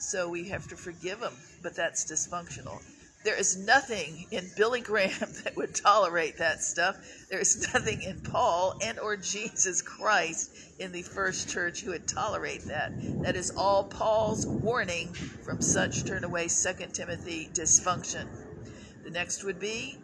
So 0.00 0.28
we 0.28 0.48
have 0.48 0.66
to 0.66 0.76
forgive 0.76 1.20
them, 1.20 1.34
but 1.62 1.76
that's 1.76 2.10
dysfunctional. 2.10 2.82
There 3.26 3.34
is 3.34 3.56
nothing 3.56 4.28
in 4.30 4.48
Billy 4.56 4.80
Graham 4.80 5.10
that 5.42 5.56
would 5.56 5.74
tolerate 5.74 6.36
that 6.38 6.62
stuff. 6.62 6.96
There 7.28 7.40
is 7.40 7.72
nothing 7.74 8.02
in 8.02 8.20
Paul 8.20 8.78
and 8.80 9.00
or 9.00 9.16
Jesus 9.16 9.82
Christ 9.82 10.56
in 10.78 10.92
the 10.92 11.02
first 11.02 11.48
church 11.48 11.80
who 11.80 11.90
would 11.90 12.06
tolerate 12.06 12.62
that. 12.66 12.92
That 13.24 13.34
is 13.34 13.50
all 13.50 13.82
Paul's 13.82 14.46
warning 14.46 15.12
from 15.12 15.60
such 15.60 16.04
turn 16.04 16.22
away 16.22 16.46
2 16.46 16.86
Timothy 16.92 17.50
dysfunction. 17.52 18.28
The 19.02 19.10
next 19.10 19.42
would 19.42 19.58
be 19.58 19.98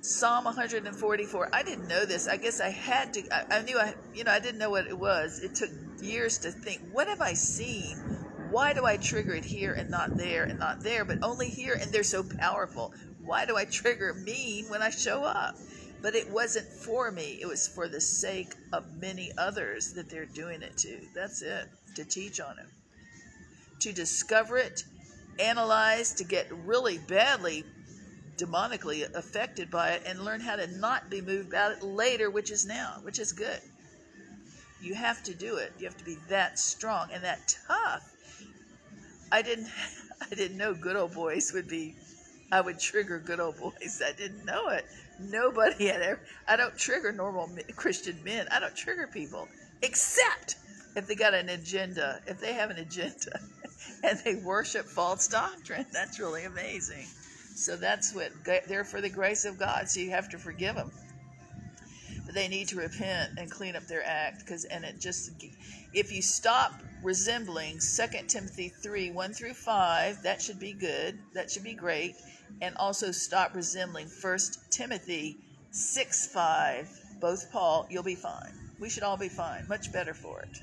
Psalm 0.00 0.44
144. 0.44 1.48
I 1.52 1.64
didn't 1.64 1.88
know 1.88 2.04
this. 2.04 2.28
I 2.28 2.36
guess 2.36 2.60
I 2.60 2.70
had 2.70 3.12
to. 3.14 3.22
I, 3.34 3.58
I 3.58 3.62
knew 3.62 3.76
I, 3.76 3.94
you 4.14 4.22
know, 4.22 4.30
I 4.30 4.38
didn't 4.38 4.58
know 4.58 4.70
what 4.70 4.86
it 4.86 4.96
was. 4.96 5.40
It 5.40 5.56
took 5.56 5.70
years 6.00 6.38
to 6.38 6.52
think. 6.52 6.80
What 6.92 7.08
have 7.08 7.20
I 7.20 7.32
seen? 7.32 8.23
Why 8.54 8.72
do 8.72 8.86
I 8.86 8.98
trigger 8.98 9.34
it 9.34 9.44
here 9.44 9.72
and 9.72 9.90
not 9.90 10.16
there 10.16 10.44
and 10.44 10.60
not 10.60 10.80
there, 10.80 11.04
but 11.04 11.18
only 11.22 11.50
here 11.50 11.74
and 11.74 11.90
they're 11.90 12.04
so 12.04 12.22
powerful? 12.22 12.94
Why 13.20 13.46
do 13.46 13.56
I 13.56 13.64
trigger 13.64 14.14
mean 14.14 14.66
when 14.66 14.80
I 14.80 14.90
show 14.90 15.24
up? 15.24 15.56
But 16.00 16.14
it 16.14 16.30
wasn't 16.30 16.68
for 16.68 17.10
me, 17.10 17.40
it 17.42 17.46
was 17.46 17.66
for 17.66 17.88
the 17.88 18.00
sake 18.00 18.54
of 18.72 18.94
many 19.00 19.32
others 19.36 19.94
that 19.94 20.08
they're 20.08 20.24
doing 20.24 20.62
it 20.62 20.78
to. 20.78 21.00
That's 21.16 21.42
it, 21.42 21.66
to 21.96 22.04
teach 22.04 22.38
on 22.38 22.60
it. 22.60 22.66
To 23.80 23.92
discover 23.92 24.56
it, 24.56 24.84
analyze, 25.40 26.12
to 26.12 26.24
get 26.24 26.46
really 26.64 26.98
badly 26.98 27.64
demonically 28.36 29.12
affected 29.16 29.68
by 29.68 29.94
it, 29.94 30.04
and 30.06 30.24
learn 30.24 30.40
how 30.40 30.54
to 30.54 30.68
not 30.78 31.10
be 31.10 31.20
moved 31.20 31.48
about 31.48 31.72
it 31.72 31.82
later, 31.82 32.30
which 32.30 32.52
is 32.52 32.64
now, 32.64 33.00
which 33.02 33.18
is 33.18 33.32
good. 33.32 33.60
You 34.80 34.94
have 34.94 35.24
to 35.24 35.34
do 35.34 35.56
it. 35.56 35.72
You 35.76 35.86
have 35.86 35.96
to 35.96 36.04
be 36.04 36.18
that 36.28 36.60
strong 36.60 37.08
and 37.12 37.24
that 37.24 37.56
tough 37.66 38.13
I 39.32 39.42
didn't 39.42 39.68
I 40.20 40.34
didn't 40.34 40.56
know 40.56 40.74
good 40.74 40.96
old 40.96 41.14
boys 41.14 41.52
would 41.52 41.68
be 41.68 41.94
I 42.52 42.60
would 42.60 42.78
trigger 42.78 43.18
good 43.18 43.40
old 43.40 43.58
boys. 43.58 44.00
I 44.04 44.12
didn't 44.12 44.44
know 44.44 44.68
it. 44.68 44.84
Nobody 45.18 45.86
had 45.86 46.02
ever. 46.02 46.20
I 46.46 46.56
don't 46.56 46.76
trigger 46.76 47.10
normal 47.12 47.50
Christian 47.74 48.22
men. 48.24 48.46
I 48.50 48.60
don't 48.60 48.76
trigger 48.76 49.08
people 49.12 49.48
except 49.82 50.56
if 50.96 51.06
they 51.06 51.14
got 51.14 51.34
an 51.34 51.48
agenda. 51.48 52.20
If 52.26 52.40
they 52.40 52.52
have 52.52 52.70
an 52.70 52.78
agenda 52.78 53.40
and 54.04 54.18
they 54.20 54.36
worship 54.36 54.86
false 54.86 55.26
doctrine, 55.26 55.86
that's 55.92 56.20
really 56.20 56.44
amazing. 56.44 57.06
So 57.54 57.76
that's 57.76 58.14
what 58.14 58.32
they're 58.44 58.84
for 58.84 59.00
the 59.00 59.08
grace 59.10 59.44
of 59.44 59.58
God. 59.58 59.88
So 59.88 60.00
you 60.00 60.10
have 60.10 60.28
to 60.30 60.38
forgive 60.38 60.74
them. 60.76 60.92
But 62.26 62.34
they 62.34 62.48
need 62.48 62.68
to 62.68 62.76
repent 62.76 63.38
and 63.38 63.50
clean 63.50 63.76
up 63.76 63.86
their 63.86 64.04
act 64.04 64.40
because 64.40 64.64
and 64.64 64.84
it 64.84 65.00
just 65.00 65.32
if 65.92 66.12
you 66.12 66.22
stop 66.22 66.72
resembling 67.04 67.78
2 67.78 68.26
Timothy 68.26 68.70
3 68.70 69.10
1 69.12 69.34
through 69.34 69.54
5, 69.54 70.22
that 70.22 70.42
should 70.42 70.58
be 70.58 70.72
good. 70.72 71.18
That 71.34 71.50
should 71.50 71.62
be 71.62 71.74
great. 71.74 72.16
And 72.60 72.74
also 72.76 73.12
stop 73.12 73.54
resembling 73.54 74.08
1 74.08 74.38
Timothy 74.70 75.36
6 75.70 76.26
5, 76.28 77.00
both 77.20 77.52
Paul, 77.52 77.86
you'll 77.90 78.02
be 78.02 78.14
fine. 78.14 78.52
We 78.80 78.90
should 78.90 79.02
all 79.02 79.16
be 79.16 79.28
fine. 79.28 79.66
Much 79.68 79.92
better 79.92 80.14
for 80.14 80.40
it. 80.40 80.60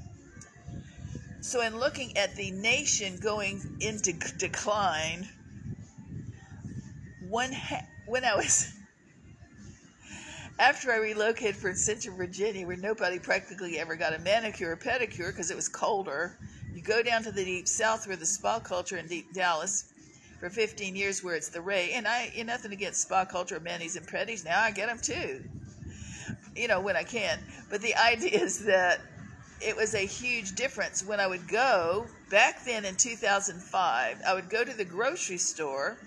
So, 1.41 1.61
in 1.61 1.79
looking 1.79 2.17
at 2.17 2.35
the 2.35 2.51
nation 2.51 3.17
going 3.17 3.77
into 3.79 4.13
decline, 4.37 5.27
one 7.27 7.51
ha- 7.51 7.85
when 8.05 8.23
I 8.23 8.35
was 8.35 8.71
after 10.61 10.91
I 10.91 10.97
relocated 10.97 11.55
from 11.55 11.73
Central 11.73 12.15
Virginia, 12.15 12.67
where 12.67 12.77
nobody 12.77 13.17
practically 13.17 13.79
ever 13.79 13.95
got 13.95 14.13
a 14.13 14.19
manicure 14.19 14.73
or 14.73 14.77
pedicure 14.77 15.29
because 15.29 15.49
it 15.49 15.55
was 15.55 15.67
colder, 15.67 16.37
You 16.75 16.83
go 16.83 17.01
down 17.01 17.23
to 17.23 17.31
the 17.31 17.43
deep 17.43 17.67
south 17.67 18.07
where 18.07 18.15
the 18.15 18.27
spa 18.27 18.59
culture 18.59 18.97
in 18.97 19.07
deep 19.07 19.33
Dallas 19.33 19.91
for 20.39 20.51
15 20.51 20.95
years 20.95 21.23
where 21.23 21.33
it's 21.33 21.49
the 21.49 21.61
ray. 21.61 21.93
And 21.93 22.07
I, 22.07 22.31
you 22.35 22.43
nothing 22.43 22.73
against 22.73 23.01
spa 23.01 23.25
culture, 23.25 23.59
manis 23.59 23.95
and 23.95 24.05
pretties. 24.05 24.45
Now 24.45 24.61
I 24.61 24.69
get 24.69 24.87
them 24.87 24.99
too. 24.99 25.43
You 26.55 26.67
know, 26.67 26.79
when 26.79 26.95
I 26.95 27.03
can. 27.03 27.39
But 27.71 27.81
the 27.81 27.95
idea 28.11 28.39
is 28.39 28.63
that 28.65 29.01
it 29.61 29.75
was 29.75 29.95
a 29.95 30.05
huge 30.05 30.53
difference 30.53 31.03
when 31.03 31.19
I 31.19 31.25
would 31.25 31.47
go 31.47 32.05
back 32.29 32.63
then 32.65 32.85
in 32.85 32.95
2005. 32.97 34.21
I 34.27 34.33
would 34.35 34.49
go 34.49 34.63
to 34.63 34.77
the 34.77 34.85
grocery 34.85 35.39
store 35.39 35.97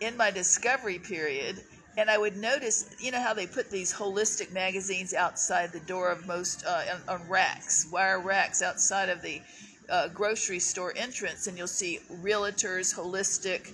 in 0.00 0.18
my 0.18 0.30
discovery 0.30 0.98
period 0.98 1.62
and 1.96 2.08
I 2.08 2.18
would 2.18 2.36
notice, 2.36 2.90
you 3.00 3.10
know 3.10 3.20
how 3.20 3.34
they 3.34 3.46
put 3.46 3.70
these 3.70 3.92
holistic 3.92 4.52
magazines 4.52 5.12
outside 5.12 5.72
the 5.72 5.80
door 5.80 6.10
of 6.10 6.26
most 6.26 6.64
uh, 6.64 6.82
on, 7.08 7.20
on, 7.20 7.28
racks, 7.28 7.86
wire 7.90 8.20
racks 8.20 8.62
outside 8.62 9.08
of 9.08 9.22
the 9.22 9.40
uh, 9.88 10.08
grocery 10.08 10.60
store 10.60 10.92
entrance, 10.96 11.46
and 11.46 11.58
you'll 11.58 11.66
see 11.66 11.98
realtors, 12.22 12.94
holistic 12.94 13.72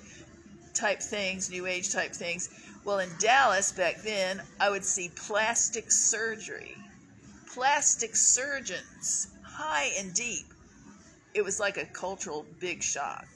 type 0.75 1.01
things, 1.01 1.51
new 1.51 1.67
age 1.67 1.93
type 1.93 2.13
things. 2.13 2.49
Well, 2.85 3.01
in 3.01 3.11
Dallas 3.19 3.73
back 3.73 4.03
then, 4.03 4.43
I 4.61 4.71
would 4.71 4.85
see 4.85 5.11
plastic 5.15 5.91
surgery, 5.91 6.75
plastic 7.53 8.17
surgeons, 8.17 9.29
high 9.43 9.91
and 9.99 10.15
deep. 10.15 10.47
It 11.35 11.45
was 11.45 11.61
like 11.61 11.77
a 11.77 11.85
cultural 11.85 12.47
big 12.61 12.83
shock. 12.83 13.27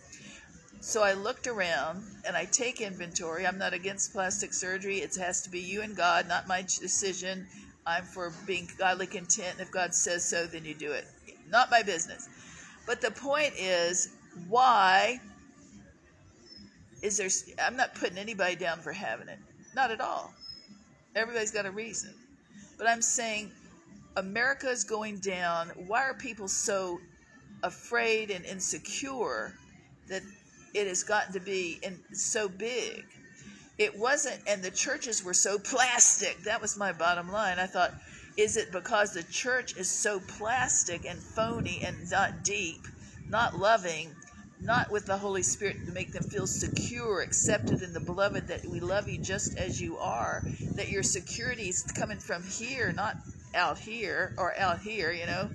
So 0.80 1.02
I 1.02 1.12
looked 1.12 1.46
around 1.46 2.02
and 2.26 2.34
I 2.34 2.46
take 2.46 2.80
inventory. 2.80 3.46
I'm 3.46 3.58
not 3.58 3.74
against 3.74 4.12
plastic 4.12 4.54
surgery. 4.54 4.98
It 4.98 5.14
has 5.16 5.42
to 5.42 5.50
be 5.50 5.60
you 5.60 5.82
and 5.82 5.94
God, 5.94 6.26
not 6.26 6.48
my 6.48 6.62
decision. 6.62 7.46
I'm 7.86 8.04
for 8.04 8.32
being 8.46 8.68
godly 8.78 9.06
content. 9.06 9.60
If 9.60 9.70
God 9.70 9.94
says 9.94 10.24
so, 10.24 10.46
then 10.46 10.64
you 10.64 10.74
do 10.74 10.92
it. 10.92 11.06
Not 11.50 11.70
my 11.70 11.82
business. 11.82 12.28
But 12.86 13.02
the 13.02 13.10
point 13.10 13.52
is, 13.58 14.08
why 14.48 15.20
is 17.02 17.18
there? 17.18 17.28
I'm 17.62 17.76
not 17.76 17.94
putting 17.94 18.16
anybody 18.16 18.56
down 18.56 18.80
for 18.80 18.92
having 18.92 19.28
it. 19.28 19.38
Not 19.74 19.90
at 19.90 20.00
all. 20.00 20.32
Everybody's 21.14 21.50
got 21.50 21.66
a 21.66 21.70
reason. 21.70 22.14
But 22.78 22.88
I'm 22.88 23.02
saying 23.02 23.50
America 24.16 24.68
is 24.68 24.84
going 24.84 25.18
down. 25.18 25.68
Why 25.86 26.04
are 26.04 26.14
people 26.14 26.48
so 26.48 26.98
afraid 27.62 28.30
and 28.30 28.46
insecure 28.46 29.54
that 30.08 30.22
it 30.74 30.86
has 30.86 31.02
gotten 31.02 31.32
to 31.32 31.40
be 31.40 31.78
in, 31.82 31.98
so 32.12 32.48
big. 32.48 33.04
It 33.78 33.98
wasn't, 33.98 34.40
and 34.46 34.62
the 34.62 34.70
churches 34.70 35.24
were 35.24 35.34
so 35.34 35.58
plastic. 35.58 36.42
That 36.44 36.60
was 36.60 36.76
my 36.76 36.92
bottom 36.92 37.32
line. 37.32 37.58
I 37.58 37.66
thought, 37.66 37.94
is 38.36 38.56
it 38.56 38.72
because 38.72 39.12
the 39.12 39.22
church 39.24 39.76
is 39.76 39.88
so 39.88 40.20
plastic 40.20 41.06
and 41.06 41.18
phony 41.18 41.80
and 41.84 42.10
not 42.10 42.44
deep, 42.44 42.86
not 43.28 43.58
loving, 43.58 44.14
not 44.60 44.90
with 44.90 45.06
the 45.06 45.16
Holy 45.16 45.42
Spirit 45.42 45.86
to 45.86 45.92
make 45.92 46.12
them 46.12 46.24
feel 46.24 46.46
secure, 46.46 47.22
accepted 47.22 47.82
in 47.82 47.94
the 47.94 48.00
beloved, 48.00 48.48
that 48.48 48.66
we 48.66 48.80
love 48.80 49.08
you 49.08 49.18
just 49.18 49.56
as 49.56 49.80
you 49.80 49.96
are, 49.96 50.42
that 50.74 50.90
your 50.90 51.02
security 51.02 51.68
is 51.70 51.82
coming 51.82 52.18
from 52.18 52.42
here, 52.42 52.92
not 52.92 53.16
out 53.54 53.78
here 53.78 54.34
or 54.36 54.56
out 54.58 54.78
here, 54.80 55.10
you 55.10 55.26
know? 55.26 55.48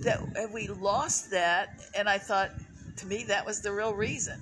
That 0.00 0.50
we 0.52 0.66
lost 0.66 1.30
that, 1.30 1.80
and 1.96 2.08
I 2.08 2.18
thought, 2.18 2.50
to 2.98 3.06
me, 3.06 3.24
that 3.24 3.46
was 3.46 3.60
the 3.62 3.72
real 3.72 3.94
reason. 3.94 4.36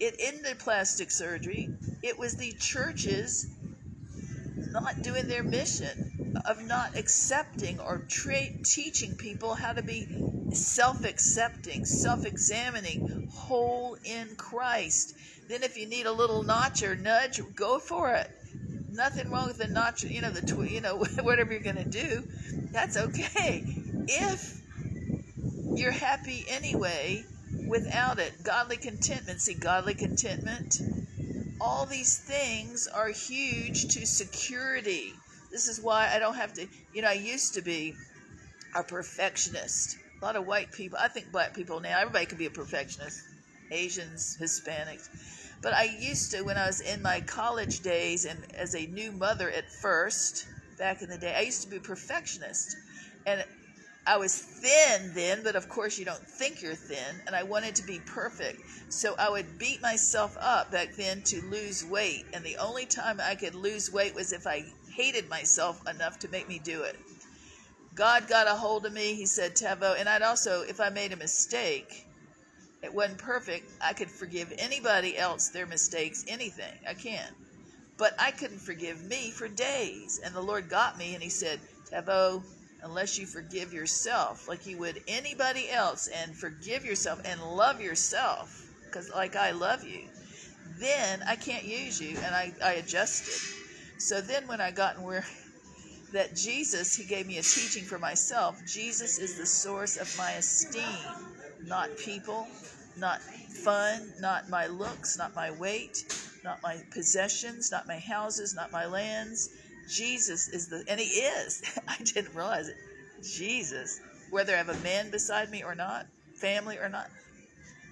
It 0.00 0.16
ended 0.18 0.58
plastic 0.58 1.10
surgery. 1.10 1.68
It 2.02 2.18
was 2.18 2.36
the 2.36 2.52
churches 2.60 3.46
not 4.72 5.02
doing 5.02 5.28
their 5.28 5.44
mission 5.44 5.96
of 6.46 6.62
not 6.62 6.96
accepting 6.98 7.78
or 7.78 8.04
tra- 8.08 8.48
teaching 8.64 9.16
people 9.16 9.54
how 9.54 9.72
to 9.72 9.82
be 9.82 10.08
self 10.52 11.04
accepting, 11.04 11.84
self 11.84 12.24
examining, 12.24 13.06
whole 13.28 13.96
in 14.04 14.34
Christ. 14.36 15.14
Then, 15.48 15.62
if 15.62 15.76
you 15.76 15.86
need 15.86 16.06
a 16.06 16.12
little 16.12 16.42
notch 16.42 16.82
or 16.82 16.96
nudge, 16.96 17.40
go 17.54 17.78
for 17.78 18.14
it. 18.14 18.28
Nothing 18.90 19.30
wrong 19.30 19.48
with 19.48 19.58
the 19.58 19.68
notch, 19.68 20.04
you 20.04 20.20
know, 20.20 20.30
the 20.30 20.42
tw- 20.42 20.70
you 20.70 20.80
know, 20.80 21.04
whatever 21.22 21.52
you're 21.52 21.62
going 21.62 21.76
to 21.76 21.84
do, 21.84 22.24
that's 22.72 22.96
okay. 22.96 23.64
If 24.08 24.62
you're 25.74 25.92
happy 25.92 26.44
anyway, 26.48 27.24
without 27.66 28.18
it. 28.18 28.42
Godly 28.42 28.76
contentment. 28.76 29.40
See, 29.40 29.54
godly 29.54 29.94
contentment. 29.94 30.80
All 31.60 31.86
these 31.86 32.18
things 32.18 32.88
are 32.88 33.08
huge 33.08 33.94
to 33.94 34.06
security. 34.06 35.12
This 35.50 35.68
is 35.68 35.80
why 35.80 36.10
I 36.12 36.18
don't 36.18 36.34
have 36.34 36.52
to, 36.54 36.66
you 36.92 37.02
know, 37.02 37.08
I 37.08 37.14
used 37.14 37.54
to 37.54 37.62
be 37.62 37.94
a 38.74 38.82
perfectionist. 38.82 39.98
A 40.20 40.24
lot 40.24 40.36
of 40.36 40.46
white 40.46 40.72
people, 40.72 40.98
I 41.00 41.08
think 41.08 41.30
black 41.30 41.54
people 41.54 41.80
now, 41.80 41.98
everybody 41.98 42.26
can 42.26 42.38
be 42.38 42.46
a 42.46 42.50
perfectionist. 42.50 43.22
Asians, 43.70 44.36
Hispanics. 44.40 45.08
But 45.62 45.74
I 45.74 45.84
used 45.84 46.32
to, 46.32 46.42
when 46.42 46.58
I 46.58 46.66
was 46.66 46.80
in 46.80 47.02
my 47.02 47.20
college 47.20 47.80
days 47.80 48.24
and 48.24 48.38
as 48.54 48.74
a 48.74 48.86
new 48.86 49.12
mother 49.12 49.50
at 49.50 49.70
first, 49.70 50.46
back 50.78 51.02
in 51.02 51.08
the 51.08 51.18
day, 51.18 51.34
I 51.36 51.42
used 51.42 51.62
to 51.62 51.68
be 51.68 51.76
a 51.76 51.80
perfectionist. 51.80 52.76
And 53.26 53.44
I 54.06 54.16
was 54.16 54.36
thin 54.36 55.12
then, 55.14 55.42
but 55.44 55.54
of 55.54 55.68
course 55.68 55.98
you 55.98 56.04
don't 56.04 56.26
think 56.26 56.60
you're 56.60 56.74
thin, 56.74 57.22
and 57.26 57.36
I 57.36 57.44
wanted 57.44 57.76
to 57.76 57.86
be 57.86 58.00
perfect. 58.00 58.60
So 58.88 59.14
I 59.18 59.30
would 59.30 59.58
beat 59.58 59.80
myself 59.80 60.36
up 60.40 60.72
back 60.72 60.94
then 60.96 61.22
to 61.22 61.40
lose 61.42 61.84
weight, 61.84 62.26
and 62.32 62.44
the 62.44 62.56
only 62.56 62.86
time 62.86 63.20
I 63.22 63.36
could 63.36 63.54
lose 63.54 63.92
weight 63.92 64.14
was 64.14 64.32
if 64.32 64.46
I 64.46 64.64
hated 64.92 65.28
myself 65.28 65.80
enough 65.88 66.18
to 66.20 66.28
make 66.28 66.48
me 66.48 66.58
do 66.58 66.82
it. 66.82 66.98
God 67.94 68.26
got 68.26 68.48
a 68.48 68.54
hold 68.54 68.86
of 68.86 68.92
me, 68.92 69.14
he 69.14 69.26
said, 69.26 69.54
Taveau, 69.54 69.94
and 69.98 70.08
I'd 70.08 70.22
also, 70.22 70.62
if 70.62 70.80
I 70.80 70.88
made 70.88 71.12
a 71.12 71.16
mistake, 71.16 72.06
it 72.82 72.92
wasn't 72.92 73.18
perfect, 73.18 73.70
I 73.80 73.92
could 73.92 74.10
forgive 74.10 74.52
anybody 74.58 75.16
else 75.16 75.48
their 75.48 75.66
mistakes, 75.66 76.24
anything. 76.26 76.72
I 76.88 76.94
can. 76.94 77.28
But 77.96 78.14
I 78.18 78.32
couldn't 78.32 78.58
forgive 78.58 79.04
me 79.04 79.30
for 79.30 79.46
days. 79.46 80.20
And 80.24 80.34
the 80.34 80.40
Lord 80.40 80.68
got 80.68 80.98
me 80.98 81.14
and 81.14 81.22
he 81.22 81.28
said, 81.28 81.60
Taveau, 81.90 82.42
unless 82.82 83.18
you 83.18 83.26
forgive 83.26 83.72
yourself 83.72 84.48
like 84.48 84.66
you 84.66 84.76
would 84.78 85.02
anybody 85.06 85.70
else 85.70 86.08
and 86.08 86.34
forgive 86.34 86.84
yourself 86.84 87.20
and 87.24 87.40
love 87.42 87.80
yourself 87.80 88.70
because 88.86 89.10
like 89.10 89.36
i 89.36 89.50
love 89.52 89.84
you 89.84 90.00
then 90.78 91.22
i 91.26 91.36
can't 91.36 91.64
use 91.64 92.00
you 92.00 92.16
and 92.24 92.34
i, 92.34 92.52
I 92.64 92.72
adjusted. 92.74 93.34
So 93.98 94.20
then 94.20 94.46
when 94.48 94.60
i 94.60 94.70
got 94.70 94.96
in 94.96 95.02
where 95.02 95.24
that 96.12 96.34
jesus 96.36 96.94
he 96.94 97.04
gave 97.04 97.26
me 97.26 97.38
a 97.38 97.42
teaching 97.42 97.84
for 97.84 97.98
myself. 97.98 98.60
Jesus 98.66 99.18
is 99.18 99.38
the 99.38 99.46
source 99.46 99.96
of 99.96 100.14
my 100.18 100.32
esteem 100.32 100.84
not 101.64 101.96
people 101.96 102.46
not 102.96 103.20
fun 103.22 104.12
not 104.20 104.48
my 104.50 104.66
looks 104.66 105.16
not 105.16 105.34
my 105.34 105.50
weight 105.52 106.04
not 106.44 106.62
my 106.62 106.76
possessions 106.90 107.70
not 107.70 107.86
my 107.86 107.98
houses 107.98 108.54
not 108.54 108.72
my 108.72 108.86
lands 108.86 109.50
Jesus 109.88 110.48
is 110.48 110.68
the, 110.68 110.84
and 110.88 111.00
he 111.00 111.20
is. 111.20 111.62
I 111.88 111.96
didn't 112.02 112.34
realize 112.34 112.68
it. 112.68 112.76
Jesus, 113.22 114.00
whether 114.30 114.54
I 114.54 114.58
have 114.58 114.68
a 114.68 114.78
man 114.82 115.10
beside 115.10 115.50
me 115.50 115.62
or 115.62 115.74
not, 115.74 116.06
family 116.34 116.78
or 116.78 116.88
not. 116.88 117.08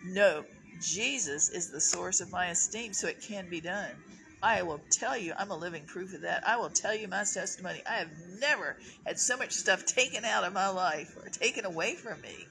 No, 0.05 0.45
Jesus 0.80 1.51
is 1.51 1.70
the 1.70 1.80
source 1.80 2.20
of 2.20 2.30
my 2.30 2.47
esteem, 2.47 2.93
so 2.93 3.07
it 3.07 3.20
can 3.20 3.49
be 3.49 3.61
done. 3.61 3.91
I 4.43 4.62
will 4.62 4.80
tell 4.91 5.16
you, 5.16 5.34
I'm 5.38 5.51
a 5.51 5.57
living 5.57 5.84
proof 5.84 6.14
of 6.14 6.22
that. 6.22 6.49
I 6.49 6.57
will 6.57 6.70
tell 6.70 6.95
you 6.95 7.09
my 7.09 7.24
testimony. 7.24 7.82
I 7.86 7.97
have 7.97 8.11
never 8.38 8.76
had 9.05 9.18
so 9.18 9.36
much 9.36 9.53
stuff 9.53 9.84
taken 9.84 10.24
out 10.24 10.45
of 10.45 10.55
my 10.55 10.68
life 10.68 11.14
or 11.22 11.28
taken 11.28 11.66
away 11.66 11.95
from 11.95 12.20
me. 12.22 12.47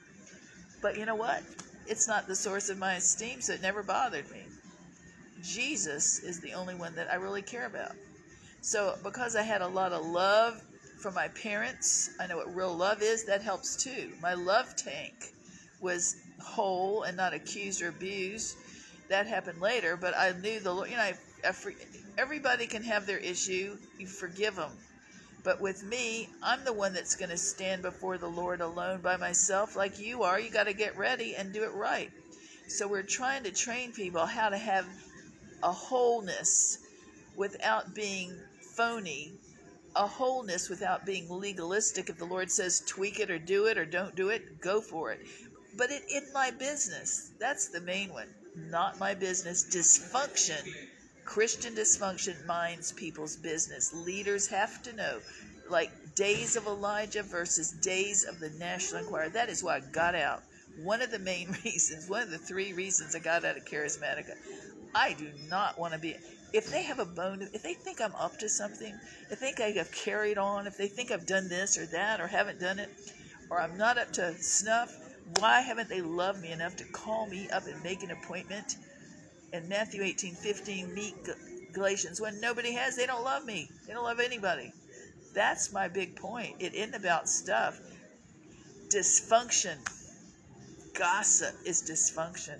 But 0.80 0.96
you 0.96 1.04
know 1.04 1.16
what? 1.16 1.42
It's 1.86 2.06
not 2.06 2.28
the 2.28 2.36
source 2.36 2.68
of 2.68 2.78
my 2.78 2.94
esteem, 2.94 3.40
so 3.40 3.54
it 3.54 3.62
never 3.62 3.82
bothered 3.82 4.30
me. 4.30 4.42
Jesus 5.42 6.20
is 6.20 6.40
the 6.40 6.52
only 6.52 6.74
one 6.76 6.94
that 6.94 7.10
I 7.10 7.16
really 7.16 7.42
care 7.42 7.66
about. 7.66 7.96
So, 8.62 8.96
because 9.02 9.36
I 9.36 9.42
had 9.42 9.62
a 9.62 9.68
lot 9.68 9.92
of 9.92 10.04
love 10.04 10.60
from 11.00 11.14
my 11.14 11.28
parents, 11.28 12.10
I 12.20 12.26
know 12.26 12.36
what 12.36 12.54
real 12.54 12.76
love 12.76 13.02
is, 13.02 13.24
that 13.24 13.42
helps 13.42 13.76
too. 13.76 14.12
My 14.20 14.34
love 14.34 14.76
tank 14.76 15.32
was 15.80 16.16
whole 16.42 17.04
and 17.04 17.16
not 17.16 17.32
accused 17.32 17.80
or 17.80 17.88
abused. 17.88 18.56
That 19.08 19.26
happened 19.26 19.60
later, 19.60 19.96
but 19.96 20.16
I 20.16 20.32
knew 20.32 20.60
the 20.60 20.72
Lord, 20.72 20.90
you 20.90 20.96
know, 20.96 21.02
I, 21.02 21.14
I, 21.42 21.52
everybody 22.18 22.66
can 22.66 22.82
have 22.82 23.06
their 23.06 23.18
issue, 23.18 23.78
you 23.98 24.06
forgive 24.06 24.56
them. 24.56 24.72
But 25.42 25.60
with 25.60 25.82
me, 25.82 26.28
I'm 26.42 26.64
the 26.64 26.72
one 26.72 26.92
that's 26.92 27.16
going 27.16 27.30
to 27.30 27.38
stand 27.38 27.80
before 27.80 28.18
the 28.18 28.28
Lord 28.28 28.60
alone 28.60 29.00
by 29.00 29.16
myself, 29.16 29.74
like 29.74 29.98
you 29.98 30.22
are. 30.22 30.38
You 30.38 30.50
got 30.50 30.64
to 30.64 30.74
get 30.74 30.98
ready 30.98 31.34
and 31.34 31.52
do 31.52 31.62
it 31.64 31.72
right. 31.72 32.10
So 32.68 32.86
we're 32.86 33.02
trying 33.02 33.44
to 33.44 33.50
train 33.50 33.92
people 33.92 34.26
how 34.26 34.50
to 34.50 34.58
have 34.58 34.86
a 35.62 35.72
wholeness 35.72 36.78
without 37.36 37.94
being 37.94 38.38
phony, 38.76 39.32
a 39.96 40.06
wholeness 40.06 40.68
without 40.68 41.04
being 41.04 41.28
legalistic. 41.28 42.08
If 42.08 42.18
the 42.18 42.24
Lord 42.24 42.50
says 42.50 42.82
tweak 42.86 43.20
it 43.20 43.30
or 43.30 43.38
do 43.38 43.66
it 43.66 43.78
or 43.78 43.84
don't 43.84 44.14
do 44.14 44.30
it, 44.30 44.60
go 44.60 44.80
for 44.80 45.12
it. 45.12 45.20
But 45.76 45.90
it 45.90 46.02
in 46.10 46.32
my 46.32 46.50
business, 46.50 47.32
that's 47.38 47.68
the 47.68 47.80
main 47.80 48.12
one. 48.12 48.28
Not 48.56 48.98
my 48.98 49.14
business. 49.14 49.64
Dysfunction. 49.64 50.68
Christian 51.24 51.74
dysfunction 51.74 52.44
minds 52.46 52.92
people's 52.92 53.36
business. 53.36 53.92
Leaders 53.94 54.48
have 54.48 54.82
to 54.82 54.92
know, 54.92 55.20
like 55.68 55.90
days 56.14 56.56
of 56.56 56.66
Elijah 56.66 57.22
versus 57.22 57.70
days 57.70 58.24
of 58.24 58.40
the 58.40 58.50
National 58.50 59.02
Enquirer. 59.02 59.28
That 59.28 59.48
is 59.48 59.62
why 59.62 59.76
I 59.76 59.80
got 59.80 60.14
out. 60.14 60.42
One 60.82 61.02
of 61.02 61.10
the 61.10 61.18
main 61.20 61.52
reasons, 61.64 62.08
one 62.08 62.22
of 62.22 62.30
the 62.30 62.38
three 62.38 62.72
reasons 62.72 63.14
I 63.14 63.20
got 63.20 63.44
out 63.44 63.56
of 63.56 63.64
Charismatica, 63.64 64.34
I 64.94 65.12
do 65.12 65.28
not 65.48 65.78
want 65.78 65.92
to 65.92 66.00
be. 66.00 66.16
If 66.52 66.70
they 66.70 66.82
have 66.82 66.98
a 66.98 67.04
bone, 67.04 67.48
if 67.52 67.62
they 67.62 67.74
think 67.74 68.00
I'm 68.00 68.14
up 68.16 68.38
to 68.38 68.48
something, 68.48 68.98
if 69.30 69.40
they 69.40 69.52
think 69.52 69.60
I 69.60 69.70
have 69.78 69.92
carried 69.92 70.36
on, 70.36 70.66
if 70.66 70.76
they 70.76 70.88
think 70.88 71.10
I've 71.10 71.26
done 71.26 71.48
this 71.48 71.78
or 71.78 71.86
that 71.86 72.20
or 72.20 72.26
haven't 72.26 72.58
done 72.58 72.78
it, 72.78 72.90
or 73.50 73.60
I'm 73.60 73.76
not 73.76 73.98
up 73.98 74.12
to 74.14 74.34
snuff, 74.38 74.92
why 75.38 75.60
haven't 75.60 75.88
they 75.88 76.00
loved 76.00 76.40
me 76.40 76.50
enough 76.50 76.76
to 76.76 76.84
call 76.84 77.26
me 77.26 77.48
up 77.50 77.66
and 77.66 77.82
make 77.84 78.02
an 78.02 78.10
appointment? 78.10 78.76
In 79.52 79.68
Matthew 79.68 80.02
18 80.02 80.34
15, 80.34 80.94
meet 80.94 81.14
Galatians. 81.72 82.20
When 82.20 82.40
nobody 82.40 82.72
has, 82.72 82.96
they 82.96 83.06
don't 83.06 83.24
love 83.24 83.44
me. 83.44 83.70
They 83.86 83.92
don't 83.92 84.04
love 84.04 84.20
anybody. 84.20 84.72
That's 85.34 85.72
my 85.72 85.88
big 85.88 86.16
point. 86.16 86.56
It 86.58 86.74
isn't 86.74 86.94
about 86.94 87.28
stuff. 87.28 87.78
Dysfunction. 88.88 89.76
Gossip 90.94 91.54
is 91.64 91.82
dysfunction. 91.82 92.58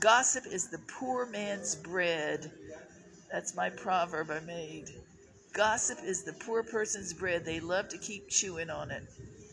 Gossip 0.00 0.46
is 0.46 0.68
the 0.68 0.78
poor 0.78 1.26
man's 1.26 1.74
bread. 1.74 2.50
That's 3.32 3.54
my 3.54 3.70
proverb 3.70 4.30
I 4.30 4.40
made. 4.40 4.90
Gossip 5.52 5.98
is 6.04 6.22
the 6.22 6.32
poor 6.32 6.62
person's 6.62 7.12
bread. 7.12 7.44
They 7.44 7.60
love 7.60 7.88
to 7.88 7.98
keep 7.98 8.28
chewing 8.28 8.70
on 8.70 8.90
it 8.90 9.02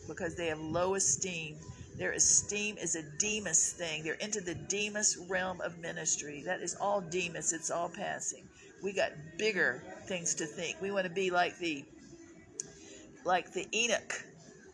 because 0.06 0.34
they 0.34 0.46
have 0.46 0.60
low 0.60 0.94
esteem. 0.94 1.56
Their 1.96 2.12
esteem 2.12 2.78
is 2.78 2.94
a 2.94 3.02
Demas 3.18 3.72
thing. 3.72 4.04
They're 4.04 4.14
into 4.14 4.40
the 4.40 4.54
Demas 4.54 5.16
realm 5.28 5.60
of 5.60 5.78
ministry. 5.78 6.42
That 6.44 6.60
is 6.60 6.76
all 6.80 7.00
Demas, 7.00 7.52
it's 7.52 7.70
all 7.70 7.88
passing. 7.88 8.44
We 8.82 8.92
got 8.92 9.10
bigger 9.36 9.82
things 10.06 10.34
to 10.36 10.46
think. 10.46 10.80
We 10.80 10.92
want 10.92 11.06
to 11.06 11.12
be 11.12 11.30
like 11.30 11.58
the 11.58 11.84
like 13.24 13.52
the 13.52 13.66
Enoch, 13.74 14.24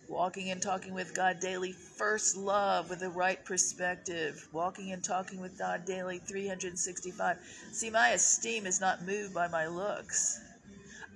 walking 0.08 0.50
and 0.50 0.60
talking 0.60 0.94
with 0.94 1.14
God 1.14 1.40
daily, 1.40 1.72
first 1.72 2.36
love 2.36 2.90
with 2.90 3.00
the 3.00 3.10
right 3.10 3.42
perspective, 3.44 4.48
walking 4.52 4.92
and 4.92 5.02
talking 5.02 5.40
with 5.40 5.58
God 5.58 5.84
daily, 5.84 6.18
365. 6.18 7.38
See, 7.72 7.90
my 7.90 8.10
esteem 8.10 8.66
is 8.66 8.80
not 8.80 9.02
moved 9.02 9.34
by 9.34 9.48
my 9.48 9.66
looks. 9.66 10.40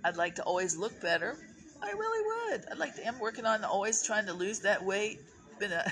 I'd 0.05 0.17
like 0.17 0.37
to 0.37 0.43
always 0.43 0.77
look 0.77 1.01
better. 1.01 1.37
I 1.83 1.91
really 1.91 2.53
would. 2.53 2.65
I'd 2.71 2.79
like 2.79 2.97
to. 2.97 3.07
I'm 3.07 3.19
working 3.19 3.47
on 3.47 3.65
always 3.65 4.03
trying 4.03 4.27
to 4.27 4.33
lose 4.33 4.61
that 4.61 4.85
weight. 4.85 5.21
Been 5.59 5.73
a, 5.73 5.85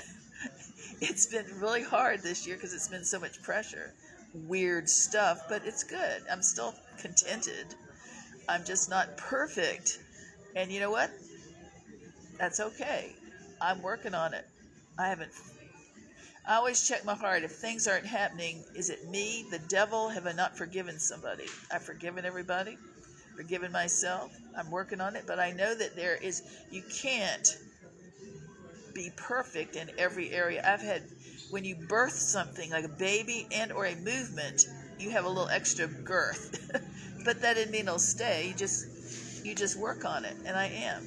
it's 1.01 1.25
been 1.27 1.45
really 1.59 1.83
hard 1.83 2.21
this 2.21 2.45
year 2.47 2.55
because 2.55 2.73
it's 2.73 2.87
been 2.87 3.05
so 3.05 3.19
much 3.19 3.41
pressure, 3.41 3.93
weird 4.33 4.89
stuff. 4.89 5.41
But 5.49 5.63
it's 5.65 5.83
good. 5.83 6.23
I'm 6.31 6.41
still 6.41 6.73
contented. 6.99 7.75
I'm 8.49 8.63
just 8.65 8.89
not 8.89 9.17
perfect. 9.17 9.99
And 10.55 10.71
you 10.71 10.79
know 10.79 10.91
what? 10.91 11.11
That's 12.37 12.59
okay. 12.59 13.15
I'm 13.61 13.81
working 13.81 14.13
on 14.13 14.33
it. 14.33 14.45
I 14.97 15.07
haven't. 15.07 15.31
I 16.47 16.55
always 16.55 16.87
check 16.87 17.03
my 17.03 17.15
heart. 17.15 17.43
If 17.43 17.51
things 17.51 17.87
aren't 17.87 18.05
happening, 18.05 18.63
is 18.75 18.89
it 18.89 19.09
me, 19.09 19.45
the 19.51 19.59
devil? 19.59 20.09
Have 20.09 20.27
I 20.27 20.31
not 20.31 20.57
forgiven 20.57 20.99
somebody? 20.99 21.45
I've 21.71 21.83
forgiven 21.83 22.25
everybody, 22.25 22.77
forgiven 23.35 23.71
myself. 23.71 24.31
I'm 24.57 24.71
working 24.71 25.01
on 25.01 25.15
it, 25.15 25.25
but 25.27 25.39
I 25.39 25.51
know 25.51 25.75
that 25.75 25.95
there 25.95 26.15
is. 26.15 26.43
You 26.71 26.83
can't 26.83 27.47
be 28.93 29.11
perfect 29.17 29.75
in 29.75 29.89
every 29.97 30.31
area. 30.31 30.63
I've 30.65 30.81
had 30.81 31.03
when 31.49 31.65
you 31.65 31.75
birth 31.75 32.13
something 32.13 32.71
like 32.71 32.85
a 32.85 32.89
baby 32.89 33.47
and 33.51 33.71
or 33.71 33.85
a 33.85 33.95
movement, 33.95 34.63
you 34.99 35.09
have 35.09 35.25
a 35.25 35.29
little 35.29 35.49
extra 35.49 35.87
girth, 35.87 36.71
but 37.25 37.41
that 37.41 37.55
didn't 37.55 37.71
mean 37.71 37.87
it'll 37.87 37.99
stay. 37.99 38.47
You 38.47 38.53
just 38.53 39.45
you 39.45 39.53
just 39.53 39.77
work 39.77 40.05
on 40.05 40.23
it, 40.23 40.35
and 40.45 40.55
I 40.57 40.67
am. 40.67 41.05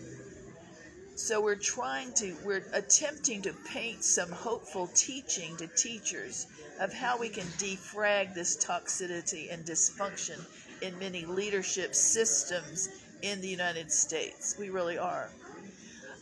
So 1.21 1.39
we're 1.39 1.55
trying 1.55 2.15
to, 2.15 2.35
we're 2.47 2.65
attempting 2.73 3.43
to 3.43 3.53
paint 3.53 4.03
some 4.03 4.31
hopeful 4.31 4.89
teaching 4.95 5.55
to 5.59 5.67
teachers 5.67 6.47
of 6.81 6.95
how 6.95 7.19
we 7.19 7.29
can 7.29 7.45
defrag 7.59 8.35
this 8.35 8.57
toxicity 8.57 9.53
and 9.53 9.63
dysfunction 9.65 10.41
in 10.81 10.99
many 10.99 11.27
leadership 11.27 11.95
systems 11.95 12.89
in 13.21 13.43
the 13.43 13.49
United 13.49 13.93
States. 13.93 14.57
We 14.59 14.71
really 14.71 14.97
are. 14.97 15.29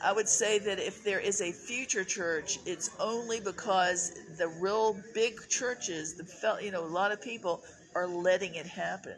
I 0.03 0.13
would 0.13 0.29
say 0.29 0.59
that 0.59 0.81
if 0.81 1.05
there 1.05 1.21
is 1.21 1.41
a 1.41 1.53
future 1.53 2.05
church, 2.05 2.59
it's 2.67 2.91
only 2.99 3.39
because 3.39 4.19
the 4.37 4.49
real 4.49 5.01
big 5.15 5.49
churches, 5.49 6.15
the 6.15 6.59
you 6.61 6.73
know, 6.73 6.85
a 6.85 6.95
lot 7.01 7.13
of 7.13 7.23
people 7.23 7.63
are 7.95 8.09
letting 8.09 8.57
it 8.57 8.67
happen. 8.67 9.15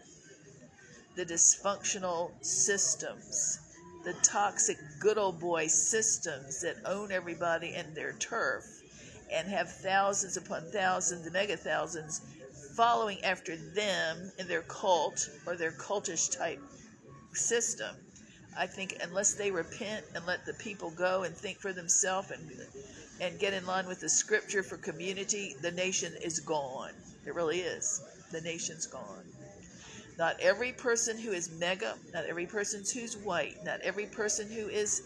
The 1.17 1.25
dysfunctional 1.25 2.33
systems 2.45 3.70
the 4.05 4.15
toxic 4.23 4.79
good 4.99 5.19
old 5.19 5.39
boy 5.39 5.67
systems 5.67 6.63
that 6.63 6.77
own 6.85 7.13
everybody 7.13 7.75
and 7.75 7.95
their 7.95 8.13
turf 8.15 8.65
and 9.33 9.49
have 9.49 9.71
thousands 9.71 10.37
upon 10.37 10.71
thousands, 10.73 11.31
mega 11.33 11.57
thousands 11.57 12.21
following 12.77 13.23
after 13.25 13.57
them 13.57 14.33
in 14.39 14.49
their 14.49 14.63
cult 14.63 15.29
or 15.47 15.57
their 15.57 15.73
cultish 15.73 16.37
type 16.37 16.61
system. 17.33 17.95
I 18.59 18.67
think 18.67 18.99
unless 19.03 19.35
they 19.35 19.51
repent 19.51 20.05
and 20.15 20.27
let 20.27 20.45
the 20.47 20.55
people 20.55 20.91
go 20.91 21.23
and 21.23 21.35
think 21.35 21.59
for 21.59 21.73
themselves 21.73 22.31
and 22.31 22.51
and 23.21 23.39
get 23.39 23.53
in 23.53 23.67
line 23.67 23.87
with 23.87 24.01
the 24.01 24.09
scripture 24.09 24.63
for 24.63 24.79
community, 24.79 25.55
the 25.61 25.71
nation 25.73 26.15
is 26.23 26.41
gone. 26.41 26.93
It 27.27 27.35
really 27.35 27.61
is. 27.61 28.03
The 28.33 28.41
nation's 28.41 28.87
gone. 28.87 29.25
Not 30.21 30.39
every 30.41 30.73
person 30.73 31.17
who 31.17 31.33
is 31.33 31.51
mega, 31.51 31.95
not 32.13 32.27
every 32.27 32.45
person 32.45 32.85
who's 32.93 33.17
white, 33.17 33.57
not 33.65 33.81
every 33.81 34.05
person 34.05 34.53
who 34.53 34.69
is 34.69 35.01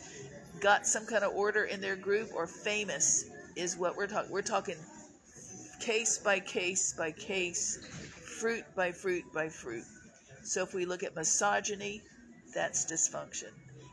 got 0.58 0.88
some 0.88 1.06
kind 1.06 1.22
of 1.22 1.32
order 1.36 1.66
in 1.66 1.80
their 1.80 1.94
group 1.94 2.30
or 2.34 2.48
famous 2.48 3.26
is 3.54 3.76
what 3.76 3.96
we're 3.96 4.08
talking. 4.08 4.32
We're 4.32 4.42
talking 4.42 4.74
case 5.78 6.18
by 6.18 6.40
case 6.40 6.94
by 6.94 7.12
case, 7.12 7.78
fruit 8.40 8.64
by 8.74 8.90
fruit 8.90 9.22
by 9.32 9.48
fruit. 9.50 9.84
So 10.42 10.64
if 10.64 10.74
we 10.74 10.84
look 10.84 11.04
at 11.04 11.14
misogyny, 11.14 12.02
that's 12.52 12.84
dysfunction. 12.84 13.52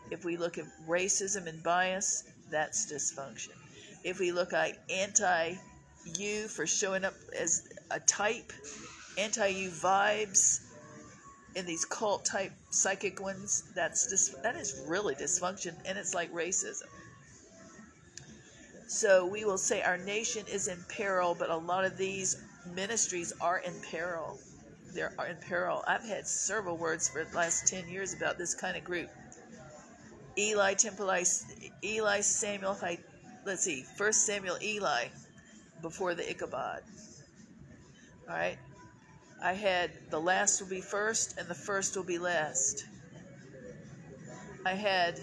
If 0.09 0.26
we 0.26 0.38
look 0.38 0.57
at 0.57 0.65
racism 0.89 1.45
and 1.45 1.61
bias, 1.61 2.24
that's 2.49 2.91
dysfunction. 2.91 3.53
If 4.03 4.19
we 4.19 4.32
look 4.32 4.53
at 4.53 4.80
anti 4.89 5.53
you 6.17 6.47
for 6.47 6.65
showing 6.65 7.05
up 7.05 7.13
as 7.39 7.69
a 7.91 7.99
type, 7.99 8.51
anti 9.19 9.49
you 9.49 9.69
vibes, 9.69 10.61
in 11.56 11.66
these 11.66 11.86
cult 11.86 12.26
type 12.26 12.52
psychic 12.70 13.22
ones, 13.22 13.64
that's 13.76 14.10
just 14.10 14.41
that 14.43 14.56
is 14.56 14.84
really 14.88 15.16
dysfunction, 15.16 15.74
and 15.86 15.97
it's 15.97 16.14
like 16.14 16.32
racism. 16.34 16.88
So 18.88 19.26
we 19.26 19.45
will 19.45 19.58
say 19.58 19.82
our 19.82 19.97
nation 19.97 20.45
is 20.52 20.68
in 20.68 20.78
peril, 20.89 21.36
but 21.38 21.49
a 21.49 21.56
lot 21.56 21.86
of 21.86 21.97
these 21.97 22.41
ministries 22.76 23.34
are 23.39 23.60
in 23.60 23.74
peril. 23.89 24.38
They're 24.93 25.14
in 25.30 25.38
peril. 25.38 25.84
I've 25.88 26.04
had 26.04 26.28
several 26.28 26.76
words 26.78 27.08
for 27.08 27.24
the 27.24 27.36
last 27.36 27.68
ten 27.68 27.88
years 27.88 28.14
about 28.14 28.38
this 28.38 28.54
kind 28.54 28.76
of 28.76 28.84
group. 28.84 29.10
Eli 30.38 30.74
Temple, 30.74 31.14
Eli 31.84 32.22
Samuel. 32.22 32.78
Let's 33.45 33.64
see, 33.64 33.84
First 33.97 34.26
Samuel, 34.26 34.58
Eli, 34.62 35.06
before 35.82 36.14
the 36.14 36.30
Ichabod. 36.30 36.84
All 38.30 38.36
right, 38.36 38.58
I 39.41 39.53
had 39.53 39.91
the 40.11 40.19
last 40.19 40.61
will 40.61 40.69
be 40.69 40.81
first 40.81 41.37
and 41.37 41.47
the 41.47 41.55
first 41.55 41.95
will 41.95 42.03
be 42.03 42.19
last. 42.19 42.85
I 44.65 44.73
had, 44.73 45.19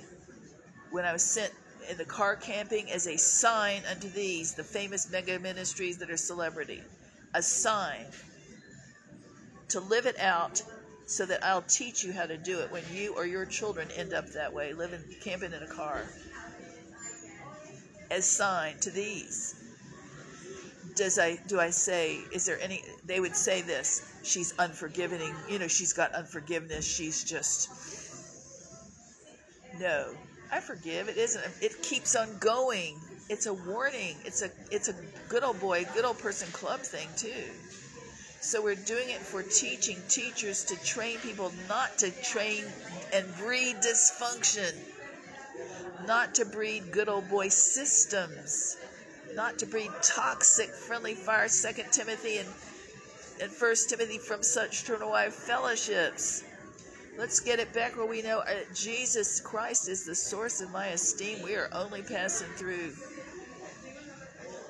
when 0.91 1.05
I 1.05 1.13
was 1.13 1.23
sent 1.23 1.53
in 1.89 1.97
the 1.97 2.05
car 2.05 2.35
camping, 2.35 2.91
as 2.91 3.07
a 3.07 3.17
sign 3.17 3.83
unto 3.89 4.09
these, 4.09 4.55
the 4.55 4.65
famous 4.65 5.11
mega 5.11 5.39
ministries 5.39 5.99
that 5.99 6.11
are 6.11 6.17
celebrity, 6.17 6.83
a 7.35 7.43
sign 7.43 8.07
to 9.69 9.81
live 9.81 10.07
it 10.07 10.19
out 10.19 10.63
so 11.07 11.25
that 11.25 11.45
I'll 11.45 11.63
teach 11.63 12.03
you 12.03 12.13
how 12.13 12.27
to 12.27 12.37
do 12.37 12.59
it 12.59 12.73
when 12.73 12.83
you 12.93 13.15
or 13.15 13.25
your 13.25 13.47
children 13.47 13.89
end 13.97 14.13
up 14.13 14.27
that 14.33 14.53
way, 14.53 14.73
living, 14.73 15.01
camping 15.23 15.53
in 15.53 15.63
a 15.63 15.67
car. 15.67 16.03
As 18.11 18.29
sign 18.29 18.79
to 18.81 18.91
these 18.91 19.58
does 20.99 21.19
I 21.19 21.37
do 21.47 21.61
I 21.61 21.71
say 21.71 22.19
is 22.33 22.45
there 22.45 22.61
any 22.61 22.83
they 23.07 23.21
would 23.21 23.37
say 23.37 23.63
this 23.63 24.03
she's 24.25 24.53
unforgiving 24.59 25.21
you 25.49 25.59
know 25.61 25.69
she's 25.69 25.93
got 25.93 26.13
unforgiveness 26.13 26.85
she's 26.85 27.25
just 27.25 27.71
no. 29.79 30.13
I 30.51 30.61
forgive 30.61 31.09
it 31.09 31.17
isn't 31.17 31.45
it 31.61 31.83
keeps 31.83 32.17
on 32.17 32.29
going. 32.39 32.99
It's 33.29 33.47
a 33.47 33.55
warning 33.55 34.17
it's 34.25 34.43
a 34.43 34.51
it's 34.73 34.89
a 34.89 34.95
good 35.29 35.45
old 35.45 35.61
boy 35.61 35.87
good 35.95 36.05
old 36.05 36.19
person 36.19 36.49
club 36.53 36.81
thing 36.81 37.09
too. 37.17 37.45
So 38.41 38.63
we're 38.63 38.75
doing 38.75 39.11
it 39.11 39.21
for 39.21 39.43
teaching 39.43 39.99
teachers 40.09 40.65
to 40.65 40.85
train 40.85 41.19
people 41.19 41.53
not 41.69 41.99
to 41.99 42.11
train 42.23 42.65
and 43.13 43.25
breed 43.37 43.77
dysfunction 43.77 44.75
not 46.07 46.35
to 46.37 46.45
breed 46.45 46.91
good 46.91 47.09
old 47.09 47.29
boy 47.29 47.49
systems 47.49 48.77
not 49.35 49.59
to 49.59 49.67
breed 49.67 49.91
toxic 50.03 50.71
friendly 50.71 51.15
fire, 51.15 51.49
Second 51.49 51.93
Timothy 51.93 52.39
and, 52.39 52.49
and 53.41 53.51
First 53.51 53.91
Timothy 53.91 54.19
from 54.19 54.43
such 54.43 54.85
turn 54.85 55.03
away 55.03 55.31
fellowships. 55.31 56.45
Let's 57.19 57.41
get 57.41 57.59
it 57.59 57.73
back 57.73 57.97
where 57.97 58.07
we 58.07 58.23
know 58.23 58.39
uh, 58.39 58.61
Jesus 58.75 59.41
Christ 59.41 59.89
is 59.89 60.05
the 60.05 60.15
source 60.15 60.61
of 60.61 60.71
my 60.71 60.87
esteem. 60.89 61.43
We 61.43 61.57
are 61.57 61.69
only 61.73 62.03
passing 62.03 62.49
through. 62.49 62.93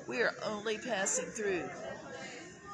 We 0.07 0.21
are 0.21 0.33
only 0.43 0.79
passing 0.79 1.25
through. 1.25 1.63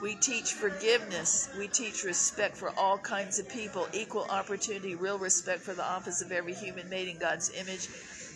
We 0.01 0.15
teach 0.15 0.53
forgiveness. 0.53 1.49
We 1.57 1.67
teach 1.67 2.03
respect 2.03 2.55
for 2.55 2.69
all 2.77 2.97
kinds 2.97 3.39
of 3.39 3.49
people, 3.49 3.87
equal 3.93 4.25
opportunity, 4.29 4.95
real 4.95 5.17
respect 5.17 5.61
for 5.61 5.73
the 5.73 5.83
office 5.83 6.21
of 6.21 6.31
every 6.31 6.53
human 6.53 6.89
made 6.89 7.09
in 7.09 7.17
God's 7.17 7.51
image, 7.57 7.89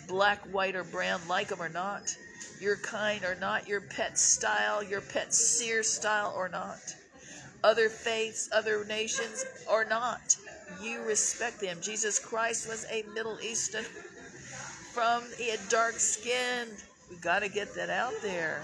black, 0.08 0.40
white, 0.52 0.76
or 0.76 0.84
brown, 0.84 1.20
like 1.28 1.48
them 1.48 1.62
or 1.62 1.68
not, 1.68 2.14
your 2.60 2.76
kind 2.76 3.24
or 3.24 3.34
not, 3.40 3.66
your 3.66 3.80
pet 3.80 4.18
style, 4.18 4.82
your 4.82 5.00
pet 5.00 5.32
seer 5.32 5.82
style 5.82 6.32
or 6.36 6.48
not, 6.48 6.78
other 7.64 7.88
faiths, 7.88 8.48
other 8.52 8.84
nations 8.84 9.44
or 9.70 9.84
not. 9.84 10.36
You 10.82 11.02
respect 11.02 11.60
them. 11.60 11.78
Jesus 11.80 12.18
Christ 12.18 12.68
was 12.68 12.86
a 12.90 13.04
Middle 13.14 13.38
Eastern 13.42 13.84
from, 14.92 15.22
he 15.38 15.50
had 15.50 15.60
dark 15.68 15.94
skin. 15.94 16.68
We 17.10 17.16
got 17.16 17.42
to 17.42 17.48
get 17.48 17.74
that 17.74 17.90
out 17.90 18.14
there. 18.22 18.62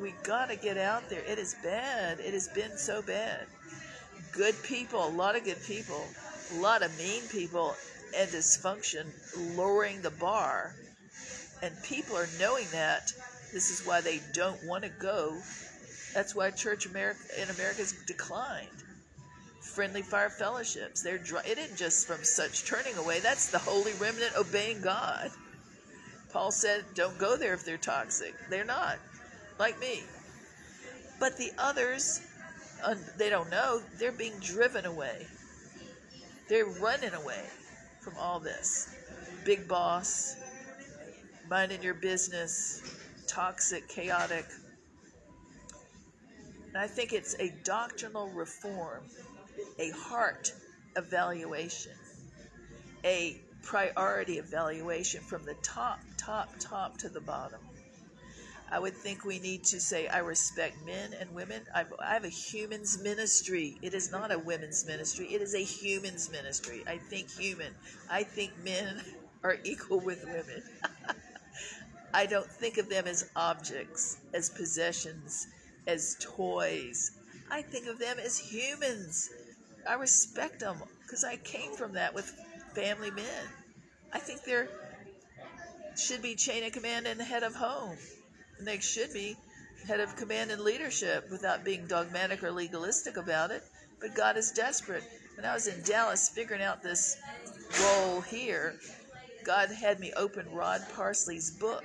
We 0.00 0.12
got 0.22 0.50
to 0.50 0.56
get 0.56 0.78
out 0.78 1.08
there. 1.08 1.22
It 1.26 1.38
is 1.38 1.56
bad. 1.62 2.20
It 2.20 2.32
has 2.34 2.48
been 2.48 2.76
so 2.76 3.02
bad. 3.02 3.46
Good 4.32 4.54
people, 4.62 5.06
a 5.06 5.10
lot 5.10 5.36
of 5.36 5.44
good 5.44 5.62
people, 5.64 6.04
a 6.54 6.60
lot 6.60 6.82
of 6.82 6.96
mean 6.98 7.22
people, 7.32 7.74
and 8.16 8.30
dysfunction 8.30 9.06
lowering 9.56 10.00
the 10.02 10.10
bar. 10.10 10.74
And 11.62 11.74
people 11.82 12.16
are 12.16 12.28
knowing 12.38 12.66
that. 12.72 13.12
This 13.52 13.70
is 13.70 13.86
why 13.86 14.00
they 14.00 14.20
don't 14.32 14.62
want 14.64 14.84
to 14.84 14.90
go. 14.90 15.36
That's 16.14 16.34
why 16.34 16.50
church 16.50 16.86
America 16.86 17.20
in 17.40 17.48
America 17.50 17.78
has 17.78 17.94
declined. 18.06 18.68
Friendly 19.60 20.02
fire 20.02 20.30
fellowships. 20.30 21.02
They're 21.02 21.18
dry, 21.18 21.42
it 21.46 21.58
isn't 21.58 21.76
just 21.76 22.06
from 22.06 22.24
such 22.24 22.64
turning 22.64 22.96
away. 22.96 23.20
That's 23.20 23.50
the 23.50 23.58
holy 23.58 23.92
remnant 23.94 24.36
obeying 24.36 24.80
God. 24.82 25.30
Paul 26.32 26.50
said, 26.50 26.84
"Don't 26.94 27.18
go 27.18 27.36
there 27.36 27.54
if 27.54 27.64
they're 27.64 27.78
toxic." 27.78 28.34
They're 28.50 28.64
not, 28.64 28.98
like 29.58 29.78
me. 29.80 30.02
But 31.18 31.36
the 31.36 31.52
others, 31.58 32.20
uh, 32.84 32.96
they 33.16 33.30
don't 33.30 33.50
know. 33.50 33.80
They're 33.98 34.12
being 34.12 34.38
driven 34.40 34.84
away. 34.84 35.26
They're 36.48 36.66
running 36.66 37.14
away 37.14 37.44
from 38.00 38.16
all 38.18 38.40
this. 38.40 38.94
Big 39.44 39.66
boss, 39.68 40.36
minding 41.48 41.82
your 41.82 41.94
business, 41.94 42.82
toxic, 43.26 43.88
chaotic. 43.88 44.44
And 46.68 46.76
I 46.76 46.86
think 46.86 47.12
it's 47.12 47.34
a 47.40 47.54
doctrinal 47.64 48.28
reform, 48.30 49.02
a 49.78 49.90
heart 49.90 50.52
evaluation, 50.96 51.92
a 53.04 53.40
priority 53.62 54.38
evaluation 54.38 55.20
from 55.22 55.44
the 55.44 55.54
top, 55.62 56.00
top, 56.16 56.50
top 56.58 56.98
to 56.98 57.08
the 57.08 57.20
bottom. 57.20 57.60
I 58.70 58.78
would 58.78 58.94
think 58.94 59.24
we 59.24 59.38
need 59.38 59.64
to 59.64 59.80
say, 59.80 60.08
I 60.08 60.18
respect 60.18 60.84
men 60.84 61.14
and 61.18 61.34
women. 61.34 61.62
I've, 61.74 61.92
I 62.00 62.12
have 62.12 62.24
a 62.24 62.28
human's 62.28 63.02
ministry. 63.02 63.78
It 63.80 63.94
is 63.94 64.12
not 64.12 64.30
a 64.30 64.38
women's 64.38 64.84
ministry, 64.86 65.28
it 65.32 65.40
is 65.40 65.54
a 65.54 65.62
human's 65.64 66.30
ministry. 66.30 66.84
I 66.86 66.98
think 66.98 67.30
human. 67.30 67.72
I 68.10 68.24
think 68.24 68.52
men 68.62 69.00
are 69.42 69.56
equal 69.64 70.00
with 70.00 70.24
women. 70.24 70.62
I 72.12 72.26
don't 72.26 72.50
think 72.50 72.78
of 72.78 72.88
them 72.88 73.06
as 73.06 73.30
objects, 73.36 74.18
as 74.34 74.50
possessions, 74.50 75.46
as 75.86 76.16
toys. 76.20 77.12
I 77.50 77.62
think 77.62 77.86
of 77.86 77.98
them 77.98 78.18
as 78.18 78.38
humans. 78.38 79.30
I 79.88 79.94
respect 79.94 80.60
them 80.60 80.82
because 81.02 81.24
I 81.24 81.36
came 81.36 81.74
from 81.74 81.92
that 81.94 82.14
with 82.14 82.34
family 82.74 83.10
men. 83.10 83.44
I 84.12 84.18
think 84.18 84.44
there 84.44 84.68
should 85.96 86.22
be 86.22 86.34
chain 86.34 86.64
of 86.64 86.72
command 86.72 87.06
and 87.06 87.20
head 87.20 87.42
of 87.42 87.54
home 87.54 87.96
and 88.58 88.66
they 88.66 88.78
should 88.78 89.12
be 89.12 89.36
head 89.86 90.00
of 90.00 90.16
command 90.16 90.50
and 90.50 90.60
leadership 90.60 91.30
without 91.30 91.64
being 91.64 91.86
dogmatic 91.86 92.42
or 92.42 92.50
legalistic 92.50 93.16
about 93.16 93.50
it. 93.50 93.62
But 94.00 94.14
God 94.14 94.36
is 94.36 94.52
desperate. 94.52 95.04
When 95.36 95.44
I 95.44 95.54
was 95.54 95.66
in 95.66 95.82
Dallas 95.82 96.28
figuring 96.28 96.62
out 96.62 96.82
this 96.82 97.16
role 97.80 98.20
here, 98.20 98.74
God 99.48 99.70
had 99.70 99.98
me 99.98 100.12
open 100.14 100.44
Rod 100.52 100.82
Parsley's 100.94 101.50
book, 101.50 101.82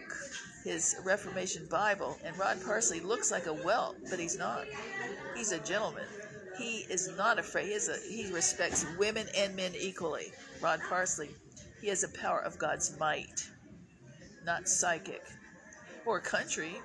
his 0.66 0.97
Reformation 1.05 1.66
Bible. 1.72 2.20
And 2.26 2.38
Rod 2.38 2.57
Parsley 2.66 2.99
looks 2.99 3.32
like 3.32 3.45
a 3.45 3.53
whelp, 3.53 3.95
but 4.09 4.20
he's 4.20 4.38
not. 4.38 4.66
He's 5.34 5.53
a 5.53 5.59
gentleman. 5.59 6.03
He 6.57 6.80
is 6.89 7.09
not 7.16 7.39
afraid. 7.39 7.68
He, 7.68 7.76
a, 7.76 8.26
he 8.26 8.34
respects 8.34 8.86
women 8.99 9.28
and 9.38 9.55
men 9.55 9.72
equally. 9.80 10.34
Rod 10.61 10.82
Parsley. 10.89 11.30
He 11.80 11.88
has 11.88 12.01
the 12.01 12.09
power 12.09 12.41
of 12.41 12.59
God's 12.59 12.99
might, 12.99 13.47
not 14.43 14.68
psychic 14.68 15.24
or 16.05 16.20
country. 16.20 16.82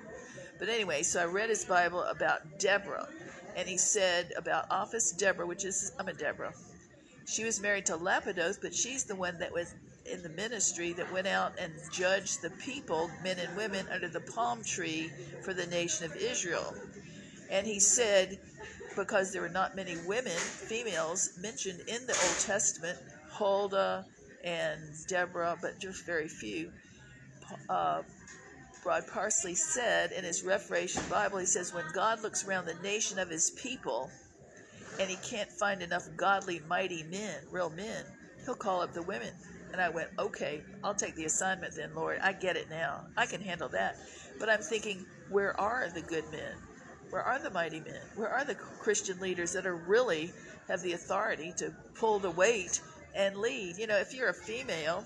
But 0.59 0.69
anyway, 0.69 1.03
so 1.03 1.21
I 1.21 1.25
read 1.25 1.49
his 1.49 1.65
Bible 1.65 2.03
about 2.03 2.57
Deborah, 2.57 3.09
and 3.57 3.67
he 3.67 3.77
said 3.77 4.31
about 4.37 4.71
Office 4.71 5.11
Deborah, 5.11 5.45
which 5.45 5.65
is, 5.65 5.91
I'm 5.99 6.07
a 6.07 6.13
Deborah. 6.13 6.53
She 7.25 7.43
was 7.43 7.59
married 7.59 7.85
to 7.87 7.97
Lapidoth, 7.97 8.59
but 8.61 8.73
she's 8.73 9.03
the 9.03 9.15
one 9.15 9.37
that 9.39 9.51
was 9.51 9.75
in 10.11 10.21
the 10.23 10.29
ministry 10.29 10.93
that 10.93 11.11
went 11.11 11.27
out 11.27 11.53
and 11.59 11.73
judged 11.91 12.41
the 12.41 12.49
people, 12.51 13.09
men 13.23 13.37
and 13.39 13.55
women, 13.55 13.87
under 13.91 14.07
the 14.07 14.21
palm 14.21 14.63
tree 14.63 15.11
for 15.43 15.53
the 15.53 15.65
nation 15.67 16.05
of 16.05 16.15
Israel. 16.15 16.73
And 17.49 17.65
he 17.65 17.79
said, 17.79 18.39
because 18.95 19.31
there 19.31 19.41
were 19.41 19.49
not 19.49 19.75
many 19.75 19.95
women, 20.05 20.33
females, 20.33 21.37
mentioned 21.41 21.79
in 21.87 22.05
the 22.05 22.13
Old 22.13 22.39
Testament, 22.39 22.97
Huldah 23.29 24.05
and 24.43 24.81
Deborah, 25.07 25.57
but 25.61 25.79
just 25.79 26.05
very 26.05 26.27
few. 26.27 26.71
Uh, 27.69 28.01
Parsley 28.83 29.55
said 29.55 30.11
in 30.11 30.23
his 30.23 30.43
Reformation 30.43 31.03
Bible, 31.09 31.37
he 31.37 31.45
says, 31.45 31.73
when 31.73 31.85
God 31.93 32.21
looks 32.21 32.47
around 32.47 32.65
the 32.65 32.75
nation 32.75 33.19
of 33.19 33.29
his 33.29 33.51
people 33.51 34.09
and 34.99 35.09
he 35.09 35.17
can't 35.17 35.51
find 35.51 35.81
enough 35.81 36.07
godly, 36.15 36.61
mighty 36.67 37.03
men, 37.03 37.35
real 37.51 37.69
men, 37.69 38.05
he'll 38.45 38.55
call 38.55 38.81
up 38.81 38.93
the 38.93 39.01
women. 39.03 39.33
And 39.71 39.81
I 39.81 39.89
went, 39.89 40.09
okay, 40.17 40.61
I'll 40.83 40.95
take 40.95 41.15
the 41.15 41.25
assignment 41.25 41.75
then, 41.75 41.93
Lord. 41.95 42.19
I 42.21 42.33
get 42.33 42.55
it 42.55 42.69
now. 42.69 43.05
I 43.15 43.25
can 43.25 43.41
handle 43.41 43.69
that. 43.69 43.97
But 44.39 44.49
I'm 44.49 44.61
thinking, 44.61 45.05
where 45.29 45.59
are 45.59 45.89
the 45.93 46.01
good 46.01 46.23
men? 46.31 46.55
Where 47.09 47.23
are 47.23 47.39
the 47.39 47.49
mighty 47.49 47.79
men? 47.79 48.01
Where 48.15 48.29
are 48.29 48.45
the 48.45 48.55
Christian 48.55 49.19
leaders 49.19 49.53
that 49.53 49.65
are 49.65 49.75
really 49.75 50.31
have 50.67 50.81
the 50.81 50.93
authority 50.93 51.53
to 51.57 51.73
pull 51.95 52.19
the 52.19 52.31
weight 52.31 52.81
and 53.15 53.37
lead? 53.37 53.77
You 53.77 53.87
know, 53.87 53.97
if 53.97 54.13
you're 54.13 54.29
a 54.29 54.33
female 54.33 55.03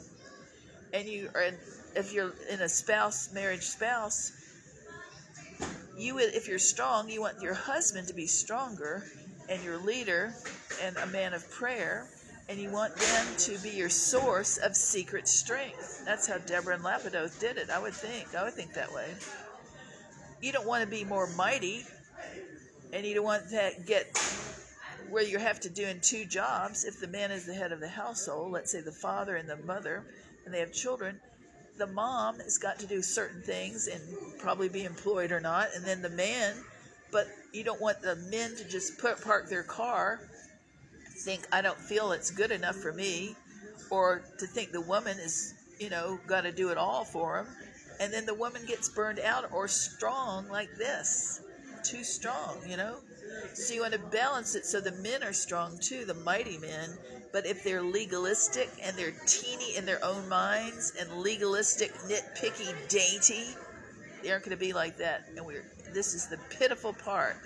and 0.94 1.08
you 1.08 1.30
are 1.34 1.50
if 1.96 2.14
you're 2.14 2.34
in 2.50 2.62
a 2.62 2.70
spouse 2.70 3.34
marriage 3.34 3.64
spouse 3.64 4.32
you 5.98 6.16
would 6.16 6.34
if 6.34 6.48
you're 6.48 6.60
strong 6.60 7.10
you 7.10 7.20
want 7.20 7.42
your 7.42 7.54
husband 7.54 8.08
to 8.08 8.14
be 8.14 8.28
stronger 8.28 9.04
and 9.50 9.64
your 9.64 9.78
leader 9.78 10.34
and 10.84 10.96
a 10.98 11.06
man 11.08 11.34
of 11.34 11.50
prayer 11.52 12.08
and 12.54 12.62
you 12.62 12.70
want 12.70 12.96
them 12.96 13.26
to 13.36 13.58
be 13.64 13.72
your 13.72 13.90
source 13.90 14.58
of 14.58 14.76
secret 14.76 15.28
strength. 15.28 16.06
That's 16.06 16.28
how 16.28 16.38
deborah 16.38 16.76
and 16.76 16.84
lapidoth 16.84 17.40
did 17.40 17.58
it 17.58 17.72
i 17.72 17.80
would 17.80 17.96
think. 17.96 18.36
I 18.36 18.44
would 18.44 18.54
think 18.54 18.76
that 18.76 18.94
way. 18.94 19.08
You 20.40 20.52
don't 20.52 20.68
want 20.68 20.84
to 20.84 20.88
be 20.88 21.04
more 21.04 21.26
mighty 21.36 21.84
and 22.94 23.08
you 23.08 23.16
don't 23.16 23.24
want 23.26 23.50
to 23.50 23.72
get 23.88 24.06
where 25.10 25.24
you 25.24 25.40
have 25.40 25.62
to 25.62 25.70
do 25.70 25.84
in 25.84 26.00
two 26.00 26.26
jobs. 26.26 26.86
If 26.86 27.00
the 27.00 27.08
man 27.08 27.32
is 27.32 27.48
the 27.48 27.56
head 27.56 27.72
of 27.72 27.80
the 27.80 27.88
household 27.88 28.52
let's 28.52 28.72
say 28.72 28.82
the 28.82 28.92
father 28.92 29.36
and 29.36 29.50
the 29.50 29.58
mother 29.58 30.06
and 30.46 30.54
they 30.54 30.60
have 30.60 30.72
children 30.72 31.20
the 31.80 31.88
mom 31.88 32.40
has 32.40 32.60
got 32.60 32.78
to 32.78 32.86
do 32.86 33.02
certain 33.02 33.42
things 33.42 33.88
and 33.88 34.00
probably 34.38 34.70
be 34.70 34.84
employed 34.84 35.32
or 35.32 35.40
not, 35.40 35.70
and 35.76 35.84
then 35.84 36.04
the 36.04 36.10
man, 36.10 36.54
but 37.12 37.26
you 37.52 37.64
don't 37.64 37.82
want 37.82 38.00
the 38.04 38.16
men 38.30 38.56
to 38.56 38.64
just 38.64 39.00
put 39.00 39.20
park 39.24 39.50
their 39.50 39.64
car, 39.64 40.20
think 41.24 41.48
I 41.52 41.62
don't 41.62 41.80
feel 41.80 42.12
it's 42.12 42.32
good 42.32 42.52
enough 42.52 42.76
for 42.76 42.92
me, 42.92 43.36
or 43.90 44.24
to 44.40 44.46
think 44.46 44.72
the 44.72 44.82
woman 44.82 45.18
is, 45.20 45.54
you 45.80 45.90
know, 45.90 46.20
got 46.28 46.42
to 46.42 46.52
do 46.52 46.70
it 46.70 46.78
all 46.78 47.06
for 47.06 47.40
him, 47.40 47.48
and 48.00 48.12
then 48.12 48.26
the 48.26 48.34
woman 48.34 48.66
gets 48.66 48.90
burned 48.90 49.20
out 49.20 49.52
or 49.52 49.68
strong 49.68 50.50
like 50.50 50.70
this, 50.78 51.42
too 51.84 52.04
strong, 52.04 52.58
you 52.68 52.78
know. 52.78 52.98
So 53.54 53.74
you 53.74 53.82
want 53.82 53.94
to 53.94 54.00
balance 54.00 54.56
it 54.56 54.66
so 54.66 54.80
the 54.80 54.92
men 54.92 55.24
are 55.24 55.34
strong 55.34 55.78
too, 55.80 56.06
the 56.06 56.14
mighty 56.14 56.58
men, 56.58 56.98
but 57.32 57.46
if 57.46 57.64
they're 57.64 57.82
legalistic 57.82 58.70
and 58.84 58.96
they're 58.96 59.16
teeny 59.26 59.76
in 59.76 59.86
their 59.86 60.04
own 60.04 60.28
minds 60.30 60.94
and 61.00 61.22
legalistic, 61.22 61.94
nitpicky, 62.08 62.74
dainty, 62.90 63.56
they 64.22 64.32
aren't 64.32 64.46
going 64.46 64.58
to 64.58 64.60
be 64.60 64.74
like 64.74 64.98
that. 64.98 65.26
And 65.36 65.46
we're 65.46 65.66
this 65.94 66.14
is 66.14 66.28
the 66.28 66.38
pitiful 66.50 66.94
part 66.94 67.38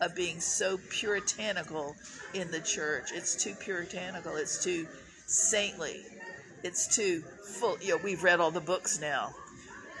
of 0.00 0.14
being 0.14 0.40
so 0.40 0.78
puritanical 0.88 1.96
in 2.34 2.50
the 2.50 2.60
church. 2.60 3.10
It's 3.14 3.34
too 3.34 3.54
puritanical. 3.54 4.36
It's 4.36 4.62
too 4.62 4.86
saintly. 5.26 6.04
It's 6.62 6.94
too 6.94 7.22
full. 7.44 7.78
You 7.80 7.96
know, 7.96 8.00
we've 8.02 8.22
read 8.22 8.40
all 8.40 8.50
the 8.50 8.60
books 8.60 9.00
now. 9.00 9.34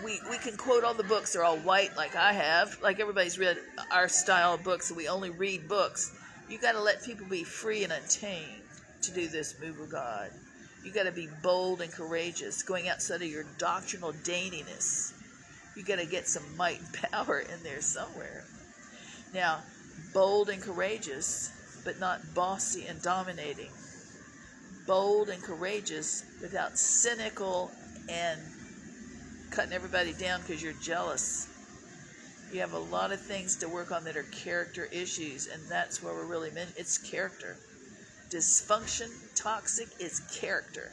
We, 0.04 0.18
we 0.30 0.38
can 0.38 0.56
quote 0.56 0.84
all 0.84 0.94
the 0.94 1.04
books. 1.04 1.34
They're 1.34 1.44
all 1.44 1.58
white, 1.58 1.96
like 1.96 2.16
I 2.16 2.32
have. 2.32 2.80
Like 2.82 3.00
everybody's 3.00 3.38
read 3.38 3.58
our 3.90 4.08
style 4.08 4.54
of 4.54 4.64
books, 4.64 4.90
we 4.90 5.08
only 5.08 5.30
read 5.30 5.68
books. 5.68 6.12
You 6.48 6.58
got 6.58 6.72
to 6.72 6.80
let 6.80 7.04
people 7.04 7.26
be 7.26 7.44
free 7.44 7.84
and 7.84 7.92
untamed 7.92 8.62
to 9.02 9.12
do 9.12 9.28
this 9.28 9.54
move 9.60 9.78
of 9.80 9.90
God. 9.90 10.30
You 10.84 10.92
got 10.92 11.04
to 11.04 11.12
be 11.12 11.28
bold 11.42 11.82
and 11.82 11.92
courageous, 11.92 12.62
going 12.62 12.88
outside 12.88 13.22
of 13.22 13.28
your 13.28 13.44
doctrinal 13.58 14.12
daintiness. 14.24 15.12
You 15.76 15.84
got 15.84 15.98
to 15.98 16.06
get 16.06 16.26
some 16.26 16.56
might 16.56 16.80
and 16.80 16.92
power 17.12 17.40
in 17.40 17.62
there 17.62 17.82
somewhere. 17.82 18.44
Now, 19.32 19.60
bold 20.12 20.48
and 20.48 20.60
courageous, 20.62 21.50
but 21.84 21.98
not 21.98 22.20
bossy 22.34 22.86
and 22.86 23.00
dominating. 23.02 23.70
Bold 24.86 25.28
and 25.28 25.42
courageous 25.42 26.24
without 26.42 26.78
cynical 26.78 27.70
and 28.08 28.40
cutting 29.50 29.72
everybody 29.72 30.12
down 30.12 30.40
because 30.40 30.62
you're 30.62 30.72
jealous. 30.74 31.48
You 32.52 32.60
have 32.60 32.72
a 32.72 32.78
lot 32.78 33.12
of 33.12 33.20
things 33.20 33.56
to 33.56 33.68
work 33.68 33.92
on 33.92 34.04
that 34.04 34.16
are 34.16 34.24
character 34.24 34.88
issues, 34.90 35.46
and 35.46 35.62
that's 35.68 36.02
where 36.02 36.12
we're 36.14 36.24
really 36.24 36.50
meant. 36.50 36.70
It's 36.76 36.98
character. 36.98 37.56
Dysfunction, 38.30 39.08
toxic, 39.36 39.88
is 40.00 40.20
character. 40.40 40.90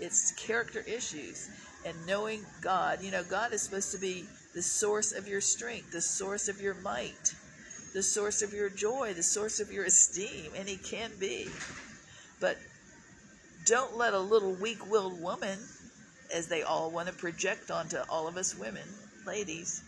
It's 0.00 0.32
character 0.32 0.84
issues. 0.86 1.50
And 1.84 1.94
knowing 2.06 2.44
God, 2.60 3.02
you 3.02 3.10
know, 3.10 3.24
God 3.24 3.52
is 3.52 3.62
supposed 3.62 3.92
to 3.92 3.98
be 3.98 4.24
the 4.54 4.62
source 4.62 5.12
of 5.12 5.26
your 5.26 5.40
strength, 5.40 5.90
the 5.90 6.00
source 6.00 6.48
of 6.48 6.60
your 6.60 6.74
might, 6.74 7.34
the 7.94 8.02
source 8.02 8.42
of 8.42 8.52
your 8.52 8.68
joy, 8.68 9.14
the 9.14 9.22
source 9.22 9.60
of 9.60 9.72
your 9.72 9.84
esteem, 9.84 10.50
and 10.56 10.68
He 10.68 10.76
can 10.76 11.12
be. 11.18 11.48
But 12.40 12.58
don't 13.64 13.96
let 13.96 14.12
a 14.12 14.18
little 14.18 14.52
weak 14.52 14.90
willed 14.90 15.22
woman, 15.22 15.58
as 16.34 16.48
they 16.48 16.62
all 16.62 16.90
want 16.90 17.08
to 17.08 17.14
project 17.14 17.70
onto 17.70 17.96
all 18.10 18.26
of 18.26 18.36
us 18.36 18.58
women, 18.58 18.82
ladies, 19.24 19.82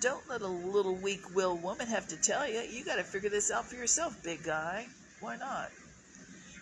don't 0.00 0.28
let 0.28 0.42
a 0.42 0.46
little 0.46 0.96
weak 0.96 1.34
willed 1.34 1.62
woman 1.62 1.86
have 1.86 2.08
to 2.08 2.16
tell 2.16 2.46
you. 2.46 2.60
You 2.60 2.84
got 2.84 2.96
to 2.96 3.04
figure 3.04 3.30
this 3.30 3.50
out 3.50 3.66
for 3.66 3.76
yourself, 3.76 4.22
big 4.22 4.42
guy. 4.42 4.86
Why 5.20 5.36
not? 5.36 5.70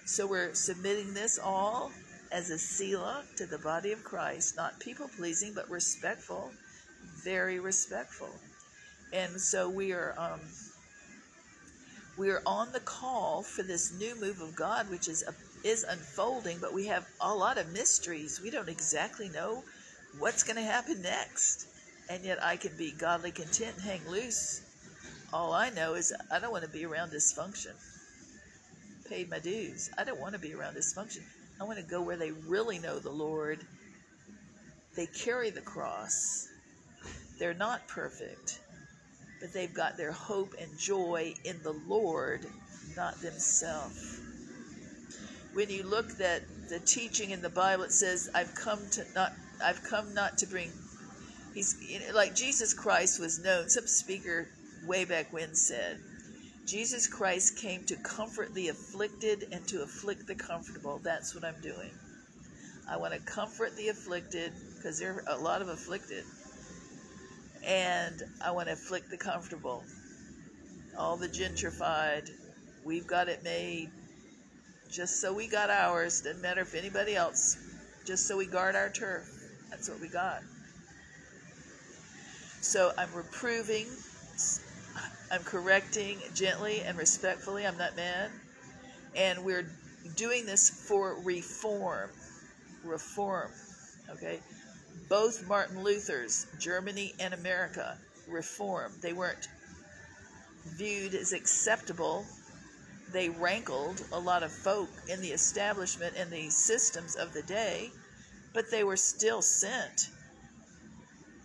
So 0.04 0.26
we're 0.26 0.54
submitting 0.54 1.14
this 1.14 1.38
all 1.38 1.90
as 2.32 2.50
a 2.50 2.58
Selah 2.58 3.24
to 3.36 3.46
the 3.46 3.58
body 3.58 3.92
of 3.92 4.04
Christ, 4.04 4.56
not 4.56 4.78
people 4.78 5.08
pleasing, 5.16 5.52
but 5.54 5.68
respectful, 5.70 6.52
very 7.24 7.58
respectful. 7.58 8.30
And 9.12 9.40
so 9.40 9.68
we 9.68 9.92
are 9.92 10.14
um, 10.18 10.40
we 12.16 12.30
are 12.30 12.42
on 12.46 12.72
the 12.72 12.80
call 12.80 13.42
for 13.42 13.62
this 13.62 13.92
new 13.98 14.18
move 14.20 14.40
of 14.40 14.56
God, 14.56 14.88
which 14.90 15.08
is 15.08 15.24
is 15.64 15.84
unfolding, 15.84 16.58
but 16.60 16.72
we 16.72 16.86
have 16.86 17.06
a 17.20 17.34
lot 17.34 17.58
of 17.58 17.72
mysteries. 17.72 18.40
We 18.40 18.50
don't 18.50 18.68
exactly 18.68 19.28
know 19.28 19.64
what's 20.18 20.42
going 20.42 20.56
to 20.56 20.62
happen 20.62 21.02
next, 21.02 21.66
and 22.08 22.24
yet 22.24 22.42
I 22.42 22.56
can 22.56 22.76
be 22.76 22.92
godly 22.92 23.32
content 23.32 23.74
and 23.74 23.82
hang 23.82 24.08
loose. 24.08 24.62
All 25.32 25.52
I 25.52 25.70
know 25.70 25.94
is 25.94 26.14
I 26.30 26.38
don't 26.38 26.52
want 26.52 26.64
to 26.64 26.70
be 26.70 26.84
around 26.84 27.10
dysfunction. 27.10 27.74
Paid 29.08 29.28
my 29.28 29.38
dues. 29.38 29.90
I 29.98 30.04
don't 30.04 30.20
want 30.20 30.34
to 30.34 30.38
be 30.38 30.54
around 30.54 30.76
dysfunction. 30.76 31.22
I 31.60 31.64
want 31.64 31.78
to 31.78 31.84
go 31.84 32.00
where 32.00 32.16
they 32.16 32.32
really 32.32 32.78
know 32.78 32.98
the 32.98 33.10
Lord. 33.10 33.60
They 34.94 35.06
carry 35.06 35.50
the 35.50 35.60
cross. 35.60 36.48
They're 37.38 37.54
not 37.54 37.86
perfect, 37.88 38.60
but 39.46 39.52
they've 39.52 39.74
got 39.74 39.96
their 39.96 40.10
hope 40.10 40.54
and 40.60 40.76
joy 40.76 41.32
in 41.44 41.56
the 41.62 41.70
Lord, 41.86 42.40
not 42.96 43.20
themselves. 43.20 44.18
When 45.54 45.70
you 45.70 45.84
look 45.84 46.20
at 46.20 46.42
the 46.68 46.80
teaching 46.80 47.30
in 47.30 47.42
the 47.42 47.48
Bible, 47.48 47.84
it 47.84 47.92
says, 47.92 48.28
"I've 48.34 48.56
come 48.56 48.80
to 48.90 49.06
not. 49.14 49.34
I've 49.62 49.84
come 49.84 50.12
not 50.14 50.38
to 50.38 50.46
bring." 50.46 50.72
He's 51.54 51.76
like 52.12 52.34
Jesus 52.34 52.74
Christ 52.74 53.20
was 53.20 53.38
known. 53.38 53.68
Some 53.68 53.86
speaker 53.86 54.48
way 54.84 55.04
back 55.04 55.32
when 55.32 55.54
said, 55.54 56.00
Jesus 56.66 57.06
Christ 57.06 57.56
came 57.56 57.84
to 57.84 57.94
comfort 57.94 58.52
the 58.52 58.66
afflicted 58.66 59.46
and 59.52 59.64
to 59.68 59.82
afflict 59.82 60.26
the 60.26 60.34
comfortable. 60.34 60.98
That's 60.98 61.36
what 61.36 61.44
I'm 61.44 61.60
doing. 61.62 61.92
I 62.88 62.96
want 62.96 63.14
to 63.14 63.20
comfort 63.20 63.76
the 63.76 63.90
afflicted 63.90 64.52
because 64.74 64.98
there 64.98 65.12
are 65.12 65.24
a 65.28 65.38
lot 65.38 65.62
of 65.62 65.68
afflicted. 65.68 66.24
And 67.66 68.22
I 68.42 68.52
want 68.52 68.68
to 68.68 68.74
afflict 68.74 69.10
the 69.10 69.16
comfortable. 69.16 69.82
All 70.96 71.16
the 71.16 71.28
gentrified. 71.28 72.30
We've 72.84 73.06
got 73.06 73.28
it 73.28 73.42
made. 73.42 73.90
Just 74.90 75.20
so 75.20 75.34
we 75.34 75.48
got 75.48 75.68
ours. 75.68 76.22
Doesn't 76.22 76.40
matter 76.40 76.62
if 76.62 76.74
anybody 76.74 77.16
else. 77.16 77.58
Just 78.06 78.26
so 78.28 78.36
we 78.36 78.46
guard 78.46 78.76
our 78.76 78.88
turf. 78.88 79.28
That's 79.68 79.90
what 79.90 80.00
we 80.00 80.08
got. 80.08 80.42
So 82.60 82.92
I'm 82.96 83.12
reproving 83.12 83.86
I'm 85.30 85.42
correcting 85.42 86.18
gently 86.34 86.82
and 86.82 86.96
respectfully. 86.96 87.66
I'm 87.66 87.76
not 87.76 87.96
mad. 87.96 88.30
And 89.16 89.44
we're 89.44 89.68
doing 90.14 90.46
this 90.46 90.70
for 90.70 91.16
reform. 91.22 92.10
Reform. 92.84 93.50
Okay? 94.10 94.40
Both 95.08 95.46
Martin 95.46 95.82
Luther's, 95.82 96.46
Germany 96.58 97.14
and 97.20 97.32
America, 97.32 97.98
reform. 98.26 98.92
They 99.00 99.12
weren't 99.12 99.48
viewed 100.64 101.14
as 101.14 101.32
acceptable. 101.32 102.26
They 103.12 103.28
rankled 103.28 104.02
a 104.12 104.18
lot 104.18 104.42
of 104.42 104.50
folk 104.50 104.88
in 105.08 105.20
the 105.20 105.30
establishment 105.30 106.14
and 106.16 106.30
the 106.30 106.50
systems 106.50 107.14
of 107.14 107.32
the 107.32 107.42
day, 107.42 107.90
but 108.52 108.70
they 108.70 108.82
were 108.82 108.96
still 108.96 109.42
sent. 109.42 110.08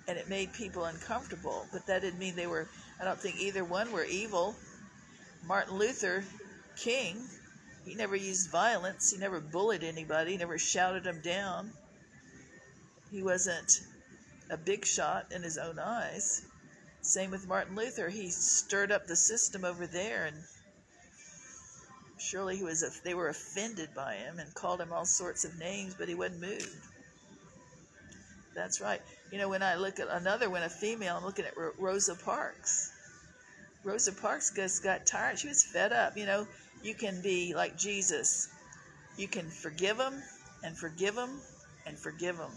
And 0.07 0.18
it 0.18 0.28
made 0.28 0.51
people 0.53 0.86
uncomfortable. 0.86 1.68
But 1.72 1.86
that 1.86 2.01
didn't 2.01 2.20
mean 2.20 2.36
they 2.36 2.47
were 2.47 2.68
I 2.99 3.03
don't 3.03 3.20
think 3.20 3.39
either 3.39 3.64
one 3.64 3.91
were 3.91 4.05
evil. 4.05 4.55
Martin 5.47 5.78
Luther 5.78 6.24
King, 6.78 7.18
he 7.84 7.95
never 7.95 8.16
used 8.16 8.51
violence, 8.51 9.12
he 9.12 9.18
never 9.18 9.39
bullied 9.39 9.84
anybody, 9.84 10.34
he 10.34 10.38
never 10.38 10.59
shouted 10.59 11.03
them 11.03 11.20
down. 11.22 11.72
He 13.12 13.22
wasn't 13.22 13.82
a 14.49 14.55
big 14.55 14.86
shot 14.86 15.34
in 15.34 15.43
his 15.43 15.57
own 15.57 15.78
eyes. 15.80 16.43
Same 17.01 17.30
with 17.32 17.45
Martin 17.45 17.76
Luther. 17.76 18.07
He 18.07 18.30
stirred 18.30 18.89
up 18.89 19.05
the 19.05 19.18
system 19.18 19.66
over 19.66 19.86
there 19.86 20.28
and 20.28 20.38
surely 22.18 22.55
he 22.55 22.64
was 22.64 23.01
they 23.03 23.14
were 23.14 23.28
offended 23.28 23.93
by 23.93 24.16
him 24.16 24.39
and 24.39 24.53
called 24.53 24.80
him 24.80 24.93
all 24.93 25.05
sorts 25.05 25.43
of 25.43 25.59
names, 25.59 25.93
but 25.93 26.07
he 26.07 26.16
wasn't 26.16 26.39
moved. 26.39 26.70
That's 28.55 28.80
right. 28.80 29.01
You 29.30 29.39
know, 29.39 29.49
when 29.49 29.64
I 29.64 29.76
look 29.76 29.99
at 29.99 30.07
another 30.07 30.49
one, 30.49 30.64
a 30.64 30.70
female, 30.70 31.18
I'm 31.18 31.26
looking 31.26 31.45
at 31.45 31.53
Rosa 31.78 32.16
Parks. 32.16 32.93
Rosa 33.84 34.14
Parks 34.14 34.51
just 34.55 34.84
got 34.84 35.05
tired. 35.05 35.38
She 35.38 35.49
was 35.49 35.66
fed 35.66 35.91
up. 35.91 36.16
You 36.16 36.26
know, 36.26 36.47
you 36.82 36.93
can 36.93 37.22
be 37.22 37.53
like 37.55 37.78
Jesus. 37.78 38.47
You 39.18 39.28
can 39.28 39.49
forgive 39.49 39.97
them 39.97 40.24
and 40.64 40.78
forgive 40.78 41.16
them 41.16 41.41
and 41.86 41.99
forgive 41.99 42.38
them 42.38 42.51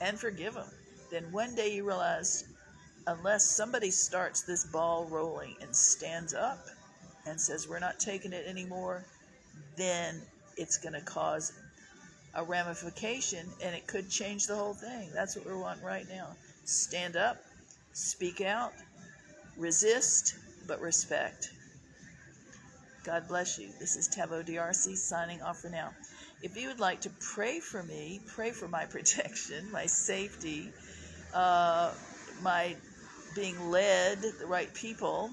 and 0.00 0.18
forgive 0.18 0.54
them. 0.54 0.68
Then 1.10 1.24
one 1.32 1.54
day 1.54 1.74
you 1.74 1.86
realize, 1.86 2.44
unless 3.06 3.44
somebody 3.44 3.90
starts 3.90 4.42
this 4.42 4.64
ball 4.64 5.06
rolling 5.10 5.56
and 5.60 5.74
stands 5.74 6.34
up 6.34 6.58
and 7.26 7.40
says, 7.40 7.68
We're 7.68 7.78
not 7.78 7.98
taking 7.98 8.32
it 8.32 8.46
anymore, 8.46 9.04
then 9.76 10.20
it's 10.56 10.78
going 10.78 10.94
to 10.94 11.00
cause 11.00 11.52
a 12.34 12.44
ramification 12.44 13.46
and 13.62 13.74
it 13.74 13.86
could 13.86 14.10
change 14.10 14.46
the 14.46 14.54
whole 14.54 14.74
thing. 14.74 15.08
That's 15.14 15.36
what 15.36 15.46
we're 15.46 15.58
wanting 15.58 15.84
right 15.84 16.06
now. 16.08 16.28
Stand 16.64 17.16
up, 17.16 17.38
speak 17.92 18.40
out, 18.40 18.72
resist, 19.56 20.36
but 20.66 20.80
respect. 20.80 21.50
God 23.04 23.28
bless 23.28 23.58
you. 23.58 23.68
This 23.78 23.96
is 23.96 24.08
Taveau 24.08 24.44
D'Arcy 24.44 24.96
signing 24.96 25.40
off 25.40 25.60
for 25.60 25.70
now. 25.70 25.90
If 26.42 26.56
you 26.56 26.68
would 26.68 26.80
like 26.80 27.00
to 27.02 27.10
pray 27.20 27.60
for 27.60 27.82
me, 27.82 28.20
pray 28.26 28.50
for 28.50 28.68
my 28.68 28.84
protection, 28.96 29.70
my 29.72 29.86
safety, 29.86 30.70
uh, 31.34 31.92
my 32.42 32.76
being 33.34 33.70
led, 33.70 34.20
the 34.20 34.46
right 34.46 34.72
people, 34.74 35.30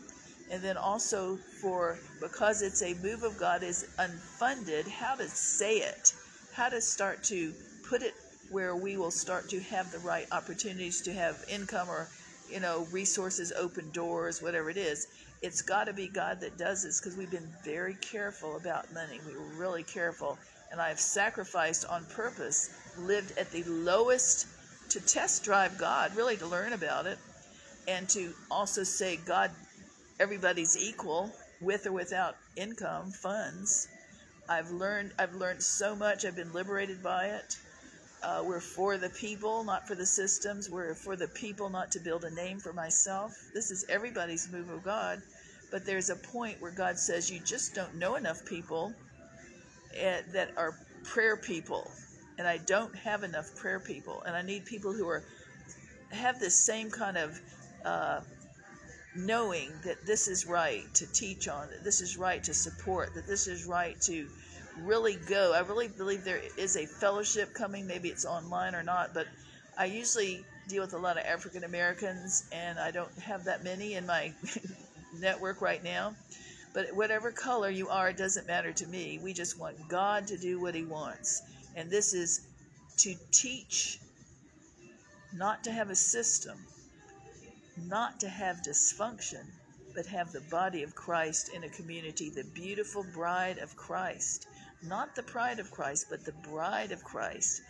and 0.52 0.62
then 0.62 0.78
also 0.78 1.38
for 1.62 1.98
because 2.22 2.62
it's 2.62 2.82
a 2.82 2.94
move 2.96 3.24
of 3.24 3.38
God 3.38 3.64
is 3.64 3.88
unfunded, 3.98 4.88
how 4.88 5.16
to 5.16 5.28
say 5.28 5.78
it 5.78 6.14
how 6.54 6.70
to 6.70 6.80
start 6.80 7.24
to 7.24 7.52
put 7.90 8.04
it 8.04 8.14
where 8.52 8.76
we 8.76 8.96
will 8.98 9.12
start 9.12 9.50
to 9.50 9.60
have 9.60 9.92
the 9.92 10.00
right 10.00 10.28
opportunities 10.32 11.02
to 11.02 11.12
have 11.12 11.44
income 11.50 11.90
or 11.90 12.08
you 12.50 12.60
know 12.60 12.88
resources 12.92 13.52
open 13.58 13.90
doors 13.92 14.42
whatever 14.42 14.70
it 14.70 14.78
is. 14.78 15.08
It's 15.42 15.62
got 15.62 15.86
to 15.86 15.94
be 15.94 16.08
god 16.08 16.40
that 16.42 16.58
does 16.58 16.84
this 16.84 17.02
because 17.02 17.18
we've 17.18 17.32
been 17.32 17.52
very 17.66 17.96
careful 17.96 18.56
about 18.56 18.94
money. 18.94 19.20
We 19.28 19.34
were 19.36 19.58
really 19.58 19.84
careful 19.84 20.38
and 20.74 20.82
i've 20.82 21.00
sacrificed 21.00 21.86
on 21.86 22.04
purpose 22.14 22.76
lived 22.98 23.38
at 23.38 23.50
the 23.52 23.64
lowest 23.64 24.48
to 24.90 25.00
test 25.00 25.46
drive 25.46 25.78
god 25.78 26.14
really 26.18 26.36
to 26.36 26.46
learn 26.46 26.74
about 26.74 27.06
it 27.06 27.18
and 27.88 28.10
to 28.10 28.34
also 28.52 28.84
say 28.84 29.18
god 29.26 29.50
everybody's 30.20 30.78
equal 30.78 31.32
with 31.62 31.88
or 31.88 31.94
without 31.94 32.36
income 32.58 33.10
funds 33.10 33.88
I've 34.50 34.72
learned 34.72 35.14
I've 35.18 35.36
learned 35.36 35.64
so 35.64 35.96
much. 35.96 36.26
I've 36.26 36.36
been 36.36 36.52
liberated 36.52 37.02
by 37.02 37.28
it. 37.28 37.58
Uh, 38.22 38.44
we're 38.46 38.60
for 38.60 38.98
the 38.98 39.10
people, 39.10 39.64
not 39.64 39.88
for 39.88 39.96
the 39.96 40.06
systems. 40.06 40.70
We're 40.70 40.96
for 40.96 41.16
the 41.16 41.28
people, 41.30 41.70
not 41.70 41.92
to 41.92 42.00
build 42.00 42.24
a 42.24 42.30
name 42.32 42.60
for 42.60 42.74
myself. 42.74 43.34
This 43.54 43.72
is 43.72 43.86
everybody's 43.90 44.52
move 44.52 44.70
of 44.70 44.84
God. 44.84 45.22
But 45.72 45.86
there's 45.86 46.10
a 46.10 46.16
point 46.16 46.62
where 46.62 46.72
God 46.72 46.98
says 46.98 47.32
you 47.32 47.40
just 47.40 47.74
don't 47.74 47.96
know 47.96 48.16
enough 48.16 48.46
people 48.46 48.94
uh, 49.96 50.22
that 50.34 50.52
are 50.58 50.78
prayer 51.04 51.38
people. 51.38 51.90
And 52.38 52.48
I 52.48 52.58
don't 52.58 52.96
have 52.96 53.24
enough 53.24 53.56
prayer 53.56 53.80
people. 53.80 54.24
And 54.26 54.36
I 54.36 54.42
need 54.42 54.66
people 54.66 54.94
who 54.94 55.08
are 55.08 55.24
have 56.12 56.40
this 56.40 56.56
same 56.56 56.92
kind 56.92 57.18
of 57.18 57.40
uh, 57.86 58.22
knowing 59.16 59.72
that 59.84 60.06
this 60.06 60.28
is 60.28 60.46
right 60.46 60.84
to 60.94 61.12
teach 61.12 61.48
on, 61.48 61.70
that 61.70 61.84
this 61.84 62.02
is 62.02 62.18
right 62.18 62.44
to 62.44 62.54
support, 62.54 63.14
that 63.16 63.28
this 63.28 63.48
is 63.48 63.66
right 63.66 64.00
to 64.02 64.28
really 64.82 65.18
go. 65.28 65.54
I 65.54 65.60
really 65.62 65.88
believe 65.88 66.24
there 66.24 66.42
is 66.58 66.76
a 66.78 66.86
fellowship 66.86 67.54
coming. 67.54 67.86
Maybe 67.86 68.10
it's 68.10 68.26
online 68.26 68.76
or 68.76 68.84
not, 68.84 69.14
but 69.14 69.28
I 69.78 69.86
usually 69.86 70.46
deal 70.68 70.82
with 70.82 70.94
a 70.94 70.98
lot 70.98 71.18
of 71.18 71.26
African 71.26 71.64
Americans, 71.64 72.46
and 72.52 72.80
I 72.80 72.92
don't 72.92 73.16
have 73.20 73.46
that 73.46 73.64
many 73.64 73.96
in 73.96 74.06
my 74.06 74.34
network 75.20 75.62
right 75.62 75.84
now. 75.84 76.16
But 76.74 76.94
whatever 76.96 77.32
color 77.32 77.70
you 77.70 77.90
are, 77.90 78.10
it 78.10 78.18
doesn't 78.18 78.48
matter 78.48 78.74
to 78.74 78.88
me. 78.88 79.20
We 79.22 79.34
just 79.34 79.60
want 79.60 79.88
God 79.88 80.28
to 80.28 80.38
do 80.38 80.60
what 80.60 80.76
He 80.76 80.84
wants. 80.84 81.44
And 81.76 81.90
this 81.90 82.14
is 82.14 82.48
to 82.98 83.16
teach, 83.32 84.00
not 85.34 85.64
to 85.64 85.72
have 85.72 85.90
a 85.90 85.96
system, 85.96 86.58
not 87.88 88.20
to 88.22 88.30
have 88.30 88.58
dysfunction, 88.58 89.46
but 89.96 90.06
have 90.08 90.32
the 90.32 90.42
body 90.42 90.84
of 90.84 90.96
Christ 90.96 91.50
in 91.54 91.64
a 91.64 91.70
community, 91.70 92.30
the 92.30 92.44
beautiful 92.56 93.06
bride 93.14 93.60
of 93.60 93.76
Christ. 93.76 94.48
Not 94.82 95.16
the 95.16 95.24
pride 95.24 95.60
of 95.60 95.72
Christ, 95.72 96.08
but 96.10 96.26
the 96.26 96.34
bride 96.50 96.92
of 96.92 97.04
Christ. 97.04 97.62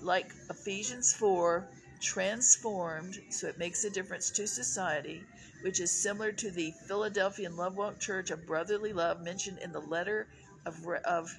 Like 0.00 0.32
Ephesians 0.50 1.12
4, 1.14 1.66
transformed 2.02 3.20
so 3.30 3.46
it 3.46 3.58
makes 3.58 3.84
a 3.84 3.90
difference 3.90 4.30
to 4.32 4.46
society 4.46 5.22
which 5.62 5.80
is 5.80 5.90
similar 5.90 6.32
to 6.32 6.50
the 6.50 6.72
Philadelphian 6.86 7.56
Love 7.56 7.76
Walk 7.76 7.98
Church 7.98 8.30
of 8.30 8.46
Brotherly 8.46 8.92
Love 8.92 9.22
mentioned 9.22 9.58
in 9.58 9.72
the 9.72 9.80
letter 9.80 10.26
of, 10.66 10.86
Re- 10.86 11.00
of 11.04 11.30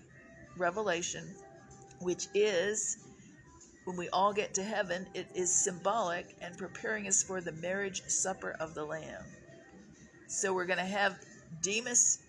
Revelation, 0.57 1.35
which 1.99 2.27
is 2.33 2.97
when 3.85 3.97
we 3.97 4.09
all 4.09 4.33
get 4.33 4.53
to 4.53 4.63
heaven, 4.63 5.05
it 5.13 5.27
is 5.35 5.53
symbolic 5.53 6.35
and 6.41 6.57
preparing 6.57 7.07
us 7.07 7.21
for 7.21 7.41
the 7.41 7.51
marriage 7.51 8.01
supper 8.07 8.55
of 8.59 8.73
the 8.73 8.85
Lamb. 8.85 9.23
So 10.27 10.53
we're 10.53 10.65
going 10.65 10.79
to 10.79 10.85
have 10.85 11.19
Demas 11.61 12.19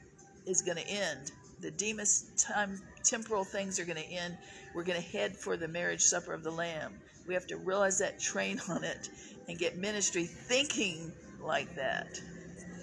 is 0.47 0.63
going 0.63 0.79
to 0.79 0.89
end. 0.89 1.31
The 1.61 1.71
Demas 1.71 2.31
time 2.37 2.83
temporal 3.05 3.45
things 3.45 3.79
are 3.79 3.85
going 3.85 4.03
to 4.03 4.09
end. 4.09 4.37
We're 4.75 4.83
going 4.83 5.01
to 5.01 5.09
head 5.17 5.37
for 5.37 5.57
the 5.57 5.69
marriage 5.69 6.03
supper 6.03 6.33
of 6.33 6.43
the 6.43 6.51
Lamb. 6.51 7.01
We 7.27 7.35
have 7.35 7.47
to 7.47 7.57
realize 7.57 7.99
that, 7.99 8.19
train 8.19 8.61
on 8.69 8.83
it, 8.83 9.09
and 9.49 9.59
get 9.59 9.79
ministry 9.79 10.25
thinking 10.25 11.13
like 11.45 11.75
that. 11.77 12.21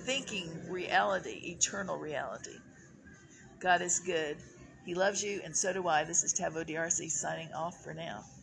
Thinking 0.06 0.50
reality, 0.70 1.42
eternal 1.56 1.98
reality. 1.98 2.58
God 3.60 3.82
is 3.82 4.00
good. 4.00 4.38
He 4.86 4.96
loves 4.96 5.24
you, 5.24 5.42
and 5.44 5.56
so 5.56 5.74
do 5.74 5.88
I. 5.88 6.04
This 6.04 6.24
is 6.24 6.34
Taveau 6.34 6.66
D'Arcy 6.66 7.10
signing 7.10 7.54
off 7.54 7.84
for 7.84 7.94
now. 7.94 8.24